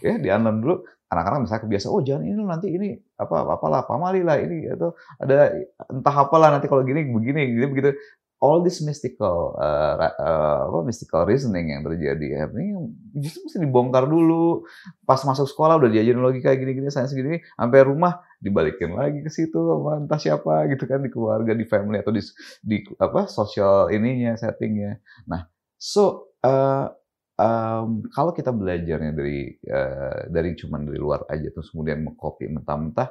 [0.00, 0.76] ya, di-unlearn dulu.
[1.06, 4.90] Anak-anak misalnya kebiasa oh jangan ini nanti ini apa apalah pamali lah ini atau
[5.22, 5.54] ada
[5.86, 7.94] entah apalah nanti kalau gini begini gitu begitu
[8.40, 12.76] all this mystical uh, uh, apa mystical reasoning yang terjadi ya ini
[13.16, 14.68] justru mesti dibongkar dulu
[15.08, 19.56] pas masuk sekolah udah diajarin logika gini-gini sains gini sampai rumah dibalikin lagi ke situ
[19.56, 22.20] sama entah siapa gitu kan di keluarga di family atau di
[22.60, 25.48] di apa sosial ininya settingnya nah
[25.80, 26.92] so uh,
[27.40, 33.08] um, kalau kita belajarnya dari uh, dari cuman dari luar aja terus kemudian mengcopy mentah-mentah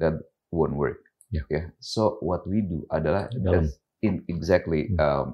[0.00, 0.16] that
[0.48, 1.44] won't work yeah.
[1.52, 1.68] yeah.
[1.76, 3.68] so what we do adalah dalam
[4.02, 4.98] in exactly hmm.
[5.00, 5.26] um,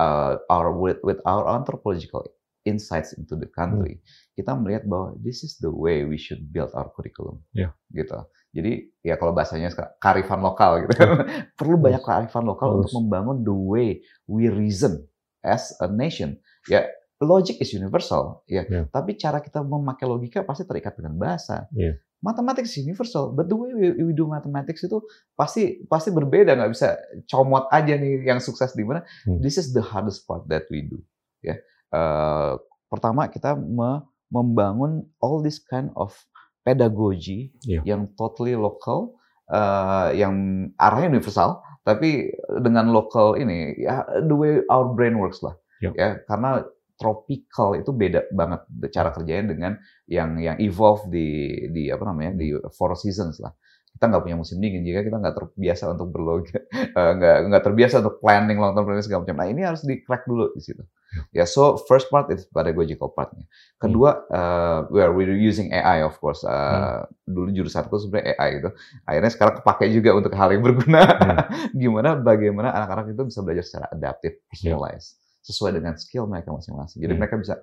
[0.00, 2.24] uh, our with, with our anthropological
[2.64, 4.04] insights into the country, hmm.
[4.40, 7.76] kita melihat bahwa this is the way we should build our curriculum, yeah.
[7.92, 8.24] gitu.
[8.54, 9.70] Jadi ya kalau bahasanya
[10.00, 11.44] karifan lokal gitu, yeah.
[11.60, 15.04] perlu banyak karifan lokal untuk membangun the way we reason
[15.44, 16.40] as a nation.
[16.64, 16.88] Ya
[17.20, 18.64] logic is universal, ya.
[18.64, 18.88] Yeah.
[18.88, 21.68] Tapi cara kita memakai logika pasti terikat dengan bahasa.
[21.76, 25.04] Yeah mathematics universal, but the way we, we do mathematics itu
[25.36, 26.96] pasti pasti berbeda, nggak bisa
[27.28, 29.04] comot aja nih yang sukses di mana.
[29.28, 29.44] Hmm.
[29.44, 31.04] This is the hardest part that we do.
[31.44, 31.60] Ya,
[31.92, 32.56] uh,
[32.88, 36.16] pertama kita me membangun all this kind of
[36.64, 37.84] pedagogy yeah.
[37.84, 39.20] yang totally local,
[39.52, 42.32] uh, yang arahnya universal, tapi
[42.64, 45.54] dengan lokal ini, ya the way our brain works lah.
[45.84, 45.92] Yeah.
[45.94, 46.64] Ya, karena
[46.94, 48.60] tropical itu beda banget
[48.94, 49.72] cara kerjanya dengan
[50.06, 53.50] yang yang evolve di di apa namanya di four seasons lah.
[53.94, 56.58] Kita nggak punya musim dingin jika kita nggak terbiasa untuk berlogika
[56.98, 59.38] uh, nggak nggak terbiasa untuk planning long term planning segala macam.
[59.38, 60.82] Nah ini harus di crack dulu di situ.
[61.30, 63.46] Ya yeah, so first part is pedagogical partnya
[63.78, 66.42] kedua uh, where we're using AI of course.
[66.42, 67.30] Uh, hmm.
[67.30, 68.70] dulu jurusanku sebenarnya AI gitu.
[69.06, 71.02] Akhirnya sekarang kepake juga untuk hal yang berguna.
[71.06, 71.38] Hmm.
[71.82, 77.04] gimana bagaimana anak-anak itu bisa belajar secara adaptif personalized sesuai dengan skill mereka masing-masing.
[77.04, 77.20] Jadi hmm.
[77.20, 77.54] mereka bisa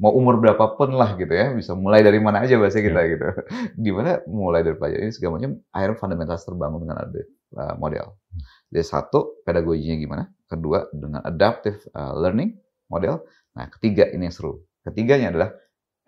[0.00, 3.12] mau umur berapapun lah gitu ya, bisa mulai dari mana aja bahasa kita yeah.
[3.16, 3.26] gitu.
[3.84, 7.20] Gimana mulai dari pelajaran ini segala macam, akhirnya fundamental terbangun dengan ada
[7.56, 8.06] uh, model.
[8.16, 8.40] Hmm.
[8.72, 10.24] Jadi satu, pedagoginya gimana?
[10.48, 12.56] Kedua, dengan adaptive uh, learning
[12.88, 13.24] model.
[13.56, 14.64] Nah, ketiga ini yang seru.
[14.84, 15.50] Ketiganya adalah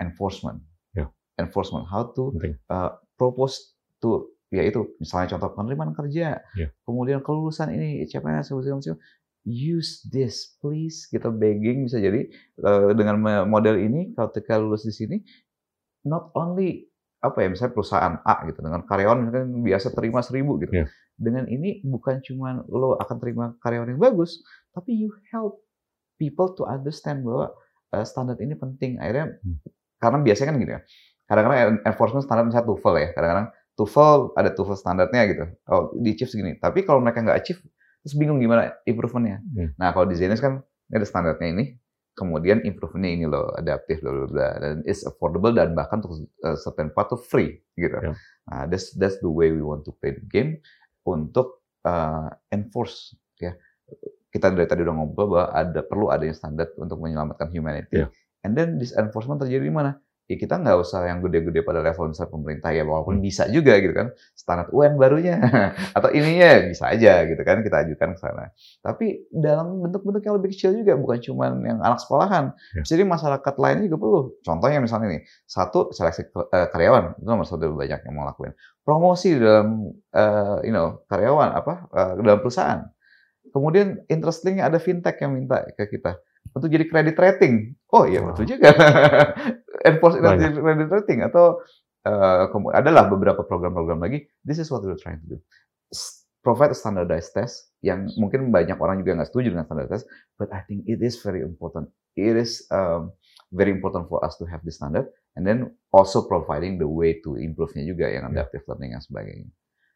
[0.01, 0.65] enforcement.
[0.97, 1.13] Yeah.
[1.37, 2.33] Enforcement, how to
[2.73, 6.69] uh, propose to yaitu misalnya contoh penerimaan kerja, yeah.
[6.85, 8.53] kemudian kelulusan ini CPNS,
[9.47, 11.07] use this please.
[11.11, 12.31] Kita begging bisa jadi
[12.63, 15.17] uh, dengan model ini kalau ketika lulus di sini
[16.07, 16.87] not only
[17.23, 20.75] apa ya misalnya perusahaan A gitu dengan karyawan kan biasa terima seribu gitu.
[20.75, 20.91] Yeah.
[21.13, 24.43] dengan ini bukan cuma lo akan terima karyawan yang bagus
[24.75, 25.63] tapi you help
[26.19, 27.55] people to understand bahwa
[27.95, 28.99] uh, standar ini penting.
[28.99, 29.59] Akhirnya hmm.
[30.03, 30.81] karena biasanya kan gini ya
[31.31, 33.49] kadang-kadang enforcement standar misalnya TOEFL ya kadang-kadang
[33.79, 35.45] TOEFL ada TOEFL standarnya gitu.
[35.71, 36.53] Oh di achieve segini.
[36.59, 37.61] Tapi kalau mereka nggak achieve
[38.03, 39.39] terus bingung gimana improvementnya.
[39.41, 39.71] Hmm.
[39.79, 40.61] Nah kalau di Zenus kan
[40.91, 41.65] ini ada standarnya ini,
[42.13, 47.09] kemudian improvementnya ini loh adaptif loh, dan is affordable dan bahkan untuk uh, certain part
[47.09, 47.97] tuh free gitu.
[47.97, 48.17] Yeah.
[48.51, 50.61] Nah that's that's the way we want to play the game
[51.07, 53.55] untuk uh, enforce ya.
[54.33, 58.05] Kita dari tadi udah ngobrol bahwa ada perlu adanya standar untuk menyelamatkan humanity.
[58.05, 58.11] Yeah.
[58.43, 60.03] And then this enforcement terjadi di mana?
[60.33, 63.25] Ya kita nggak usah yang gede-gede pada level misalnya pemerintah ya walaupun hmm.
[63.29, 65.37] bisa juga gitu kan standar UN barunya.
[65.97, 68.49] Atau ininya bisa aja gitu kan kita ajukan ke sana.
[68.81, 72.57] Tapi dalam bentuk-bentuk yang lebih kecil juga bukan cuma yang anak sekolahan.
[72.73, 72.83] Ya.
[72.89, 74.21] jadi masyarakat lainnya juga perlu.
[74.41, 77.21] Contohnya misalnya nih satu seleksi uh, karyawan.
[77.21, 78.57] Itu nomor satu banyak yang mau lakuin.
[78.81, 82.89] Promosi dalam uh, you know karyawan apa uh, dalam perusahaan.
[83.53, 86.17] Kemudian interest linknya ada fintech yang minta ke kita
[86.53, 87.77] untuk jadi kredit rating.
[87.93, 88.73] Oh iya betul juga.
[89.89, 91.59] Enforce credit rating atau
[92.07, 94.29] uh, adalah beberapa program-program lagi.
[94.47, 95.39] This is what we're trying to do.
[96.43, 100.07] provide a standardized test yang mungkin banyak orang juga nggak setuju dengan standardized test,
[100.37, 101.89] but I think it is very important.
[102.19, 103.15] It is um,
[103.55, 105.09] very important for us to have the standard,
[105.39, 109.49] and then also providing the way to improve-nya juga yang adaptive learning dan sebagainya.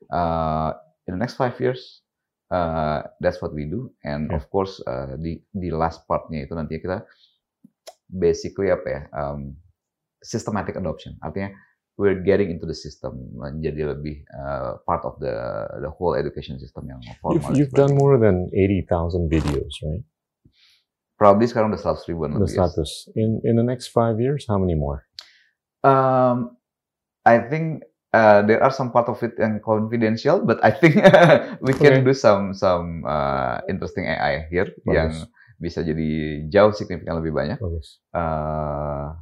[0.08, 0.70] Uh,
[1.10, 2.05] in the next five years,
[2.50, 4.38] uh, that's what we do, and Yeah.
[4.38, 7.02] of course uh, di di last part-nya itu nanti kita
[8.06, 9.54] basically apa ya um,
[10.22, 11.50] systematic adoption, artinya
[11.96, 15.32] we're getting into the system menjadi lebih uh, part of the
[15.80, 17.34] the whole education system yang formal.
[17.40, 20.04] You've, you've done more than 80,000 videos, right?
[21.16, 22.52] Probably sekarang udah 100 ribuan lebih.
[22.52, 22.68] ya.
[22.68, 23.08] status.
[23.16, 25.08] In in the next five years, how many more?
[25.80, 26.60] Um,
[27.24, 30.98] I think uh, there are some part of it yang confidential, but I think
[31.66, 32.04] we can Okay.
[32.04, 35.32] do some some uh, interesting AI here yang Bagus.
[35.56, 36.08] bisa jadi
[36.46, 37.58] jauh signifikan lebih banyak.
[37.58, 37.98] Bagus.
[38.12, 39.16] Uh,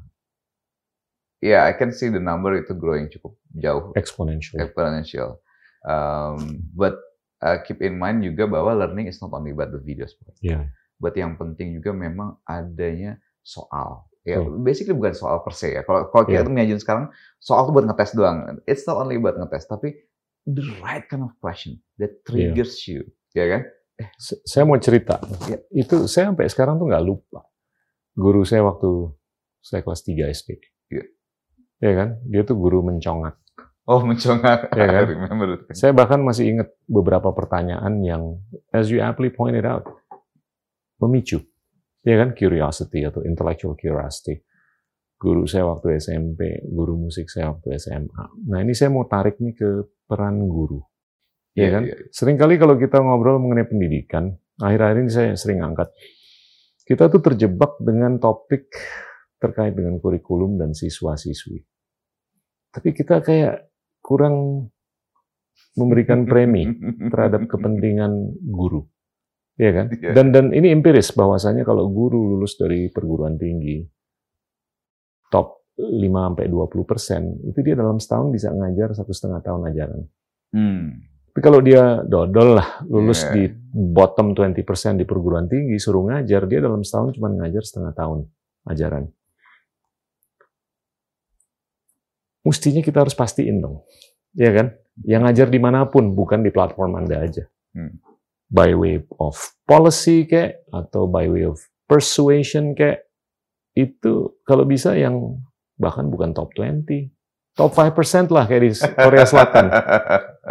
[1.41, 4.59] yeah, I can see the number itu growing cukup jauh, Exponential.
[4.59, 5.31] exponential.
[5.85, 6.97] Um, but
[7.45, 10.73] uh, keep in mind juga bahwa learning is not only about the videos, Yeah.
[10.97, 14.09] but yang penting juga memang adanya soal.
[14.25, 14.57] Ya, Oh.
[14.57, 15.85] basically bukan soal per se ya.
[15.85, 16.73] Kalau kalau kita Yeah.
[16.73, 18.57] tuh sekarang soal tuh buat ngetes doang.
[18.65, 19.93] It's not only buat ngetes, tapi
[20.49, 23.05] the right kind of question that triggers you,
[23.37, 23.63] ya kan?
[24.17, 25.21] S- Saya mau cerita.
[25.45, 25.61] Ya.
[25.71, 27.45] Itu saya sampai sekarang tuh nggak lupa.
[28.17, 29.13] Guru saya waktu
[29.61, 30.57] saya kelas 3 SD.
[30.89, 31.05] Iya.
[31.85, 32.09] Ya kan?
[32.25, 33.37] Dia tuh guru mencongak.
[33.85, 34.73] Oh, mencongak.
[34.73, 35.05] Ya kan?
[35.13, 35.69] Remember.
[35.77, 38.41] Saya bahkan masih ingat beberapa pertanyaan yang,
[38.73, 39.85] as you aptly pointed out,
[40.97, 41.45] memicu.
[42.05, 42.37] Ya kan?
[42.37, 44.45] Curiosity atau intellectual curiosity.
[45.17, 48.25] Guru saya waktu SMP, guru musik saya waktu SMA.
[48.51, 49.69] Nah ini saya mau tarik nih ke
[50.05, 50.85] peran guru.
[51.57, 51.83] Ya Iya, kan?
[51.87, 51.97] iya.
[52.13, 55.89] Seringkali kalau kita ngobrol mengenai pendidikan, akhir-akhir ini saya sering angkat,
[56.85, 58.69] kita tuh terjebak dengan topik
[59.41, 61.63] terkait dengan kurikulum dan siswa-siswi.
[62.75, 63.71] Tapi kita kayak
[64.03, 64.69] kurang
[65.79, 66.69] memberikan premi
[67.09, 68.13] terhadap kepentingan
[68.45, 68.85] guru.
[69.55, 69.87] Ya kan?
[69.95, 70.11] Iya.
[70.13, 73.87] Dan dan ini empiris bahwasanya kalau guru lulus dari perguruan tinggi
[75.31, 80.01] top 5 sampai 20 persen, itu dia dalam setahun bisa ngajar satu setengah tahun ajaran.
[80.55, 80.87] Hmm.
[81.35, 83.35] Tapi kalau dia dodol lah, lulus Iya.
[83.35, 83.43] di
[83.75, 88.31] bottom 20% di perguruan tinggi, suruh ngajar, dia dalam setahun cuma ngajar setengah tahun
[88.71, 89.11] ajaran.
[92.47, 93.83] Mestinya kita harus pastiin dong,
[94.39, 94.79] ya kan?
[95.03, 97.51] Yang ngajar di mana pun, bukan di platform Anda aja.
[97.75, 97.99] Hmm.
[98.53, 99.35] By way of
[99.65, 101.59] policy kayak, atau by way of
[101.89, 103.09] persuasion kayak,
[103.75, 105.43] itu kalau bisa yang
[105.75, 107.11] bahkan bukan top 20,
[107.59, 109.67] top 5% lah kayak di Korea Selatan.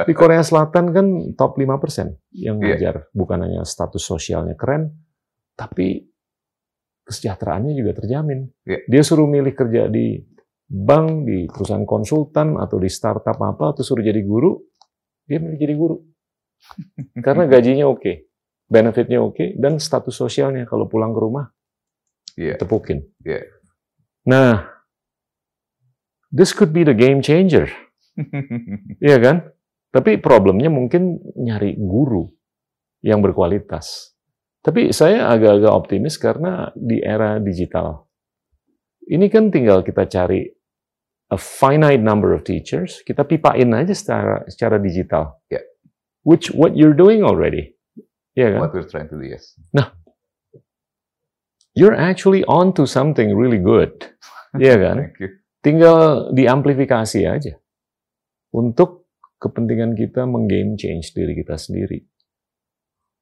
[0.03, 1.05] Di Korea Selatan kan
[1.39, 2.75] top 5% yang Iya.
[2.75, 2.95] ngajar.
[3.15, 4.91] Bukan hanya status sosialnya keren,
[5.55, 6.03] tapi
[7.07, 8.47] kesejahteraannya juga terjamin.
[8.67, 8.79] Iya.
[8.87, 10.19] Dia suruh milih kerja di
[10.67, 14.59] bank, di perusahaan konsultan, atau di startup apa, atau suruh jadi guru,
[15.27, 15.95] dia milih jadi guru.
[17.25, 18.29] Karena gajinya oke,
[18.67, 21.45] benefitnya oke, dan status sosialnya kalau pulang ke rumah,
[22.33, 22.57] Iya.
[22.57, 23.05] tepukin.
[23.21, 23.45] Iya.
[24.25, 24.65] Nah,
[26.33, 27.69] this could be the game changer.
[29.01, 29.37] Iya kan?
[29.93, 32.29] Tapi problemnya mungkin nyari guru
[33.05, 34.13] yang berkualitas.
[34.63, 38.07] Tapi saya agak-agak optimis karena di era digital,
[39.11, 40.47] ini kan tinggal kita cari
[41.29, 45.35] a finite number of teachers, kita pipain aja secara secara digital.
[45.51, 45.59] Ya.
[46.23, 47.75] Which what you're doing already.
[48.35, 48.59] Kan?
[48.59, 49.59] What we're trying to do, yes.
[51.75, 53.91] You're actually on to something really good.
[54.55, 54.97] Iya kan?
[55.03, 55.43] Thank you.
[55.63, 57.53] tinggal diamplifikasi aja
[58.51, 59.07] untuk
[59.39, 62.03] kepentingan kita menggame change diri kita sendiri.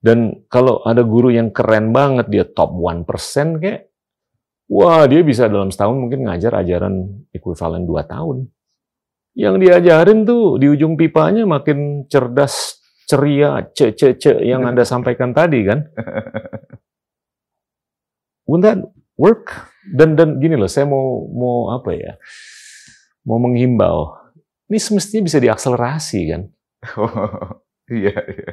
[0.02, 3.06] Dan kalau ada guru yang keren banget, dia top 1%
[3.62, 3.94] kayak,
[4.66, 8.50] wah dia bisa dalam setahun mungkin ngajar ajaran ekuivalen 2 tahun.
[9.38, 12.81] Yang diajarin tuh di ujung pipanya makin cerdas,
[13.12, 15.84] ceria, ce ce ce yang Anda sampaikan tadi kan.
[18.48, 18.80] Wouldn't that
[19.20, 19.52] work?
[19.92, 22.16] Dan dan gini loh, saya mau mau apa ya?
[23.28, 24.16] Mau menghimbau.
[24.72, 26.42] Ini semestinya bisa diakselerasi kan?
[27.92, 28.52] Iya, iya.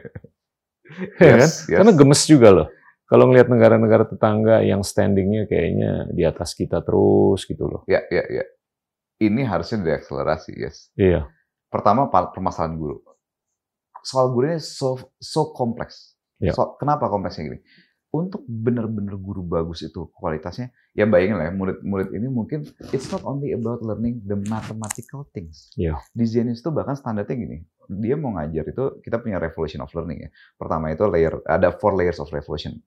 [1.23, 1.47] Ya kan?
[1.47, 1.79] Yes, yes.
[1.79, 2.69] Karena gemes juga loh.
[3.07, 7.87] Kalau ngelihat negara-negara tetangga yang standingnya kayaknya di atas kita terus gitu loh.
[7.87, 8.45] Ya, ya, ya.
[9.23, 10.91] Ini harusnya diakselerasi, yes.
[10.99, 11.31] Iya.
[11.71, 13.08] Pertama, permasalahan guru.
[14.09, 16.17] Soal guru ini so, so kompleks.
[16.41, 16.57] Ya.
[16.57, 17.61] So- kenapa kompleksnya gini?
[18.09, 23.21] Untuk benar-benar guru bagus itu kualitasnya, ya bayangin lah ya, murid-murid ini mungkin it's not
[23.21, 25.69] only about learning the mathematical things.
[25.77, 26.01] Ya.
[26.17, 30.25] Di Zionis itu bahkan standarnya gini, dia mau ngajar itu, kita punya revolution of learning
[30.25, 30.31] ya.
[30.57, 32.81] Pertama itu layer, ada four layers of revolution.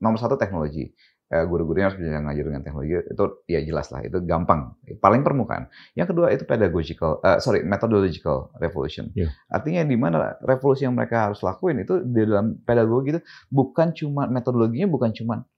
[0.00, 0.96] Nomor satu teknologi.
[1.32, 5.66] Eh, guru-gurunya harus bisa ngajar dengan teknologi itu ya jelas lah itu gampang paling permukaan
[5.96, 9.32] yang kedua itu pedagogical uh, sorry methodological revolution Yeah.
[9.48, 14.28] artinya di mana revolusi yang mereka harus lakuin itu di dalam pedagogi itu bukan cuma
[14.28, 15.48] metodologinya bukan cuma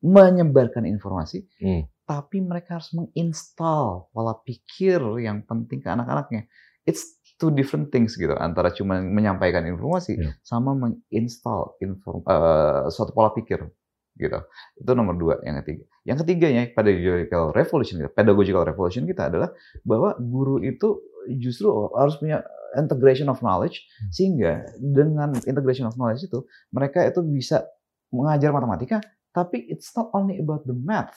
[0.00, 1.86] menyebarkan informasi Hmm.
[2.04, 6.50] tapi mereka harus menginstal pola pikir yang penting ke anak-anaknya
[6.82, 10.34] it's two different things gitu antara cuma menyampaikan informasi Yeah.
[10.42, 13.62] sama menginstal inform eh, suatu pola pikir
[14.16, 14.38] gitu.
[14.76, 15.84] Itu nomor dua yang ketiga.
[16.04, 19.50] Yang ketiganya pedagogical revolution kita pedagogical revolution kita adalah
[19.86, 21.00] bahwa guru itu
[21.38, 22.42] justru harus punya
[22.74, 26.42] integration of knowledge sehingga dengan integration of knowledge itu
[26.74, 27.64] mereka itu bisa
[28.12, 28.98] mengajar matematika
[29.32, 31.16] tapi it's not only about the math.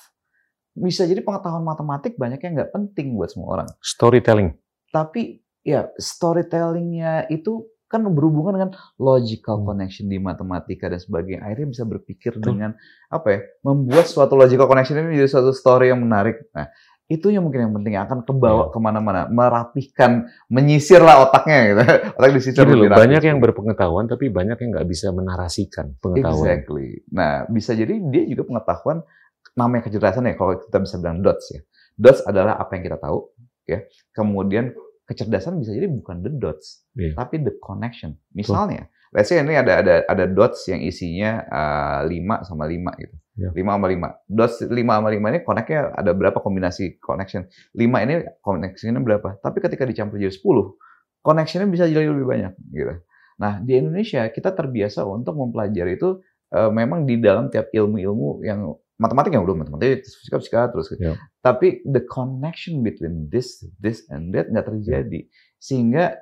[0.75, 3.67] Bisa jadi pengetahuan matematik banyak yang nggak penting buat semua orang.
[3.79, 4.59] Storytelling.
[4.95, 9.65] tapi ya storytellingnya itu kan berhubungan dengan logical Hmm.
[9.69, 11.45] connection di matematika dan sebagainya.
[11.45, 12.73] Akhirnya bisa berpikir dengan
[13.07, 16.49] apa ya, membuat suatu logical connection ini menjadi suatu story yang menarik.
[16.51, 16.65] Nah,
[17.05, 18.71] itu yang mungkin yang penting akan kebawa Ya.
[18.73, 21.81] ke mana-mana, merapihkan, menyisir lah otaknya gitu.
[22.17, 26.41] Otak disisir Gini loh, banyak yang berpengetahuan tapi banyak yang nggak bisa menarasikan pengetahuan.
[26.49, 27.05] Exactly.
[27.13, 29.05] Nah, bisa jadi dia juga pengetahuan
[29.53, 31.61] namanya kecerdasan ya kalau kita bisa bilang dots ya.
[31.93, 33.29] Dots adalah apa yang kita tahu
[33.69, 33.85] ya.
[34.11, 34.73] Kemudian
[35.05, 37.13] kecerdasan bisa jadi bukan the dots, Iya.
[37.13, 38.17] tapi the connection.
[38.33, 43.15] Misalnya, let's say ini ada ada ada dots yang isinya uh, 5 sama 5 gitu.
[43.35, 44.31] 5 sama 5.
[44.31, 47.45] Dots 5 sama 5 ini connect-nya ada berapa kombinasi connection.
[47.75, 49.37] 5 ini connection-nya berapa?
[49.43, 50.73] Tapi ketika dicampur jadi 10,
[51.21, 52.95] connection-nya bisa jadi lebih banyak gitu.
[53.35, 56.23] Nah, di Indonesia kita terbiasa untuk mempelajari itu
[56.55, 60.87] eh, memang di dalam tiap ilmu-ilmu yang matematik yang udah matematik, fisika, fisika terus.
[60.95, 61.19] Ya.
[61.45, 65.29] Tapi the connection between this, this and that nggak terjadi.
[65.61, 66.17] Sehingga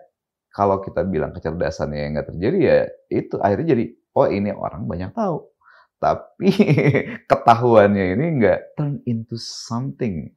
[0.51, 2.77] kalau kita bilang kecerdasannya yang nggak terjadi ya
[3.07, 3.85] itu akhirnya jadi
[4.19, 5.47] oh ini orang banyak tahu.
[6.03, 6.51] Tapi
[7.31, 10.35] ketahuannya ini nggak turn into something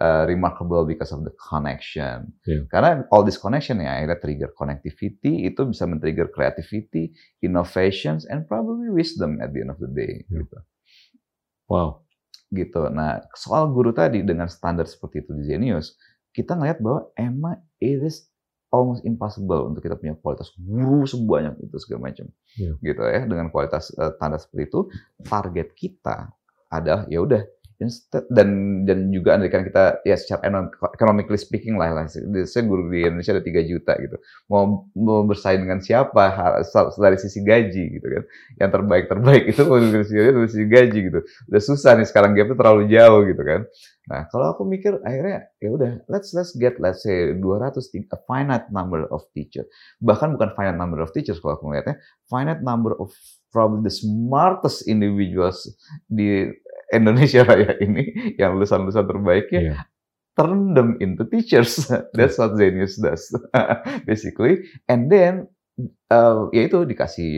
[0.00, 2.36] uh, remarkable because of the connection.
[2.44, 2.68] Iya.
[2.68, 8.92] Karena all this connection ya akhirnya trigger connectivity, itu bisa men-trigger creativity, innovations, and probably
[8.92, 10.28] wisdom at the end of the day.
[10.28, 10.44] Iya.
[10.44, 10.58] Gitu.
[11.66, 12.05] Wow.
[12.52, 12.86] Gitu.
[12.90, 15.98] Nah, soal guru tadi dengan standar seperti itu di Zenius,
[16.30, 18.28] kita ngelihat bahwa emang it is
[18.70, 22.26] almost impossible untuk kita punya kualitas guru sebanyak itu segala macam.
[22.58, 22.72] Iya.
[22.82, 24.80] Gitu ya, dengan kualitas eh, standar seperti itu,
[25.26, 26.30] target kita
[26.66, 27.42] adalah ya udah
[27.76, 30.48] dan dan juga andaikan kita ya secara
[30.96, 34.16] economically speaking lah, lah saya guru di Indonesia ada 3 juta gitu.
[34.48, 36.32] Mau mau bersaing dengan siapa
[36.96, 38.22] dari sisi gaji gitu kan.
[38.56, 41.20] Yang terbaik terbaik itu dari sisi gaji gitu.
[41.52, 43.60] Udah susah nih sekarang gapnya terlalu jauh gitu kan.
[44.06, 48.18] Nah kalau aku mikir akhirnya ya udah let's let's get let's say 200 ti- a
[48.24, 49.66] finite number of teacher
[49.98, 51.98] bahkan bukan finite number of teachers kalau aku melihatnya
[52.30, 53.10] finite number of
[53.50, 55.64] probably the smartest individuals
[56.06, 56.50] di
[56.90, 59.76] Indonesia raya ini yang lulusan-lulusan terbaiknya Iya.
[60.36, 61.88] turn them into teachers.
[62.16, 63.32] That's what Zenius does,
[64.08, 64.68] basically.
[64.84, 65.48] And then,
[66.12, 67.30] uh, ya itu dikasih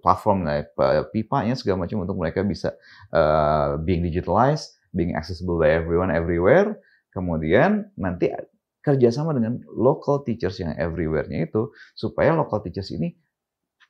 [0.00, 2.72] platform lah, pa- pipanya segala macam untuk mereka bisa
[3.12, 6.80] uh, being digitalized, being accessible by everyone, everywhere.
[7.12, 8.32] Kemudian nanti
[8.80, 13.12] kerjasama dengan local teachers yang everywhere-nya itu, supaya local teachers ini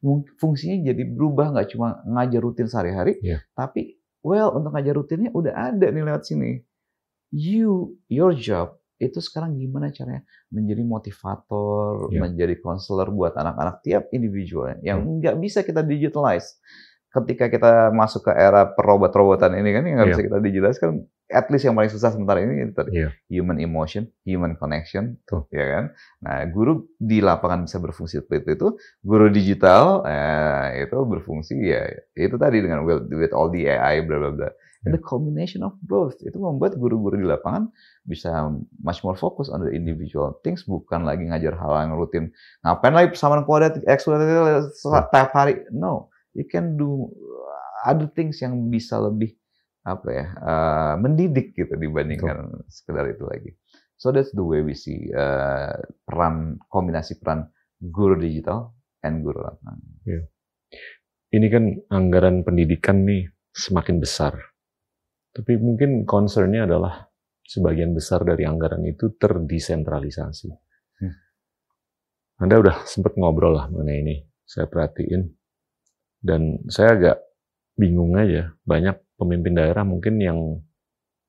[0.02, 3.46] fung- fungsinya jadi berubah, nggak cuma ngajar rutin sehari-hari, Iya.
[3.54, 3.95] tapi
[4.26, 6.66] well untuk ngajar rutinnya udah ada nih lewat sini
[7.30, 12.24] you your job itu sekarang gimana caranya menjadi motivator, Ya.
[12.24, 16.56] menjadi konselor buat anak-anak tiap individualnya yang nggak bisa kita digitalize.
[17.16, 20.12] Ketika kita masuk ke era perobot-robotan ini kan yang nggak Ya.
[20.12, 20.90] bisa kita digitalize kan
[21.26, 23.08] at least yang paling susah sementara ini itu tadi Iya.
[23.26, 25.48] human emotion, human connection, Tuh.
[25.48, 25.84] ya kan.
[26.20, 32.36] Nah, guru di lapangan bisa berfungsi seperti itu, guru digital eh, itu berfungsi ya itu
[32.36, 34.50] tadi dengan with, with all the AI bla bla bla.
[34.86, 37.74] And the combination of both itu membuat guru-guru di lapangan
[38.06, 42.30] bisa much more focus on the individual things bukan lagi ngajar hal yang rutin.
[42.62, 44.70] Ngapain lagi persamaan kuadrat X kuadrat
[45.10, 45.66] tiap hari?
[45.74, 47.08] No, you can do
[47.88, 49.32] other things yang bisa lebih
[49.86, 53.50] apa ya eh, mendidik gitu dibandingkan sekedar itu lagi.
[53.96, 55.72] So that's the way we see eh,
[56.04, 57.48] peran kombinasi peran
[57.80, 59.80] guru digital and guru lapangan.
[61.32, 64.36] Ini kan anggaran pendidikan nih semakin besar.
[65.36, 67.12] Tapi mungkin concernnya adalah
[67.44, 70.50] sebagian besar dari anggaran itu terdesentralisasi.
[71.02, 71.14] Hmm.
[72.40, 74.16] Anda udah sempat ngobrol lah mengenai ini.
[74.48, 75.35] Saya perhatiin.
[76.20, 77.18] Dan saya agak
[77.76, 78.52] bingung aja.
[78.64, 80.38] Banyak pemimpin daerah mungkin yang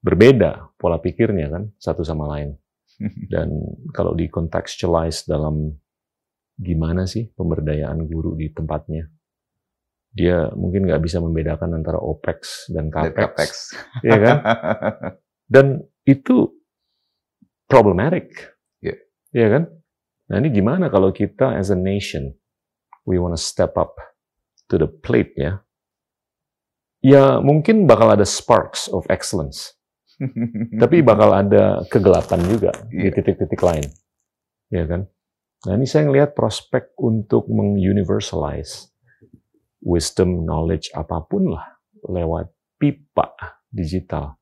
[0.01, 2.55] berbeda pola pikirnya kan satu sama lain.
[3.33, 3.51] Dan
[3.93, 5.69] kalau di contextualize dalam
[6.57, 9.05] gimana sih pemberdayaan guru di tempatnya,
[10.09, 13.49] dia mungkin nggak bisa membedakan antara OPEX dan Dan CAPEX, capex.
[14.01, 14.37] ya kan?
[15.53, 15.65] Dan
[16.09, 16.49] itu
[17.69, 18.95] problematic, Iya.
[19.35, 19.63] ya kan?
[20.27, 22.33] Nah ini gimana kalau kita as a nation,
[23.05, 23.93] we wanna step up
[24.67, 25.63] to the plate ya?
[26.99, 29.77] Ya mungkin bakal ada sparks of excellence,
[30.81, 33.13] tapi bakal ada kegelapan juga di Iya.
[33.21, 33.85] titik-titik lain,
[34.73, 35.05] ya kan?
[35.69, 38.89] Nah ini saya ngelihat prospek untuk menguniversalize
[39.79, 42.49] wisdom, knowledge apa pun lah lewat
[42.81, 43.37] pipa
[43.69, 44.37] digital.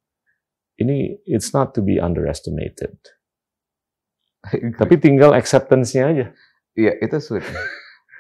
[0.76, 2.96] Ini it's not to be underestimated.
[4.80, 6.26] Tapi tinggal acceptance-nya aja.
[6.76, 7.48] Iya, itu sulit.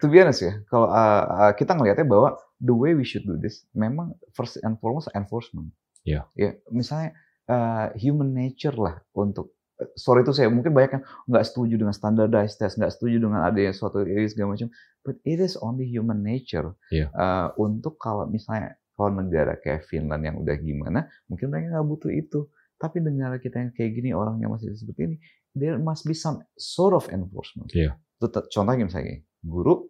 [0.02, 3.36] To be honest ya, kalau uh, uh, kita ngelihatnya bahwa the way we should do
[3.40, 5.72] this, memang first and foremost enforcement.
[6.06, 6.30] Iya.
[6.38, 7.18] Ya, misalnya
[7.50, 9.56] uh, human nature lah untuk
[10.00, 13.76] sorry itu saya mungkin banyak yang nggak setuju dengan standardized test, nggak setuju dengan adanya
[13.76, 14.72] suatu ini segala macam.
[15.06, 16.74] But it is only human nature.
[16.90, 17.12] Iya.
[17.12, 22.12] Uh, untuk kalau misalnya kalau negara kayak Finland yang udah gimana, mungkin mereka nggak butuh
[22.12, 22.48] itu.
[22.76, 25.16] Tapi negara kita yang kayak gini orangnya masih seperti ini,
[25.56, 27.72] there must be some sort of enforcement.
[27.72, 27.96] Iya.
[28.20, 29.86] Itu te- contohnya misalnya guru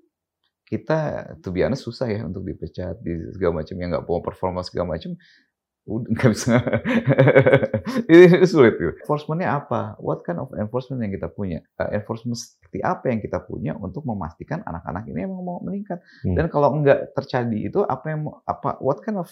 [0.66, 4.98] kita be honest susah ya untuk dipecat di segala macam yang nggak mau performa segala
[4.98, 5.14] macam
[5.86, 6.58] udah nggak bisa
[8.10, 8.98] ini sulit gitu.
[9.06, 9.94] Enforcementnya apa?
[10.02, 11.62] What kind of enforcement yang kita punya?
[11.78, 16.02] Uh, enforcement seperti apa yang kita punya untuk memastikan anak-anak ini emang mau meningkat?
[16.26, 16.34] Hmm.
[16.34, 18.82] Dan kalau nggak terjadi itu apa yang mau- apa?
[18.82, 19.30] What kind of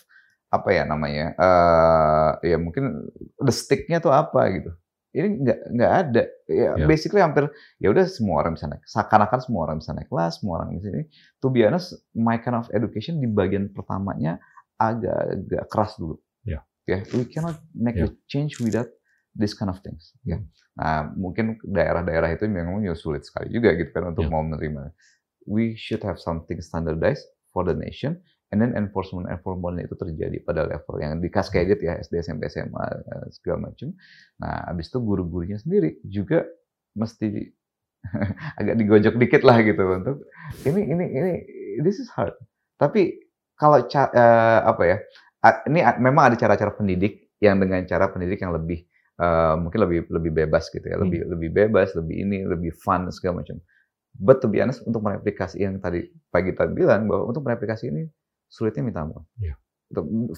[0.54, 1.34] apa ya namanya?
[1.34, 3.10] eh ya mungkin
[3.41, 4.70] the sticknya tuh apa gitu?
[5.14, 6.23] Ini nggak nggak ada.
[6.49, 6.85] Ya, Ya.
[6.90, 7.45] basically hampir
[7.77, 8.81] ya udah semua orang bisa naik.
[8.84, 11.06] Seakan-akan semua orang bisa naik kelas, semua orang bisa ini.
[11.38, 14.41] To be honest, my kind of education di bagian pertamanya
[14.76, 16.18] agak agak keras dulu.
[16.41, 16.65] Ya.
[16.90, 18.10] Ya, we cannot make Ya.
[18.10, 18.90] the change without
[19.31, 20.18] this kind of things.
[20.26, 20.41] Ya.
[20.73, 24.34] Nah, mungkin daerah-daerah itu memang juga sulit sekali juga gitu kan untuk Ya.
[24.34, 24.90] mau menerima.
[25.45, 27.23] We should have something standardized
[27.53, 28.18] for the nation,
[28.53, 32.85] and then enforcement enforcement itu terjadi pada level yang di cascaded ya SD, SMP, SMA
[32.85, 33.97] eh, segala macam.
[34.38, 36.45] Nah, habis itu guru-gurunya sendiri juga
[36.93, 37.49] mesti
[38.61, 40.30] agak digojok dikit lah gitu untuk
[40.69, 41.34] ini ini ini
[41.81, 42.38] this is hard.
[42.77, 43.17] Tapi
[43.57, 44.97] kalau eh, apa ya?
[45.43, 48.85] Ini memang ada cara-cara pendidik yang dengan cara pendidik yang lebih
[49.17, 51.09] eh, mungkin lebih lebih bebas gitu ya, Hmm.
[51.09, 53.57] lebih lebih bebas, lebih ini, lebih fun segala macam.
[54.13, 58.05] But to be honest, untuk mereplikasi yang tadi Pak Gita bilang bahwa untuk mereplikasi ini
[58.53, 59.25] sulitnya minta ampun.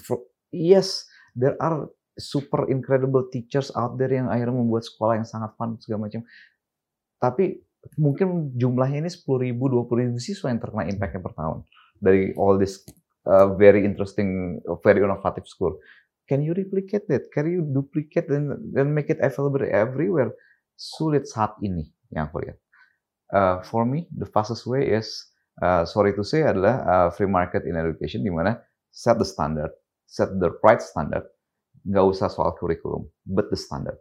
[0.00, 1.04] For- yes,
[1.36, 6.08] there are super incredible teachers out there yang akhirnya membuat sekolah yang sangat fun segala
[6.08, 6.24] macam.
[7.20, 7.60] Tapi
[8.00, 11.58] mungkin jumlahnya ini 10 ribu, 20 ribu siswa yang terkena impact-nya per tahun
[12.00, 12.82] dari all this
[13.28, 15.76] uh, very interesting, very innovative school.
[16.26, 17.30] Can you replicate that?
[17.30, 20.34] Can you duplicate dan dan make it available everywhere?
[20.74, 22.58] Sulit saat ini yang aku lihat.
[23.30, 25.30] Uh, for me, the fastest way is,
[25.62, 28.58] uh, sorry to say, adalah uh, free market in education, di mana
[28.92, 29.70] set the standard,
[30.08, 31.24] set the right standard,
[31.84, 33.96] nggak usah soal kurikulum, but the standard.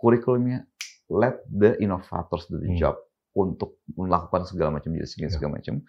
[0.00, 0.64] Kurikulumnya,
[1.12, 2.78] let the innovators do the Hmm.
[2.80, 2.96] job
[3.36, 5.30] untuk melakukan segala macam jenis Ya.
[5.30, 5.84] segala macam.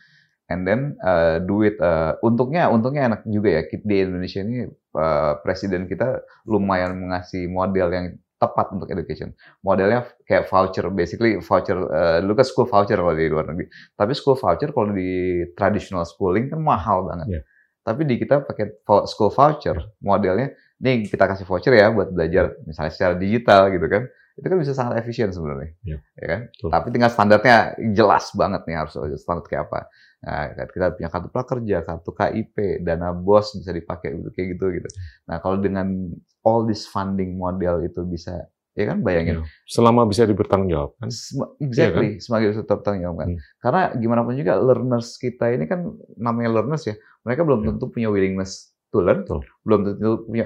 [0.52, 1.80] And then uh, do it.
[1.80, 4.68] Uh, untungnya, untungnya enak juga ya di Indonesia ini
[5.00, 8.06] uh, presiden kita lumayan mengasih model yang
[8.42, 9.38] tepat untuk education.
[9.62, 11.78] Modelnya kayak voucher, basically voucher.
[11.78, 13.70] Uh, dulu kan school voucher kalau di luar negeri.
[13.94, 17.38] Tapi school voucher kalau di traditional schooling kan mahal banget.
[17.38, 17.42] Iya.
[17.86, 22.94] Tapi di kita pakai school voucher, modelnya, nih kita kasih voucher ya buat belajar misalnya
[22.94, 24.10] secara digital gitu kan.
[24.38, 25.76] Itu kan bisa sangat efisien sebenarnya.
[25.84, 25.98] Iya.
[26.16, 26.40] Ya kan?
[26.50, 26.70] Betul.
[26.72, 27.58] Tapi tinggal standarnya
[27.92, 29.80] jelas banget nih harus standar kayak apa.
[30.22, 32.56] Nah, kan kita punya kartu prakerja, kartu KIP,
[32.86, 34.90] dana bos bisa dipakai untuk kayak gitu gitu.
[35.26, 36.14] Nah, kalau dengan
[36.46, 38.46] all this funding model itu bisa,
[38.78, 39.46] ya kan bayangin Ya.
[39.66, 41.10] Selama bisa dipertanggungjawabkan.
[41.10, 43.28] Sem- Exactly, semakin bisa tertanggungjawabkan.
[43.34, 43.40] Hmm.
[43.58, 46.94] Karena gimana pun juga learners kita ini kan namanya learners ya,
[47.26, 47.68] mereka belum Ya.
[47.74, 49.42] tentu punya willingness to learn, Betul.
[49.66, 50.46] belum tentu punya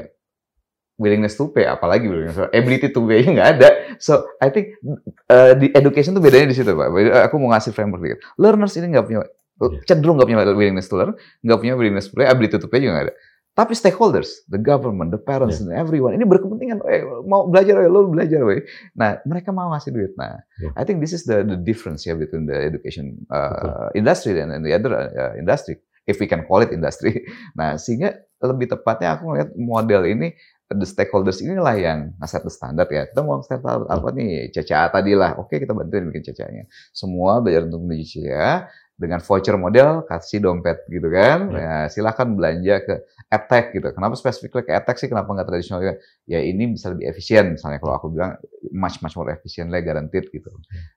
[0.95, 3.69] willingness to pay, apalagi willingness to ability to pay nggak ada.
[3.99, 4.79] So I think
[5.27, 6.87] uh, di education tuh bedanya di situ pak.
[7.27, 8.19] Aku mau ngasih framework dikit.
[8.39, 9.21] Learners ini nggak punya
[9.55, 9.71] Ya.
[9.87, 12.91] cenderung nggak punya willingness to learn, nggak punya willingness to pay, ability to pay juga
[12.91, 13.15] nggak ada.
[13.55, 18.11] Tapi stakeholders, the government, the parents, and everyone ini berkepentingan, eh, mau belajar, eh, lo
[18.11, 18.67] belajar, weh.
[18.99, 20.11] Nah, mereka mau ngasih duit.
[20.19, 20.75] Nah, Ya.
[20.75, 24.75] I think this is the the difference ya between the education uh, industry dan the
[24.75, 27.23] other uh, industry, if we can call it industry.
[27.55, 30.35] Nah, sehingga lebih tepatnya aku melihat model ini
[30.73, 33.05] the stakeholders inilah yang ngeset the standard ya.
[33.05, 34.49] Kita mau standar apa nih?
[34.49, 35.37] CCA tadi lah.
[35.37, 36.65] Oke, kita bantuin bikin CCA-nya.
[36.89, 38.65] Semua belajar untuk menuju CCA
[38.95, 41.51] dengan voucher model kasih dompet gitu kan.
[41.53, 41.59] Ya.
[41.61, 42.95] Ya, silakan belanja ke
[43.29, 43.87] edtech gitu.
[43.93, 45.09] Kenapa spesifiknya ke edtech sih?
[45.11, 45.95] Kenapa nggak tradisional juga?
[46.25, 47.53] Ya ini bisa lebih efisien.
[47.53, 48.39] Misalnya kalau aku bilang
[48.73, 50.49] much much more efficient lah guaranteed gitu.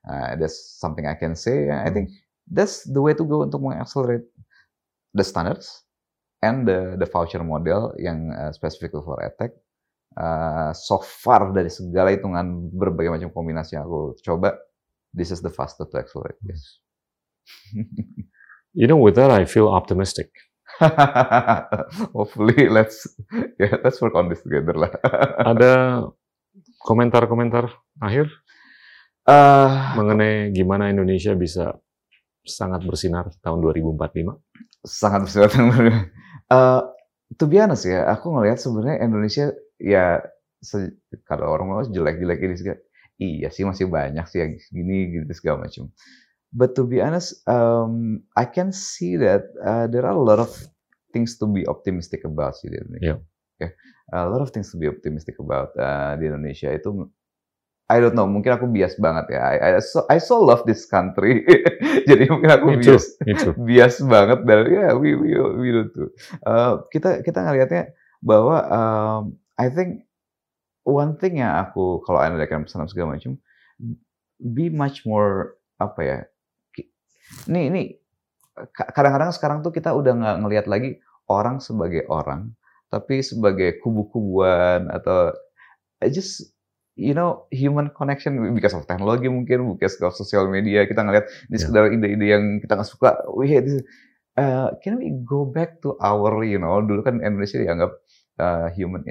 [0.07, 1.69] Uh, that's something I can say.
[1.69, 2.09] I think
[2.49, 4.25] that's the way to go untuk mengaccelerate
[5.13, 5.88] the standards
[6.41, 9.51] and the the voucher model yang uh, specific for edtech.
[10.17, 14.57] Uh, so far dari segala hitungan berbagai macam kombinasi yang aku coba,
[15.13, 16.81] this is the fastest to accelerate this.
[18.73, 20.33] you know, with that I feel optimistic.
[22.15, 23.05] Hopefully, let's
[23.59, 24.91] yeah, let's work on this together lah.
[25.55, 25.71] Ada
[26.83, 28.31] komentar-komentar akhir
[29.27, 31.75] uh, mengenai gimana Indonesia bisa
[32.47, 34.48] sangat bersinar tahun 2045?
[34.83, 36.09] Sangat 2045.
[36.49, 36.81] Uh,
[37.39, 40.23] to be honest ya, aku ngelihat sebenarnya Indonesia ya
[41.23, 42.79] kalau orang mau jelek-jelek ini segala,
[43.19, 45.91] iya sih masih banyak sih yang gini gitu segala macam.
[46.49, 50.49] But to be honest, um, I can see that uh, there are a lot of
[51.13, 53.05] things to be optimistic about sih di Indonesia.
[53.05, 53.19] Yeah.
[53.59, 53.71] Okay.
[54.09, 56.89] A lot of things to be optimistic about uh, di Indonesia itu
[57.89, 59.41] I don't know, mungkin aku bias banget ya.
[59.41, 61.41] I, I, so, I so love this country.
[62.09, 63.57] Jadi mungkin aku Me bias, Me too.
[63.57, 66.07] bias banget dari ya yeah, we we we do too.
[66.45, 67.89] Uh, kita kita ngelihatnya
[68.21, 69.21] bahwa um,
[69.57, 70.05] I think
[70.85, 73.41] one thing yang aku kalau andalkan pesan segala macam
[74.37, 76.19] be much more apa ya
[77.49, 77.81] Nih, ini
[78.73, 80.99] kadang-kadang sekarang tuh kita udah nggak ngelihat lagi
[81.29, 82.51] orang sebagai orang,
[82.89, 85.31] tapi sebagai kubu-kubuan atau
[86.09, 86.51] just
[86.99, 91.55] you know human connection because of teknologi mungkin because of social media kita ngelihat ini
[91.55, 91.61] yeah.
[91.63, 93.79] sekedar ide-ide yang kita nggak suka we hate this.
[94.39, 97.91] Uh, can we go back to our you know dulu kan Indonesia dianggap
[98.39, 99.03] uh, human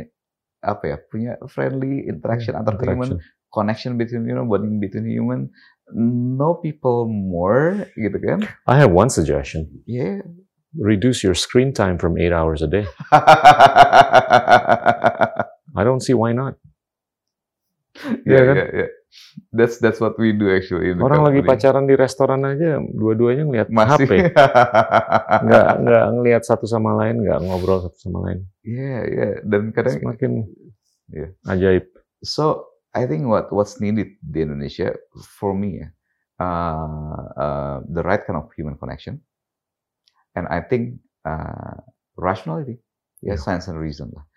[0.61, 3.17] apa ya punya friendly interaction yeah, antar human
[3.49, 5.49] connection between you know bonding between human
[5.95, 8.45] know people more gitu kan.
[8.69, 9.69] I have one suggestion.
[9.89, 10.21] Yeah.
[10.77, 12.85] Reduce your screen time from eight hours a day.
[15.79, 16.61] I don't see why not.
[18.05, 18.57] Yeah, yeah, kan?
[18.57, 18.91] yeah, yeah.
[19.51, 20.93] That's that's what we do actually.
[20.95, 24.05] Orang lagi pacaran di restoran aja, dua-duanya ngeliat Masih.
[24.05, 24.13] HP.
[25.49, 28.45] nggak nggak ngelihat satu sama lain, nggak ngobrol satu sama lain.
[28.63, 29.21] Iya, yeah, iya.
[29.25, 29.35] Yeah.
[29.49, 30.33] Dan kadang semakin
[31.09, 31.31] yeah.
[31.49, 31.89] ajaib.
[32.21, 34.93] So I think what what's needed di Indonesia
[35.41, 35.81] for me
[36.37, 39.25] uh, uh, the right kind of human connection,
[40.37, 41.81] and I think uh,
[42.21, 42.85] rationality,
[43.25, 43.39] ya yeah, yeah.
[43.41, 44.28] science and reason lah.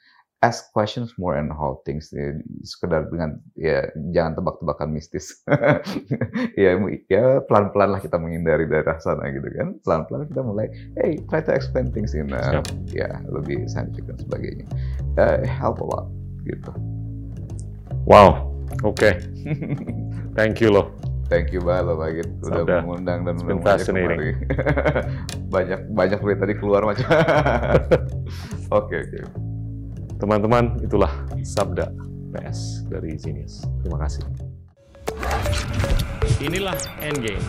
[0.42, 2.34] Ask questions more and how things ya,
[2.66, 5.46] sekedar dengan ya jangan tebak-tebakan mistis.
[6.62, 6.82] ya
[7.14, 9.78] ya pelan-pelan lah kita menghindari daerah sana gitu kan.
[9.86, 10.66] Pelan-pelan kita mulai
[10.98, 14.66] hey try to explain things in uh, ya lebih scientific dan sebagainya.
[15.22, 16.10] Uh, help a lot
[16.50, 16.74] gitu.
[18.10, 18.50] Wow,
[18.82, 18.98] oke.
[18.98, 19.22] Okay.
[20.34, 20.90] Thank you loh.
[21.32, 22.30] Thank you banget loh Pak Git.
[22.44, 22.78] Udah Sabda.
[22.84, 24.36] mengundang dan fascinating.
[25.56, 27.08] banyak banyak duit tadi keluar macam.
[28.72, 29.51] Oke oke.
[30.22, 31.10] Teman-teman, itulah
[31.42, 31.90] Sabda
[32.30, 33.66] PS dari Genius.
[33.82, 34.22] Terima kasih.
[36.46, 37.42] Inilah Endgame.